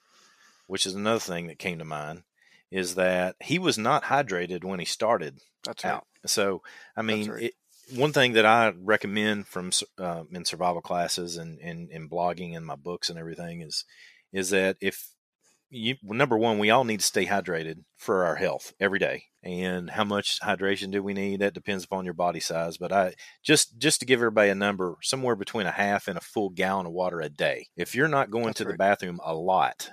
which 0.67 0.85
is 0.85 0.95
another 0.95 1.21
thing 1.21 1.47
that 1.47 1.61
came 1.61 1.79
to 1.79 1.85
mind, 1.85 2.25
is 2.71 2.95
that 2.97 3.37
he 3.41 3.59
was 3.59 3.79
not 3.79 4.05
hydrated 4.05 4.65
when 4.65 4.79
he 4.79 4.85
started 4.85 5.39
That's 5.65 5.85
right. 5.85 6.03
So, 6.27 6.63
I 6.97 7.03
mean, 7.03 7.31
right. 7.31 7.43
it, 7.45 7.55
one 7.95 8.13
thing 8.13 8.35
that 8.35 8.45
I 8.45 8.73
recommend 8.79 9.47
from 9.47 9.71
uh, 9.99 10.25
in 10.31 10.45
survival 10.45 10.83
classes 10.83 11.37
and, 11.37 11.59
and 11.61 11.91
and 11.91 12.11
blogging 12.11 12.57
and 12.57 12.67
my 12.67 12.77
books 12.77 13.09
and 13.09 13.19
everything 13.19 13.63
is 13.63 13.85
is 14.33 14.51
that 14.51 14.77
if 14.81 15.09
you 15.71 15.97
number 16.03 16.37
one, 16.37 16.59
we 16.59 16.71
all 16.71 16.85
need 16.85 17.01
to 17.01 17.07
stay 17.07 17.27
hydrated 17.27 17.85
for 17.97 18.25
our 18.25 18.37
health 18.37 18.73
every 18.81 18.99
day. 18.99 19.25
And 19.43 19.91
how 19.91 20.05
much 20.05 20.41
hydration 20.41 20.91
do 20.91 21.03
we 21.03 21.15
need? 21.15 21.41
That 21.41 21.55
depends 21.55 21.85
upon 21.85 22.05
your 22.05 22.15
body 22.15 22.41
size. 22.41 22.77
But 22.77 22.93
I 22.93 23.15
just 23.43 23.79
just 23.79 24.01
to 24.01 24.07
give 24.07 24.21
everybody 24.21 24.51
a 24.51 24.55
number, 24.55 24.97
somewhere 25.03 25.37
between 25.37 25.67
a 25.67 25.73
half 25.73 26.09
and 26.09 26.19
a 26.19 26.23
full 26.23 26.51
gallon 26.51 26.87
of 26.87 26.93
water 26.93 27.21
a 27.21 27.29
day. 27.29 27.69
If 27.77 27.95
you're 27.95 28.09
not 28.09 28.31
going 28.31 28.47
That's 28.47 28.59
to 28.59 28.65
the 28.65 28.75
bathroom 28.75 29.21
a 29.25 29.35
lot, 29.35 29.91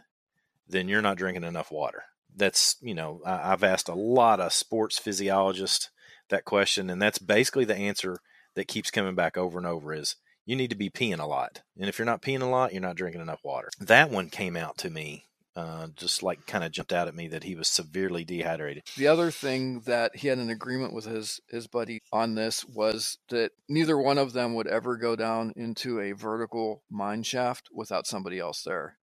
then 0.68 0.88
you're 0.88 1.02
not 1.02 1.18
drinking 1.18 1.44
enough 1.44 1.72
water. 1.72 2.04
That's 2.36 2.76
you 2.82 2.94
know 2.96 3.22
I, 3.26 3.54
I've 3.54 3.64
asked 3.64 3.90
a 3.90 3.96
lot 3.96 4.40
of 4.40 4.54
sports 4.54 4.98
physiologists 4.98 5.90
that 6.30 6.46
question, 6.46 6.90
and 6.90 7.02
that's 7.02 7.20
basically 7.20 7.66
the 7.66 7.76
answer 7.76 8.20
that 8.56 8.68
keeps 8.68 8.92
coming 8.92 9.16
back 9.16 9.38
over 9.38 9.58
and 9.58 9.68
over 9.68 9.94
is 9.94 10.16
you 10.46 10.56
need 10.56 10.70
to 10.70 10.76
be 10.76 10.90
peeing 10.90 11.20
a 11.20 11.26
lot. 11.26 11.62
And 11.78 11.90
if 11.90 11.98
you're 12.00 12.06
not 12.06 12.22
peeing 12.22 12.42
a 12.42 12.46
lot, 12.46 12.74
you're 12.74 12.82
not 12.82 12.96
drinking 12.96 13.22
enough 13.22 13.42
water. 13.44 13.70
That 13.80 14.10
one 14.10 14.30
came 14.30 14.56
out 14.56 14.78
to 14.80 14.90
me, 14.90 15.26
uh, 15.56 15.88
just 15.96 16.24
like 16.24 16.46
kind 16.46 16.64
of 16.64 16.72
jumped 16.72 16.94
out 16.94 17.08
at 17.08 17.16
me 17.16 17.28
that 17.30 17.44
he 17.44 17.56
was 17.56 17.68
severely 17.68 18.24
dehydrated. 18.24 18.84
The 18.98 19.08
other 19.08 19.32
thing 19.32 19.82
that 19.82 20.16
he 20.16 20.28
had 20.28 20.38
an 20.38 20.50
agreement 20.50 20.94
with 20.94 21.06
his 21.06 21.40
his 21.50 21.68
buddy 21.68 22.00
on 22.12 22.36
this 22.36 22.66
was 22.66 23.18
that 23.30 23.52
neither 23.70 23.98
one 23.98 24.18
of 24.18 24.34
them 24.34 24.54
would 24.56 24.68
ever 24.68 24.98
go 24.98 25.16
down 25.16 25.54
into 25.56 26.00
a 26.00 26.14
vertical 26.14 26.84
mine 26.90 27.24
shaft 27.24 27.70
without 27.74 28.08
somebody 28.08 28.40
else 28.40 28.62
there. 28.64 28.98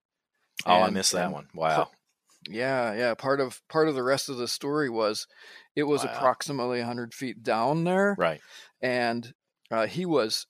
Oh, 0.66 0.80
I 0.82 0.90
missed 0.90 1.12
that 1.12 1.32
one. 1.32 1.48
Wow. 1.54 1.90
Yeah, 2.48 2.94
yeah. 2.94 3.14
Part 3.14 3.40
of 3.40 3.60
part 3.68 3.88
of 3.88 3.94
the 3.94 4.02
rest 4.02 4.28
of 4.28 4.36
the 4.36 4.48
story 4.48 4.88
was 4.90 5.26
it 5.76 5.84
was 5.84 6.04
Wow. 6.04 6.12
approximately 6.12 6.78
100 6.80 7.14
feet 7.14 7.42
down 7.42 7.84
there, 7.84 8.14
Right. 8.18 8.40
and 8.80 9.32
uh, 9.70 9.86
he 9.86 10.04
was 10.06 10.46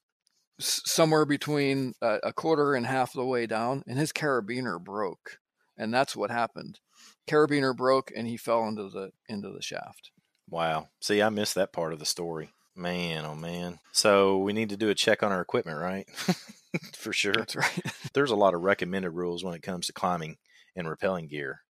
s- 0.61 0.83
somewhere 0.85 1.25
between 1.27 1.95
a, 2.03 2.19
a 2.25 2.33
quarter 2.33 2.75
and 2.75 2.87
half 2.87 3.13
the 3.13 3.25
way 3.25 3.47
down, 3.47 3.83
and 3.87 3.99
his 3.99 4.13
carabiner 4.13 4.83
broke, 4.83 5.39
and 5.77 5.93
that's 5.93 6.17
what 6.17 6.31
happened. 6.31 6.81
Carabiner 7.29 7.77
broke, 7.77 8.11
and 8.15 8.27
he 8.27 8.37
fell 8.37 8.65
into 8.69 8.89
the 8.89 9.11
into 9.29 9.51
the 9.53 9.63
shaft. 9.63 10.11
Wow. 10.49 10.89
See, 11.01 11.23
I 11.23 11.29
missed 11.31 11.55
that 11.57 11.73
part 11.73 11.93
of 11.93 11.99
the 11.99 12.07
story. 12.07 12.51
Man, 12.75 13.25
oh 13.27 13.35
man. 13.35 13.79
So 13.93 14.39
we 14.39 14.53
need 14.55 14.71
to 14.71 14.77
do 14.79 14.89
a 14.89 14.95
check 14.95 15.23
on 15.23 15.31
our 15.31 15.41
equipment, 15.43 15.79
right? 15.79 16.09
For 16.95 17.13
sure. 17.13 17.35
That's 17.35 17.55
right. 17.57 17.83
there's 18.15 18.31
a 18.31 18.37
lot 18.37 18.55
of 18.55 18.63
recommended 18.63 19.11
rules 19.11 19.45
when 19.45 19.55
it 19.55 19.63
comes 19.63 19.87
to 19.87 19.93
climbing 19.93 20.39
and 20.75 20.87
rappelling 20.89 21.29
gear. 21.29 21.61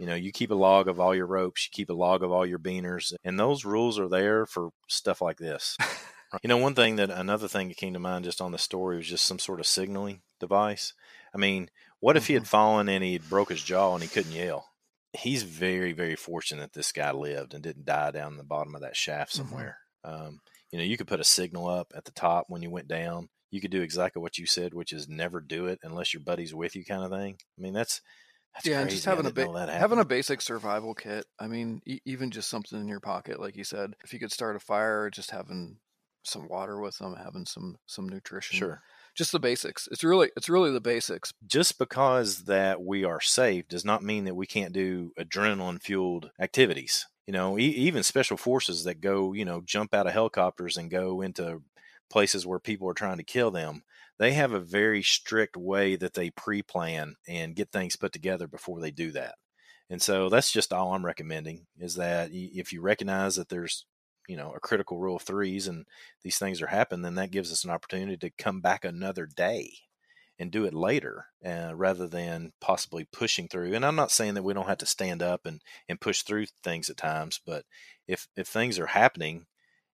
You 0.00 0.06
know, 0.06 0.14
you 0.14 0.32
keep 0.32 0.50
a 0.50 0.54
log 0.54 0.88
of 0.88 0.98
all 0.98 1.14
your 1.14 1.26
ropes, 1.26 1.66
you 1.66 1.70
keep 1.70 1.90
a 1.90 1.92
log 1.92 2.22
of 2.22 2.32
all 2.32 2.46
your 2.46 2.58
biners, 2.58 3.12
and 3.22 3.38
those 3.38 3.66
rules 3.66 3.98
are 3.98 4.08
there 4.08 4.46
for 4.46 4.70
stuff 4.88 5.20
like 5.20 5.36
this. 5.36 5.76
you 6.42 6.48
know, 6.48 6.56
one 6.56 6.74
thing 6.74 6.96
that 6.96 7.10
another 7.10 7.48
thing 7.48 7.68
that 7.68 7.76
came 7.76 7.92
to 7.92 7.98
mind 7.98 8.24
just 8.24 8.40
on 8.40 8.50
the 8.50 8.56
story 8.56 8.96
was 8.96 9.06
just 9.08 9.26
some 9.26 9.38
sort 9.38 9.60
of 9.60 9.66
signaling 9.66 10.22
device. 10.38 10.94
I 11.34 11.36
mean, 11.38 11.68
what 12.00 12.16
if 12.16 12.28
he 12.28 12.32
had 12.32 12.48
fallen 12.48 12.88
and 12.88 13.04
he 13.04 13.18
broke 13.18 13.50
his 13.50 13.62
jaw 13.62 13.92
and 13.92 14.02
he 14.02 14.08
couldn't 14.08 14.32
yell? 14.32 14.70
He's 15.12 15.42
very, 15.42 15.92
very 15.92 16.16
fortunate 16.16 16.72
this 16.72 16.92
guy 16.92 17.12
lived 17.12 17.52
and 17.52 17.62
didn't 17.62 17.84
die 17.84 18.10
down 18.10 18.38
the 18.38 18.42
bottom 18.42 18.74
of 18.74 18.80
that 18.80 18.96
shaft 18.96 19.32
Mhm. 19.32 19.36
somewhere. 19.36 19.78
Um, 20.02 20.40
you 20.70 20.78
know, 20.78 20.84
you 20.84 20.96
could 20.96 21.08
put 21.08 21.20
a 21.20 21.24
signal 21.24 21.68
up 21.68 21.92
at 21.94 22.06
the 22.06 22.12
top 22.12 22.46
when 22.48 22.62
you 22.62 22.70
went 22.70 22.88
down. 22.88 23.28
You 23.50 23.60
could 23.60 23.70
do 23.70 23.82
exactly 23.82 24.22
what 24.22 24.38
you 24.38 24.46
said, 24.46 24.72
which 24.72 24.94
is 24.94 25.08
never 25.08 25.42
do 25.42 25.66
it 25.66 25.80
unless 25.82 26.14
your 26.14 26.22
buddy's 26.22 26.54
with 26.54 26.74
you, 26.74 26.86
kind 26.86 27.02
of 27.04 27.10
thing. 27.10 27.36
I 27.58 27.60
mean, 27.60 27.74
that's 27.74 28.00
that's 28.54 28.66
yeah, 28.66 28.74
crazy. 28.74 28.82
and 28.82 28.90
just 28.90 29.04
having 29.04 29.26
a 29.26 29.30
didn't 29.30 29.52
ba- 29.52 29.72
having 29.72 29.98
a 29.98 30.04
basic 30.04 30.40
survival 30.40 30.94
kit. 30.94 31.24
I 31.38 31.46
mean, 31.46 31.82
e- 31.86 32.00
even 32.04 32.30
just 32.30 32.48
something 32.50 32.80
in 32.80 32.88
your 32.88 33.00
pocket, 33.00 33.40
like 33.40 33.56
you 33.56 33.64
said, 33.64 33.94
if 34.04 34.12
you 34.12 34.18
could 34.18 34.32
start 34.32 34.56
a 34.56 34.60
fire, 34.60 35.08
just 35.10 35.30
having 35.30 35.78
some 36.24 36.48
water 36.48 36.80
with 36.80 36.98
them, 36.98 37.14
having 37.16 37.46
some 37.46 37.76
some 37.86 38.08
nutrition, 38.08 38.58
sure. 38.58 38.82
just 39.14 39.32
the 39.32 39.38
basics. 39.38 39.88
It's 39.90 40.04
really 40.04 40.30
it's 40.36 40.48
really 40.48 40.72
the 40.72 40.80
basics. 40.80 41.32
Just 41.46 41.78
because 41.78 42.44
that 42.44 42.82
we 42.82 43.04
are 43.04 43.20
safe 43.20 43.68
does 43.68 43.84
not 43.84 44.02
mean 44.02 44.24
that 44.24 44.34
we 44.34 44.46
can't 44.46 44.72
do 44.72 45.12
adrenaline 45.18 45.80
fueled 45.80 46.30
activities. 46.40 47.06
You 47.26 47.32
know, 47.32 47.58
e- 47.58 47.62
even 47.62 48.02
special 48.02 48.36
forces 48.36 48.84
that 48.84 49.00
go, 49.00 49.32
you 49.32 49.44
know, 49.44 49.60
jump 49.64 49.94
out 49.94 50.06
of 50.08 50.12
helicopters 50.12 50.76
and 50.76 50.90
go 50.90 51.20
into 51.20 51.62
places 52.10 52.44
where 52.44 52.58
people 52.58 52.88
are 52.88 52.94
trying 52.94 53.18
to 53.18 53.22
kill 53.22 53.52
them, 53.52 53.84
they 54.20 54.34
have 54.34 54.52
a 54.52 54.60
very 54.60 55.02
strict 55.02 55.56
way 55.56 55.96
that 55.96 56.12
they 56.12 56.28
pre 56.30 56.62
plan 56.62 57.14
and 57.26 57.56
get 57.56 57.72
things 57.72 57.96
put 57.96 58.12
together 58.12 58.46
before 58.46 58.78
they 58.78 58.90
do 58.90 59.10
that. 59.12 59.36
And 59.88 60.00
so 60.00 60.28
that's 60.28 60.52
just 60.52 60.74
all 60.74 60.92
I'm 60.92 61.06
recommending 61.06 61.66
is 61.78 61.94
that 61.94 62.28
if 62.30 62.70
you 62.70 62.82
recognize 62.82 63.36
that 63.36 63.48
there's, 63.48 63.86
you 64.28 64.36
know, 64.36 64.52
a 64.52 64.60
critical 64.60 64.98
rule 64.98 65.16
of 65.16 65.22
threes 65.22 65.66
and 65.66 65.86
these 66.22 66.36
things 66.36 66.60
are 66.60 66.66
happening, 66.66 67.00
then 67.02 67.14
that 67.14 67.30
gives 67.30 67.50
us 67.50 67.64
an 67.64 67.70
opportunity 67.70 68.18
to 68.18 68.30
come 68.38 68.60
back 68.60 68.84
another 68.84 69.26
day 69.26 69.72
and 70.38 70.52
do 70.52 70.66
it 70.66 70.74
later 70.74 71.24
uh, 71.44 71.72
rather 71.74 72.06
than 72.06 72.52
possibly 72.60 73.08
pushing 73.10 73.48
through. 73.48 73.74
And 73.74 73.86
I'm 73.86 73.96
not 73.96 74.12
saying 74.12 74.34
that 74.34 74.44
we 74.44 74.52
don't 74.52 74.68
have 74.68 74.78
to 74.78 74.86
stand 74.86 75.22
up 75.22 75.46
and, 75.46 75.62
and 75.88 76.00
push 76.00 76.22
through 76.22 76.46
things 76.62 76.90
at 76.90 76.98
times, 76.98 77.40
but 77.44 77.64
if, 78.06 78.28
if 78.36 78.46
things 78.48 78.78
are 78.78 78.86
happening 78.86 79.46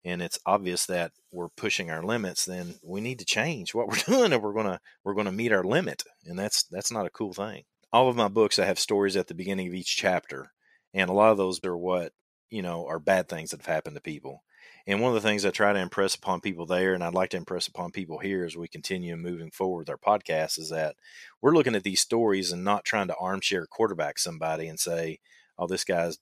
and 0.05 0.21
it's 0.21 0.39
obvious 0.45 0.85
that 0.85 1.11
we're 1.31 1.49
pushing 1.49 1.89
our 1.89 2.03
limits, 2.03 2.45
then 2.45 2.75
we 2.83 3.01
need 3.01 3.17
to 3.19 3.25
change 3.25 3.73
what 3.73 3.87
we're 3.87 3.95
doing 4.07 4.31
and 4.31 4.41
we're 4.41 4.53
gonna 4.53 4.79
we're 5.03 5.15
gonna 5.15 5.31
meet 5.31 5.51
our 5.51 5.63
limit. 5.63 6.03
And 6.25 6.37
that's 6.37 6.63
that's 6.63 6.91
not 6.91 7.07
a 7.07 7.11
cool 7.11 7.33
thing. 7.33 7.63
All 7.91 8.07
of 8.07 8.15
my 8.15 8.27
books 8.27 8.59
I 8.59 8.65
have 8.65 8.79
stories 8.79 9.17
at 9.17 9.27
the 9.27 9.33
beginning 9.33 9.67
of 9.67 9.73
each 9.73 9.97
chapter, 9.97 10.51
and 10.93 11.09
a 11.09 11.13
lot 11.13 11.31
of 11.31 11.37
those 11.37 11.63
are 11.65 11.75
what, 11.75 12.13
you 12.49 12.61
know, 12.61 12.85
are 12.87 12.99
bad 12.99 13.27
things 13.27 13.51
that 13.51 13.61
have 13.61 13.73
happened 13.73 13.95
to 13.95 14.01
people. 14.01 14.43
And 14.87 15.01
one 15.01 15.15
of 15.15 15.21
the 15.21 15.27
things 15.27 15.43
I 15.43 15.49
try 15.49 15.73
to 15.73 15.79
impress 15.79 16.13
upon 16.13 16.41
people 16.41 16.67
there, 16.67 16.93
and 16.93 17.03
I'd 17.03 17.15
like 17.15 17.31
to 17.31 17.37
impress 17.37 17.67
upon 17.67 17.91
people 17.91 18.19
here 18.19 18.45
as 18.45 18.55
we 18.55 18.67
continue 18.67 19.15
moving 19.15 19.49
forward 19.49 19.79
with 19.79 19.89
our 19.89 19.97
podcast, 19.97 20.59
is 20.59 20.69
that 20.69 20.95
we're 21.41 21.55
looking 21.55 21.73
at 21.73 21.83
these 21.83 22.01
stories 22.01 22.51
and 22.51 22.63
not 22.63 22.85
trying 22.85 23.07
to 23.07 23.15
armchair 23.15 23.65
quarterback 23.65 24.19
somebody 24.19 24.67
and 24.67 24.79
say, 24.79 25.19
oh, 25.57 25.65
this 25.65 25.83
guy's 25.83 26.19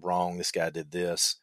wrong, 0.00 0.36
this 0.38 0.52
guy 0.52 0.70
did 0.70 0.90
this. 0.90 1.36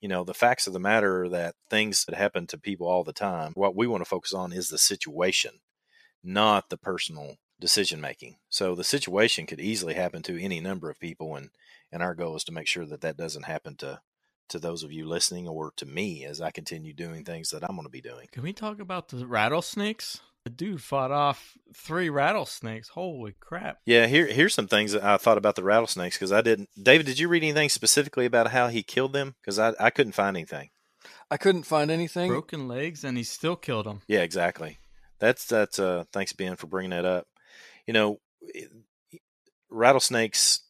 You 0.00 0.08
know, 0.08 0.24
the 0.24 0.34
facts 0.34 0.66
of 0.66 0.72
the 0.72 0.80
matter 0.80 1.24
are 1.24 1.28
that 1.30 1.54
things 1.68 2.04
that 2.04 2.16
happen 2.16 2.46
to 2.48 2.58
people 2.58 2.86
all 2.86 3.04
the 3.04 3.12
time, 3.12 3.52
what 3.54 3.76
we 3.76 3.86
want 3.86 4.02
to 4.02 4.08
focus 4.08 4.32
on 4.32 4.52
is 4.52 4.68
the 4.68 4.78
situation, 4.78 5.60
not 6.22 6.70
the 6.70 6.76
personal 6.76 7.36
decision 7.60 8.00
making. 8.00 8.36
So 8.48 8.74
the 8.74 8.84
situation 8.84 9.46
could 9.46 9.60
easily 9.60 9.94
happen 9.94 10.22
to 10.22 10.40
any 10.40 10.60
number 10.60 10.90
of 10.90 11.00
people, 11.00 11.34
and 11.34 11.50
and 11.90 12.02
our 12.02 12.14
goal 12.14 12.36
is 12.36 12.44
to 12.44 12.52
make 12.52 12.66
sure 12.66 12.86
that 12.86 13.00
that 13.00 13.16
doesn't 13.16 13.46
happen 13.46 13.76
to 13.76 14.00
to 14.48 14.58
those 14.58 14.82
of 14.82 14.92
you 14.92 15.06
listening 15.06 15.46
or 15.46 15.72
to 15.76 15.84
me 15.84 16.24
as 16.24 16.40
I 16.40 16.50
continue 16.50 16.94
doing 16.94 17.24
things 17.24 17.50
that 17.50 17.62
I'm 17.62 17.76
going 17.76 17.84
to 17.84 17.90
be 17.90 18.00
doing. 18.00 18.28
Can 18.32 18.42
we 18.42 18.52
talk 18.52 18.80
about 18.80 19.08
the 19.08 19.26
rattlesnakes? 19.26 20.20
The 20.48 20.54
dude 20.54 20.82
fought 20.82 21.10
off 21.10 21.58
three 21.76 22.08
rattlesnakes. 22.08 22.88
Holy 22.88 23.34
crap! 23.38 23.80
Yeah, 23.84 24.06
here 24.06 24.26
here's 24.26 24.54
some 24.54 24.66
things 24.66 24.92
that 24.92 25.04
I 25.04 25.18
thought 25.18 25.36
about 25.36 25.56
the 25.56 25.62
rattlesnakes 25.62 26.16
because 26.16 26.32
I 26.32 26.40
didn't. 26.40 26.70
David, 26.82 27.04
did 27.04 27.18
you 27.18 27.28
read 27.28 27.42
anything 27.42 27.68
specifically 27.68 28.24
about 28.24 28.50
how 28.50 28.68
he 28.68 28.82
killed 28.82 29.12
them? 29.12 29.34
Because 29.42 29.58
I 29.58 29.74
I 29.78 29.90
couldn't 29.90 30.14
find 30.14 30.38
anything. 30.38 30.70
I 31.30 31.36
couldn't 31.36 31.64
find 31.64 31.90
anything. 31.90 32.30
Broken 32.30 32.66
legs, 32.66 33.04
and 33.04 33.18
he 33.18 33.24
still 33.24 33.56
killed 33.56 33.84
them. 33.84 34.00
Yeah, 34.08 34.20
exactly. 34.20 34.78
That's 35.18 35.44
that's. 35.44 35.78
Uh, 35.78 36.04
thanks 36.14 36.32
Ben 36.32 36.56
for 36.56 36.66
bringing 36.66 36.92
that 36.92 37.04
up. 37.04 37.26
You 37.86 37.92
know, 37.92 38.20
rattlesnakes 39.68 40.60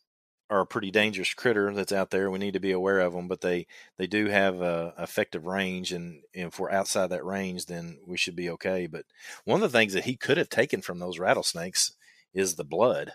are 0.51 0.61
a 0.61 0.67
pretty 0.67 0.91
dangerous 0.91 1.35
critter 1.35 1.73
that's 1.75 1.93
out 1.93 2.11
there. 2.11 2.31
We 2.31 2.39
need 2.39 2.55
to 2.55 2.61
be 2.61 2.73
aware 2.73 3.01
of 3.01 3.13
them, 3.13 3.29
but 3.29 3.41
they 3.43 3.67
they 3.99 4.07
do 4.07 4.27
have 4.27 4.61
a 4.61 4.95
effective 4.99 5.47
range, 5.47 5.93
and, 5.93 6.23
and 6.35 6.49
if 6.49 6.59
we're 6.59 6.71
outside 6.71 7.09
that 7.09 7.25
range, 7.25 7.67
then 7.67 8.01
we 8.07 8.17
should 8.17 8.37
be 8.37 8.51
okay. 8.51 8.87
But 8.87 9.07
one 9.45 9.63
of 9.63 9.71
the 9.73 9.79
things 9.79 9.93
that 9.95 10.05
he 10.05 10.17
could 10.17 10.39
have 10.39 10.49
taken 10.49 10.83
from 10.83 10.99
those 10.99 11.19
rattlesnakes 11.19 11.97
is 12.33 12.57
the 12.57 12.65
blood, 12.65 13.13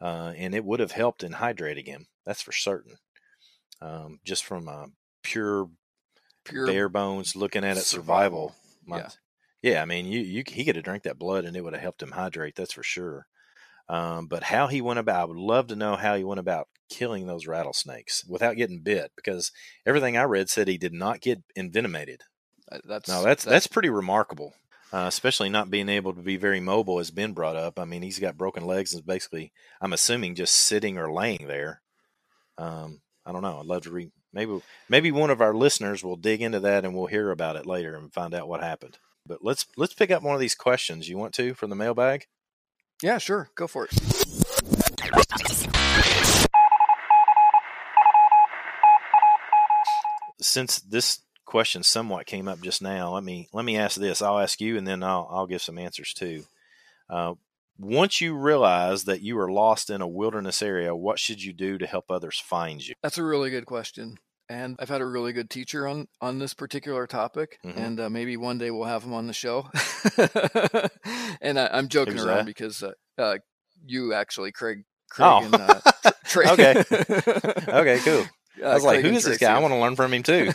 uh, 0.00 0.32
and 0.36 0.54
it 0.54 0.64
would 0.64 0.80
have 0.80 0.92
helped 0.92 1.22
in 1.24 1.34
hydrating 1.34 1.86
him. 1.86 2.08
That's 2.24 2.42
for 2.42 2.52
certain. 2.52 2.98
Um, 3.80 4.20
just 4.24 4.44
from 4.44 4.68
a 4.68 4.88
pure, 5.22 5.70
Pure 6.44 6.66
bare 6.66 6.88
bones 6.88 7.36
looking 7.36 7.64
at 7.64 7.76
it, 7.76 7.82
survival. 7.84 8.50
survival. 8.50 8.56
My- 8.86 9.04
yeah, 9.62 9.82
I 9.82 9.84
mean, 9.84 10.06
you, 10.06 10.20
you 10.20 10.44
he 10.46 10.64
could 10.64 10.76
have 10.76 10.84
drank 10.84 11.02
that 11.04 11.18
blood, 11.18 11.44
and 11.44 11.56
it 11.56 11.62
would 11.62 11.72
have 11.72 11.82
helped 11.82 12.02
him 12.02 12.12
hydrate. 12.12 12.54
That's 12.56 12.72
for 12.72 12.82
sure. 12.82 13.26
Um, 13.88 14.26
but 14.26 14.42
how 14.42 14.66
he 14.66 14.80
went 14.80 14.98
about, 14.98 15.20
I 15.20 15.24
would 15.24 15.36
love 15.36 15.68
to 15.68 15.76
know 15.76 15.96
how 15.96 16.16
he 16.16 16.24
went 16.24 16.40
about 16.40 16.68
killing 16.88 17.26
those 17.26 17.46
rattlesnakes 17.46 18.24
without 18.28 18.56
getting 18.56 18.80
bit, 18.80 19.12
because 19.16 19.52
everything 19.84 20.16
I 20.16 20.24
read 20.24 20.48
said 20.48 20.68
he 20.68 20.78
did 20.78 20.92
not 20.92 21.20
get 21.20 21.42
envenomated. 21.54 22.22
Uh, 22.70 22.78
That's 22.84 23.08
No, 23.08 23.22
that's 23.22 23.44
that's 23.44 23.68
pretty 23.68 23.90
remarkable, 23.90 24.54
uh, 24.92 25.04
especially 25.06 25.48
not 25.48 25.70
being 25.70 25.88
able 25.88 26.14
to 26.14 26.20
be 26.20 26.36
very 26.36 26.58
mobile, 26.58 26.98
as 26.98 27.12
Ben 27.12 27.32
brought 27.32 27.56
up. 27.56 27.78
I 27.78 27.84
mean, 27.84 28.02
he's 28.02 28.18
got 28.18 28.36
broken 28.36 28.64
legs 28.64 28.92
and 28.92 29.06
basically, 29.06 29.52
I'm 29.80 29.92
assuming, 29.92 30.34
just 30.34 30.54
sitting 30.54 30.98
or 30.98 31.12
laying 31.12 31.46
there. 31.46 31.80
Um, 32.58 33.00
I 33.24 33.32
don't 33.32 33.42
know. 33.42 33.60
I'd 33.60 33.66
love 33.66 33.82
to 33.82 33.90
read. 33.90 34.10
Maybe 34.32 34.60
maybe 34.88 35.12
one 35.12 35.30
of 35.30 35.40
our 35.40 35.54
listeners 35.54 36.02
will 36.02 36.16
dig 36.16 36.42
into 36.42 36.60
that 36.60 36.84
and 36.84 36.94
we'll 36.94 37.06
hear 37.06 37.30
about 37.30 37.56
it 37.56 37.66
later 37.66 37.96
and 37.96 38.12
find 38.12 38.34
out 38.34 38.48
what 38.48 38.62
happened. 38.62 38.98
But 39.24 39.38
let's 39.42 39.66
let's 39.76 39.94
pick 39.94 40.10
up 40.10 40.22
one 40.22 40.34
of 40.34 40.40
these 40.40 40.54
questions. 40.54 41.08
You 41.08 41.18
want 41.18 41.34
to 41.34 41.54
from 41.54 41.70
the 41.70 41.76
mailbag? 41.76 42.26
Yeah, 43.02 43.18
sure, 43.18 43.50
go 43.54 43.66
for 43.66 43.86
it. 43.86 43.92
since 50.40 50.80
this 50.80 51.20
question 51.44 51.82
somewhat 51.82 52.26
came 52.26 52.48
up 52.48 52.60
just 52.60 52.80
now, 52.80 53.12
let 53.12 53.24
me 53.24 53.48
let 53.52 53.64
me 53.64 53.76
ask 53.76 53.96
this. 53.96 54.22
I'll 54.22 54.38
ask 54.38 54.60
you, 54.60 54.76
and 54.76 54.86
then 54.86 55.02
I'll 55.02 55.28
I'll 55.30 55.46
give 55.46 55.62
some 55.62 55.78
answers 55.78 56.12
too. 56.12 56.44
Uh, 57.10 57.34
once 57.78 58.20
you 58.20 58.34
realize 58.34 59.04
that 59.04 59.20
you 59.20 59.38
are 59.38 59.50
lost 59.50 59.90
in 59.90 60.00
a 60.00 60.08
wilderness 60.08 60.62
area, 60.62 60.94
what 60.96 61.18
should 61.18 61.42
you 61.42 61.52
do 61.52 61.76
to 61.78 61.86
help 61.86 62.10
others 62.10 62.40
find 62.40 62.86
you? 62.86 62.94
That's 63.02 63.18
a 63.18 63.24
really 63.24 63.50
good 63.50 63.66
question. 63.66 64.16
And 64.48 64.76
I've 64.78 64.88
had 64.88 65.00
a 65.00 65.06
really 65.06 65.32
good 65.32 65.50
teacher 65.50 65.88
on 65.88 66.06
on 66.20 66.38
this 66.38 66.54
particular 66.54 67.06
topic, 67.08 67.58
Mhm. 67.64 67.76
and 67.76 68.00
uh, 68.00 68.10
maybe 68.10 68.36
one 68.36 68.58
day 68.58 68.70
we'll 68.70 68.84
have 68.84 69.02
him 69.02 69.12
on 69.12 69.26
the 69.26 69.32
show. 69.32 69.68
and 71.40 71.58
I, 71.58 71.68
I'm 71.72 71.88
joking 71.88 72.14
Who's 72.14 72.24
around 72.24 72.36
that? 72.38 72.46
because 72.46 72.82
uh, 72.82 72.92
uh, 73.18 73.38
you 73.84 74.14
actually, 74.14 74.52
Craig, 74.52 74.84
Craig 75.10 75.28
Oh. 75.28 75.44
and 75.44 75.54
uh, 75.54 75.80
Tra- 76.24 76.50
Okay. 76.52 76.82
Okay, 77.68 77.98
cool. 78.04 78.24
Uh, 78.62 78.68
I 78.68 78.74
was 78.74 78.84
like, 78.84 79.00
Craig 79.00 79.02
who 79.02 79.08
and 79.16 79.16
this 79.24 79.36
guy? 79.38 79.54
I 79.54 79.58
want 79.58 79.72
to 79.74 79.78
learn 79.80 79.96
from 79.96 80.14
him 80.14 80.22
too. 80.22 80.50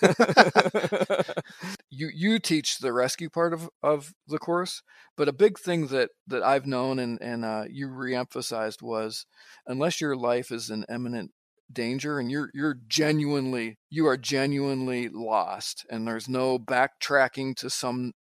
you 1.90 2.10
you 2.14 2.40
teach 2.40 2.80
the 2.80 2.94
rescue 2.94 3.30
part 3.30 3.54
of, 3.54 3.70
of 3.84 4.14
the 4.28 4.40
course, 4.40 4.82
but 5.18 5.28
a 5.28 5.34
big 5.34 5.60
thing 5.60 5.88
that, 5.88 6.10
that 6.28 6.42
I've 6.44 6.66
known 6.66 6.98
and 7.00 7.22
and 7.22 7.46
uh, 7.46 7.66
you 7.70 7.88
reemphasized 7.90 8.82
was 8.82 9.26
unless 9.68 10.02
your 10.02 10.16
life 10.16 10.52
is 10.52 10.70
in 10.70 10.86
imminent 10.90 11.32
danger 11.74 12.20
and 12.20 12.32
you're 12.32 12.50
you're 12.54 12.78
genuinely 12.88 13.78
you 13.90 14.08
are 14.08 14.18
genuinely 14.18 15.10
lost 15.10 15.86
and 15.90 16.08
there's 16.08 16.30
no 16.30 16.60
backtracking 16.60 17.56
to 17.56 17.70
some 17.70 18.14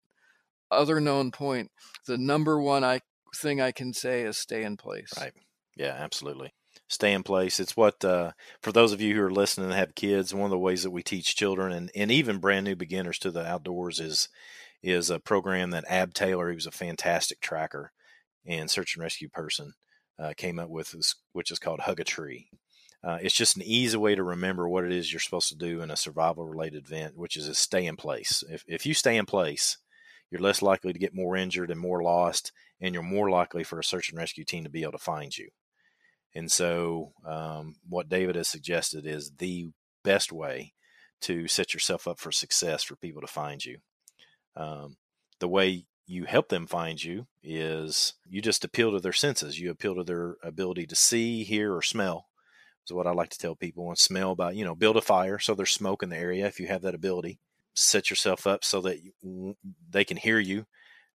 other 0.70 0.99
known 0.99 1.32
point. 1.32 1.70
The 2.08 2.18
number 2.18 2.60
one 2.60 2.84
I 2.84 3.02
thing 3.36 3.62
I 3.62 3.72
can 3.72 3.93
say 3.93 4.24
is 4.24 4.38
stay 4.38 4.64
in 4.64 4.78
place. 4.78 5.12
Right. 5.18 5.34
Yeah, 5.76 5.95
absolutely. 5.97 6.54
Stay 6.88 7.14
in 7.14 7.24
place. 7.24 7.60
It's 7.60 7.78
what, 7.78 8.04
uh, 8.04 8.32
for 8.62 8.72
those 8.72 8.91
of 8.91 8.99
you 8.99 9.16
who 9.16 9.22
are 9.22 9.32
listening 9.32 9.68
and 9.68 9.76
have 9.76 9.95
kids, 9.95 10.34
one 10.34 10.45
of 10.45 10.52
the 10.52 10.58
ways 10.58 10.84
that 10.84 10.91
we 10.91 11.04
teach 11.04 11.36
children 11.36 11.72
and, 11.72 11.89
and 11.95 12.12
even 12.12 12.39
brand 12.39 12.66
new 12.66 12.76
beginners 12.76 13.18
to 13.20 13.32
the 13.32 13.45
outdoors 13.45 13.99
is 13.99 14.28
is 14.84 15.10
a 15.10 15.20
program 15.20 15.70
that 15.70 15.86
Ab 15.88 16.14
Taylor, 16.14 16.49
he 16.49 16.56
was 16.56 16.66
a 16.66 16.72
fantastic 16.72 17.39
tracker 17.39 17.91
and 18.45 18.70
search 18.70 18.95
and 18.95 19.04
rescue 19.04 19.30
person, 19.30 19.74
uh, 20.18 20.34
came 20.36 20.58
up 20.58 20.70
with, 20.70 20.91
this, 20.91 21.16
which 21.34 21.52
is 21.52 21.60
called 21.60 21.82
Hug 21.82 21.99
a 21.99 22.04
Tree. 22.04 22.49
Uh, 23.04 23.18
it's 23.22 23.36
just 23.36 23.56
an 23.56 23.64
easy 23.64 23.97
way 23.97 24.14
to 24.14 24.24
remember 24.24 24.70
what 24.70 24.84
it 24.84 24.91
is 24.91 25.12
you're 25.12 25.20
supposed 25.20 25.49
to 25.49 25.56
do 25.56 25.82
in 25.82 25.89
a 25.89 25.95
survival 25.95 26.45
related 26.45 26.86
event, 26.86 27.18
which 27.18 27.36
is 27.36 27.58
stay 27.58 27.86
in 27.86 27.95
place. 27.95 28.43
If, 28.49 28.64
if 28.68 28.86
you 28.86 28.93
stay 28.93 29.18
in 29.18 29.26
place, 29.26 29.78
you're 30.30 30.41
less 30.41 30.62
likely 30.62 30.93
to 30.93 30.99
get 30.99 31.14
more 31.14 31.36
injured 31.36 31.72
and 31.72 31.80
more 31.80 32.04
lost, 32.04 32.52
and 32.80 32.93
you're 32.93 33.04
more 33.04 33.30
likely 33.30 33.64
for 33.64 33.80
a 33.80 33.84
search 33.84 34.10
and 34.10 34.18
rescue 34.18 34.43
team 34.43 34.64
to 34.64 34.70
be 34.70 34.84
able 34.84 34.93
to 34.93 34.97
find 34.97 35.36
you. 35.36 35.49
And 36.34 36.52
so, 36.52 37.12
um, 37.26 37.76
what 37.89 38.08
David 38.08 38.36
has 38.36 38.47
suggested 38.47 39.06
is 39.06 39.32
the 39.38 39.72
best 40.04 40.32
way 40.32 40.74
to 41.22 41.47
set 41.47 41.74
yourself 41.74 42.08
up 42.08 42.20
for 42.20 42.32
success 42.32 42.84
for 42.84 42.95
people 42.95 43.22
to 43.22 43.28
find 43.28 43.64
you. 43.64 43.80
Um, 44.56 44.97
the 45.39 45.47
way 45.47 45.86
you 46.08 46.26
help 46.26 46.49
them 46.49 46.68
find 46.68 47.04
you 47.04 47.28
is 47.43 48.14
you 48.28 48.41
just 48.41 48.64
appeal 48.66 48.91
to 48.91 48.99
their 48.99 49.14
senses. 49.14 49.60
You 49.60 49.72
appeal 49.72 49.95
to 49.95 50.04
their 50.04 50.38
ability 50.43 50.86
to 50.88 50.95
see, 50.95 51.43
hear, 51.43 51.76
or 51.76 51.82
smell. 51.82 52.28
Is 52.86 52.93
what 52.93 53.07
I 53.07 53.11
like 53.11 53.29
to 53.29 53.38
tell 53.38 53.55
people. 53.55 53.89
And 53.89 53.97
smell 53.97 54.36
by 54.36 54.51
you 54.51 54.65
know 54.65 54.75
build 54.75 54.97
a 54.97 55.01
fire 55.01 55.39
so 55.39 55.53
there's 55.53 55.71
smoke 55.71 56.03
in 56.03 56.09
the 56.09 56.17
area 56.17 56.47
if 56.47 56.59
you 56.59 56.67
have 56.67 56.82
that 56.82 56.95
ability. 56.95 57.39
Set 57.73 58.09
yourself 58.09 58.45
up 58.45 58.63
so 58.63 58.82
that 58.82 58.99
you, 59.01 59.55
they 59.89 60.03
can 60.03 60.17
hear 60.17 60.39
you. 60.39 60.65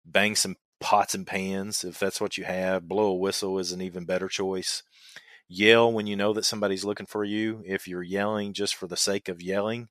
Bang 0.05 0.35
some 0.35 0.55
pots 0.79 1.15
and 1.15 1.25
pans 1.25 1.83
if 1.83 1.97
that's 1.97 2.21
what 2.21 2.37
you 2.37 2.43
have. 2.43 2.87
Blow 2.87 3.07
a 3.07 3.15
whistle 3.15 3.57
is 3.57 3.71
an 3.71 3.81
even 3.81 4.05
better 4.05 4.27
choice. 4.27 4.83
Yell 5.47 5.91
when 5.91 6.07
you 6.07 6.15
know 6.15 6.33
that 6.33 6.45
somebody's 6.45 6.85
looking 6.85 7.05
for 7.05 7.23
you. 7.23 7.63
If 7.65 7.87
you're 7.87 8.03
yelling 8.03 8.53
just 8.53 8.75
for 8.75 8.87
the 8.87 8.97
sake 8.97 9.29
of 9.29 9.41
yelling, 9.41 9.87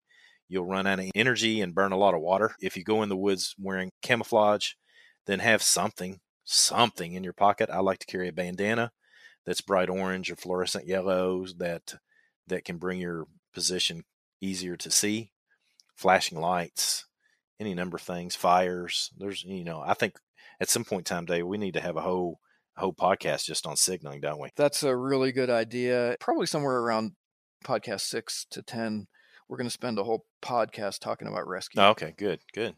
you'll 0.48 0.66
run 0.66 0.86
out 0.86 1.00
of 1.00 1.10
energy 1.14 1.60
and 1.60 1.74
burn 1.74 1.92
a 1.92 1.96
lot 1.96 2.14
of 2.14 2.20
water. 2.20 2.54
If 2.60 2.76
you 2.76 2.84
go 2.84 3.02
in 3.02 3.08
the 3.08 3.16
woods 3.16 3.54
wearing 3.58 3.90
camouflage, 4.02 4.72
then 5.26 5.38
have 5.38 5.62
something, 5.62 6.20
something 6.44 7.14
in 7.14 7.24
your 7.24 7.32
pocket. 7.32 7.70
I 7.70 7.80
like 7.80 7.98
to 8.00 8.06
carry 8.06 8.28
a 8.28 8.32
bandana 8.32 8.92
that's 9.46 9.60
bright 9.60 9.88
orange 9.88 10.30
or 10.30 10.36
fluorescent 10.36 10.86
yellows 10.86 11.54
that 11.58 11.94
that 12.46 12.64
can 12.64 12.78
bring 12.78 13.00
your 13.00 13.26
position 13.54 14.04
easier 14.40 14.76
to 14.76 14.90
see. 14.90 15.30
Flashing 15.94 16.40
lights, 16.40 17.06
any 17.60 17.74
number 17.74 17.96
of 17.96 18.02
things, 18.02 18.34
fires. 18.34 19.10
There's 19.16 19.44
you 19.44 19.64
know, 19.64 19.82
I 19.84 19.94
think 19.94 20.16
at 20.60 20.68
some 20.68 20.84
point 20.84 21.10
in 21.10 21.16
time, 21.16 21.26
day 21.26 21.42
we 21.42 21.58
need 21.58 21.74
to 21.74 21.80
have 21.80 21.96
a 21.96 22.02
whole 22.02 22.40
whole 22.76 22.94
podcast 22.94 23.44
just 23.44 23.66
on 23.66 23.76
signaling, 23.76 24.20
don't 24.20 24.40
we? 24.40 24.48
That's 24.56 24.82
a 24.82 24.96
really 24.96 25.32
good 25.32 25.50
idea. 25.50 26.16
Probably 26.20 26.46
somewhere 26.46 26.78
around 26.78 27.12
podcast 27.64 28.00
six 28.02 28.46
to 28.50 28.62
10, 28.62 29.06
we're 29.48 29.56
going 29.56 29.66
to 29.66 29.70
spend 29.70 29.98
a 29.98 30.04
whole 30.04 30.24
podcast 30.42 31.00
talking 31.00 31.28
about 31.28 31.46
rescue. 31.46 31.80
Oh, 31.80 31.90
okay, 31.90 32.14
good, 32.16 32.40
good. 32.54 32.74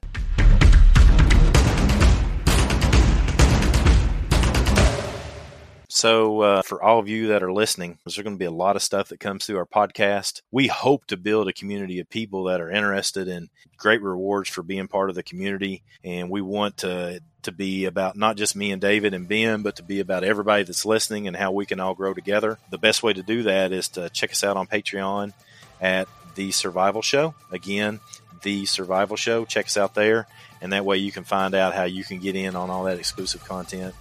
So, 5.95 6.41
uh, 6.41 6.63
for 6.63 6.83
all 6.83 6.99
of 6.99 7.07
you 7.07 7.29
that 7.29 7.45
are 7.45 7.53
listening, 7.53 8.01
there's 8.05 8.17
going 8.17 8.35
to 8.35 8.37
be 8.37 8.47
a 8.47 8.51
lot 8.51 8.75
of 8.75 8.83
stuff 8.83 9.11
that 9.11 9.21
comes 9.21 9.47
through 9.47 9.59
our 9.59 9.65
podcast. 9.65 10.43
We 10.51 10.67
hope 10.67 11.07
to 11.07 11.17
build 11.17 11.47
a 11.47 11.53
community 11.53 12.01
of 12.01 12.11
people 12.11 12.43
that 12.45 12.61
are 12.61 12.69
interested 12.69 13.29
in 13.29 13.49
great 13.77 14.03
rewards 14.03 14.51
for 14.51 14.65
being 14.65 14.89
part 14.89 15.09
of 15.09 15.15
the 15.15 15.23
community. 15.23 15.85
And 16.03 16.31
we 16.31 16.43
want 16.43 16.79
to, 16.79 17.21
to 17.43 17.53
be 17.53 17.85
about 17.85 18.17
not 18.17 18.37
just 18.37 18.57
me 18.57 18.73
and 18.73 18.83
David 18.83 19.15
and 19.15 19.29
Ben, 19.29 19.63
but 19.63 19.77
to 19.77 19.85
be 19.85 20.01
about 20.01 20.25
everybody 20.25 20.65
that's 20.65 20.85
listening 20.85 21.29
and 21.29 21.37
how 21.37 21.53
we 21.53 21.65
can 21.65 21.79
all 21.79 21.95
grow 21.95 22.13
together. 22.13 22.59
The 22.71 22.79
best 22.79 23.05
way 23.05 23.13
to 23.13 23.23
do 23.23 23.45
that 23.45 23.71
is 23.71 23.87
to 23.91 24.11
check 24.11 24.33
us 24.33 24.43
out 24.43 24.57
on 24.57 24.67
Patreon 24.67 25.33
at 25.81 26.09
The 26.35 26.51
Survival 26.51 27.03
Show. 27.03 27.37
Again, 27.53 28.01
The 28.43 28.67
Survival 28.67 29.17
Show. 29.17 29.45
Check 29.45 29.67
us 29.67 29.77
out 29.77 29.95
there. 29.95 30.27
And 30.61 30.73
that 30.73 30.85
way 30.85 30.97
you 30.97 31.13
can 31.13 31.23
find 31.23 31.55
out 31.55 31.73
how 31.73 31.85
you 31.85 32.03
can 32.03 32.19
get 32.19 32.35
in 32.35 32.57
on 32.57 32.69
all 32.69 32.83
that 32.83 32.99
exclusive 32.99 33.45
content. 33.45 33.95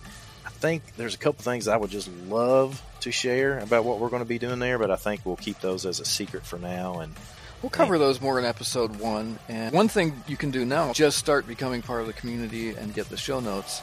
I 0.63 0.67
think 0.67 0.95
there's 0.95 1.13
a 1.13 1.17
couple 1.17 1.43
things 1.43 1.67
I 1.67 1.75
would 1.75 1.89
just 1.89 2.09
love 2.29 2.81
to 3.01 3.11
share 3.11 3.59
about 3.59 3.83
what 3.83 3.99
we're 3.99 4.07
going 4.07 4.21
to 4.21 4.27
be 4.27 4.39
doing 4.39 4.59
there, 4.59 4.79
but 4.79 4.91
I 4.91 4.95
think 4.95 5.25
we'll 5.25 5.35
keep 5.35 5.59
those 5.59 5.85
as 5.85 5.99
a 5.99 6.05
secret 6.05 6.45
for 6.45 6.57
now. 6.57 6.99
And 6.99 7.13
We'll 7.61 7.69
cover 7.69 7.97
those 7.97 8.21
more 8.21 8.39
in 8.39 8.45
episode 8.45 8.97
one. 8.97 9.39
And 9.49 9.73
one 9.73 9.89
thing 9.89 10.21
you 10.25 10.37
can 10.37 10.51
do 10.51 10.63
now, 10.63 10.93
just 10.93 11.17
start 11.17 11.47
becoming 11.47 11.81
part 11.81 11.99
of 11.99 12.07
the 12.07 12.13
community 12.13 12.69
and 12.69 12.93
get 12.93 13.09
the 13.09 13.17
show 13.17 13.41
notes, 13.41 13.81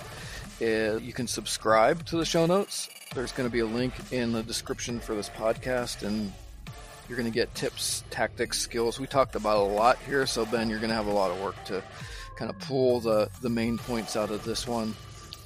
is 0.59 1.03
you 1.03 1.13
can 1.13 1.27
subscribe 1.27 2.07
to 2.07 2.17
the 2.17 2.25
show 2.25 2.47
notes. 2.47 2.89
There's 3.15 3.33
going 3.33 3.49
to 3.49 3.53
be 3.53 3.61
a 3.61 3.67
link 3.67 3.95
in 4.11 4.33
the 4.33 4.43
description 4.43 5.01
for 5.01 5.15
this 5.15 5.29
podcast, 5.29 6.07
and 6.07 6.33
you're 7.09 7.17
going 7.17 7.31
to 7.31 7.35
get 7.35 7.55
tips, 7.55 8.05
tactics, 8.11 8.59
skills. 8.59 8.99
We 8.99 9.07
talked 9.07 9.35
about 9.35 9.59
a 9.59 9.69
lot 9.73 9.99
here, 10.07 10.27
so 10.27 10.47
Ben, 10.47 10.71
you're 10.71 10.79
going 10.79 10.91
to 10.91 10.97
have 10.97 11.09
a 11.09 11.13
lot 11.13 11.31
of 11.31 11.41
work 11.43 11.63
to 11.65 11.83
kind 12.37 12.51
of 12.51 12.59
pull 12.59 13.01
the, 13.01 13.29
the 13.43 13.51
main 13.51 13.77
points 13.77 14.17
out 14.17 14.31
of 14.31 14.45
this 14.45 14.67
one. 14.67 14.95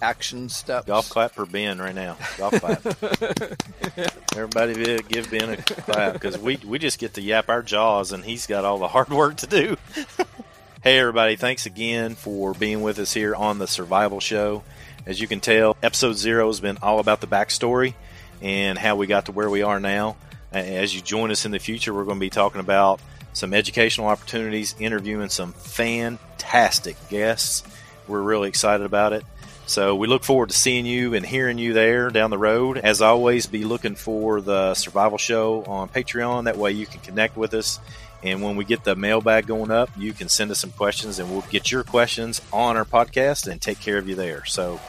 Action 0.04 0.50
steps. 0.50 0.86
Golf 0.86 1.08
clap 1.08 1.32
for 1.32 1.46
Ben 1.46 1.78
right 1.78 1.94
now. 1.94 2.18
Golf 2.36 2.60
clap. 2.60 2.84
Everybody 4.36 5.02
give 5.02 5.30
Ben 5.30 5.50
a 5.50 5.56
clap 5.56 6.12
because 6.12 6.36
we 6.36 6.58
we 6.58 6.78
just 6.78 6.98
get 6.98 7.14
to 7.14 7.22
yap 7.22 7.48
our 7.48 7.62
jaws 7.62 8.12
and 8.12 8.22
he's 8.22 8.46
got 8.46 8.64
all 8.64 8.78
the 8.78 8.88
hard 8.88 9.08
work 9.08 9.36
to 9.38 9.46
do. 9.46 9.76
hey 10.82 10.98
everybody, 10.98 11.36
thanks 11.36 11.64
again 11.64 12.14
for 12.14 12.52
being 12.52 12.82
with 12.82 12.98
us 12.98 13.14
here 13.14 13.34
on 13.34 13.58
the 13.58 13.66
Survival 13.66 14.20
Show. 14.20 14.62
As 15.06 15.20
you 15.20 15.26
can 15.26 15.40
tell, 15.40 15.76
episode 15.82 16.14
zero 16.14 16.46
has 16.48 16.60
been 16.60 16.78
all 16.82 16.98
about 16.98 17.22
the 17.22 17.26
backstory 17.26 17.94
and 18.42 18.78
how 18.78 18.96
we 18.96 19.06
got 19.06 19.26
to 19.26 19.32
where 19.32 19.48
we 19.48 19.62
are 19.62 19.80
now. 19.80 20.16
As 20.52 20.94
you 20.94 21.00
join 21.00 21.30
us 21.30 21.46
in 21.46 21.50
the 21.50 21.58
future, 21.58 21.94
we're 21.94 22.04
going 22.04 22.18
to 22.18 22.20
be 22.20 22.30
talking 22.30 22.60
about 22.60 23.00
some 23.32 23.54
educational 23.54 24.06
opportunities, 24.06 24.74
interviewing 24.78 25.30
some 25.30 25.52
fantastic 25.54 26.96
guests. 27.08 27.64
We're 28.06 28.22
really 28.22 28.48
excited 28.48 28.84
about 28.84 29.14
it. 29.14 29.24
So 29.66 29.96
we 29.96 30.06
look 30.06 30.24
forward 30.24 30.50
to 30.50 30.56
seeing 30.56 30.86
you 30.86 31.14
and 31.14 31.24
hearing 31.24 31.58
you 31.58 31.72
there 31.72 32.10
down 32.10 32.30
the 32.30 32.38
road. 32.38 32.78
As 32.78 33.00
always, 33.00 33.46
be 33.46 33.64
looking 33.64 33.94
for 33.94 34.40
the 34.40 34.74
survival 34.74 35.18
show 35.18 35.64
on 35.64 35.88
Patreon. 35.88 36.44
That 36.44 36.56
way 36.56 36.72
you 36.72 36.86
can 36.86 37.00
connect 37.00 37.36
with 37.36 37.54
us. 37.54 37.80
And 38.22 38.42
when 38.42 38.56
we 38.56 38.64
get 38.64 38.84
the 38.84 38.96
mailbag 38.96 39.46
going 39.46 39.70
up, 39.70 39.90
you 39.96 40.12
can 40.12 40.28
send 40.28 40.50
us 40.50 40.58
some 40.58 40.70
questions 40.70 41.18
and 41.18 41.30
we'll 41.30 41.42
get 41.42 41.70
your 41.70 41.82
questions 41.82 42.40
on 42.52 42.76
our 42.76 42.84
podcast 42.84 43.50
and 43.50 43.60
take 43.60 43.80
care 43.80 43.98
of 43.98 44.08
you 44.08 44.14
there. 44.14 44.44
So 44.44 44.80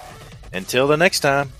until 0.53 0.87
the 0.87 0.97
next 0.97 1.19
time. 1.19 1.51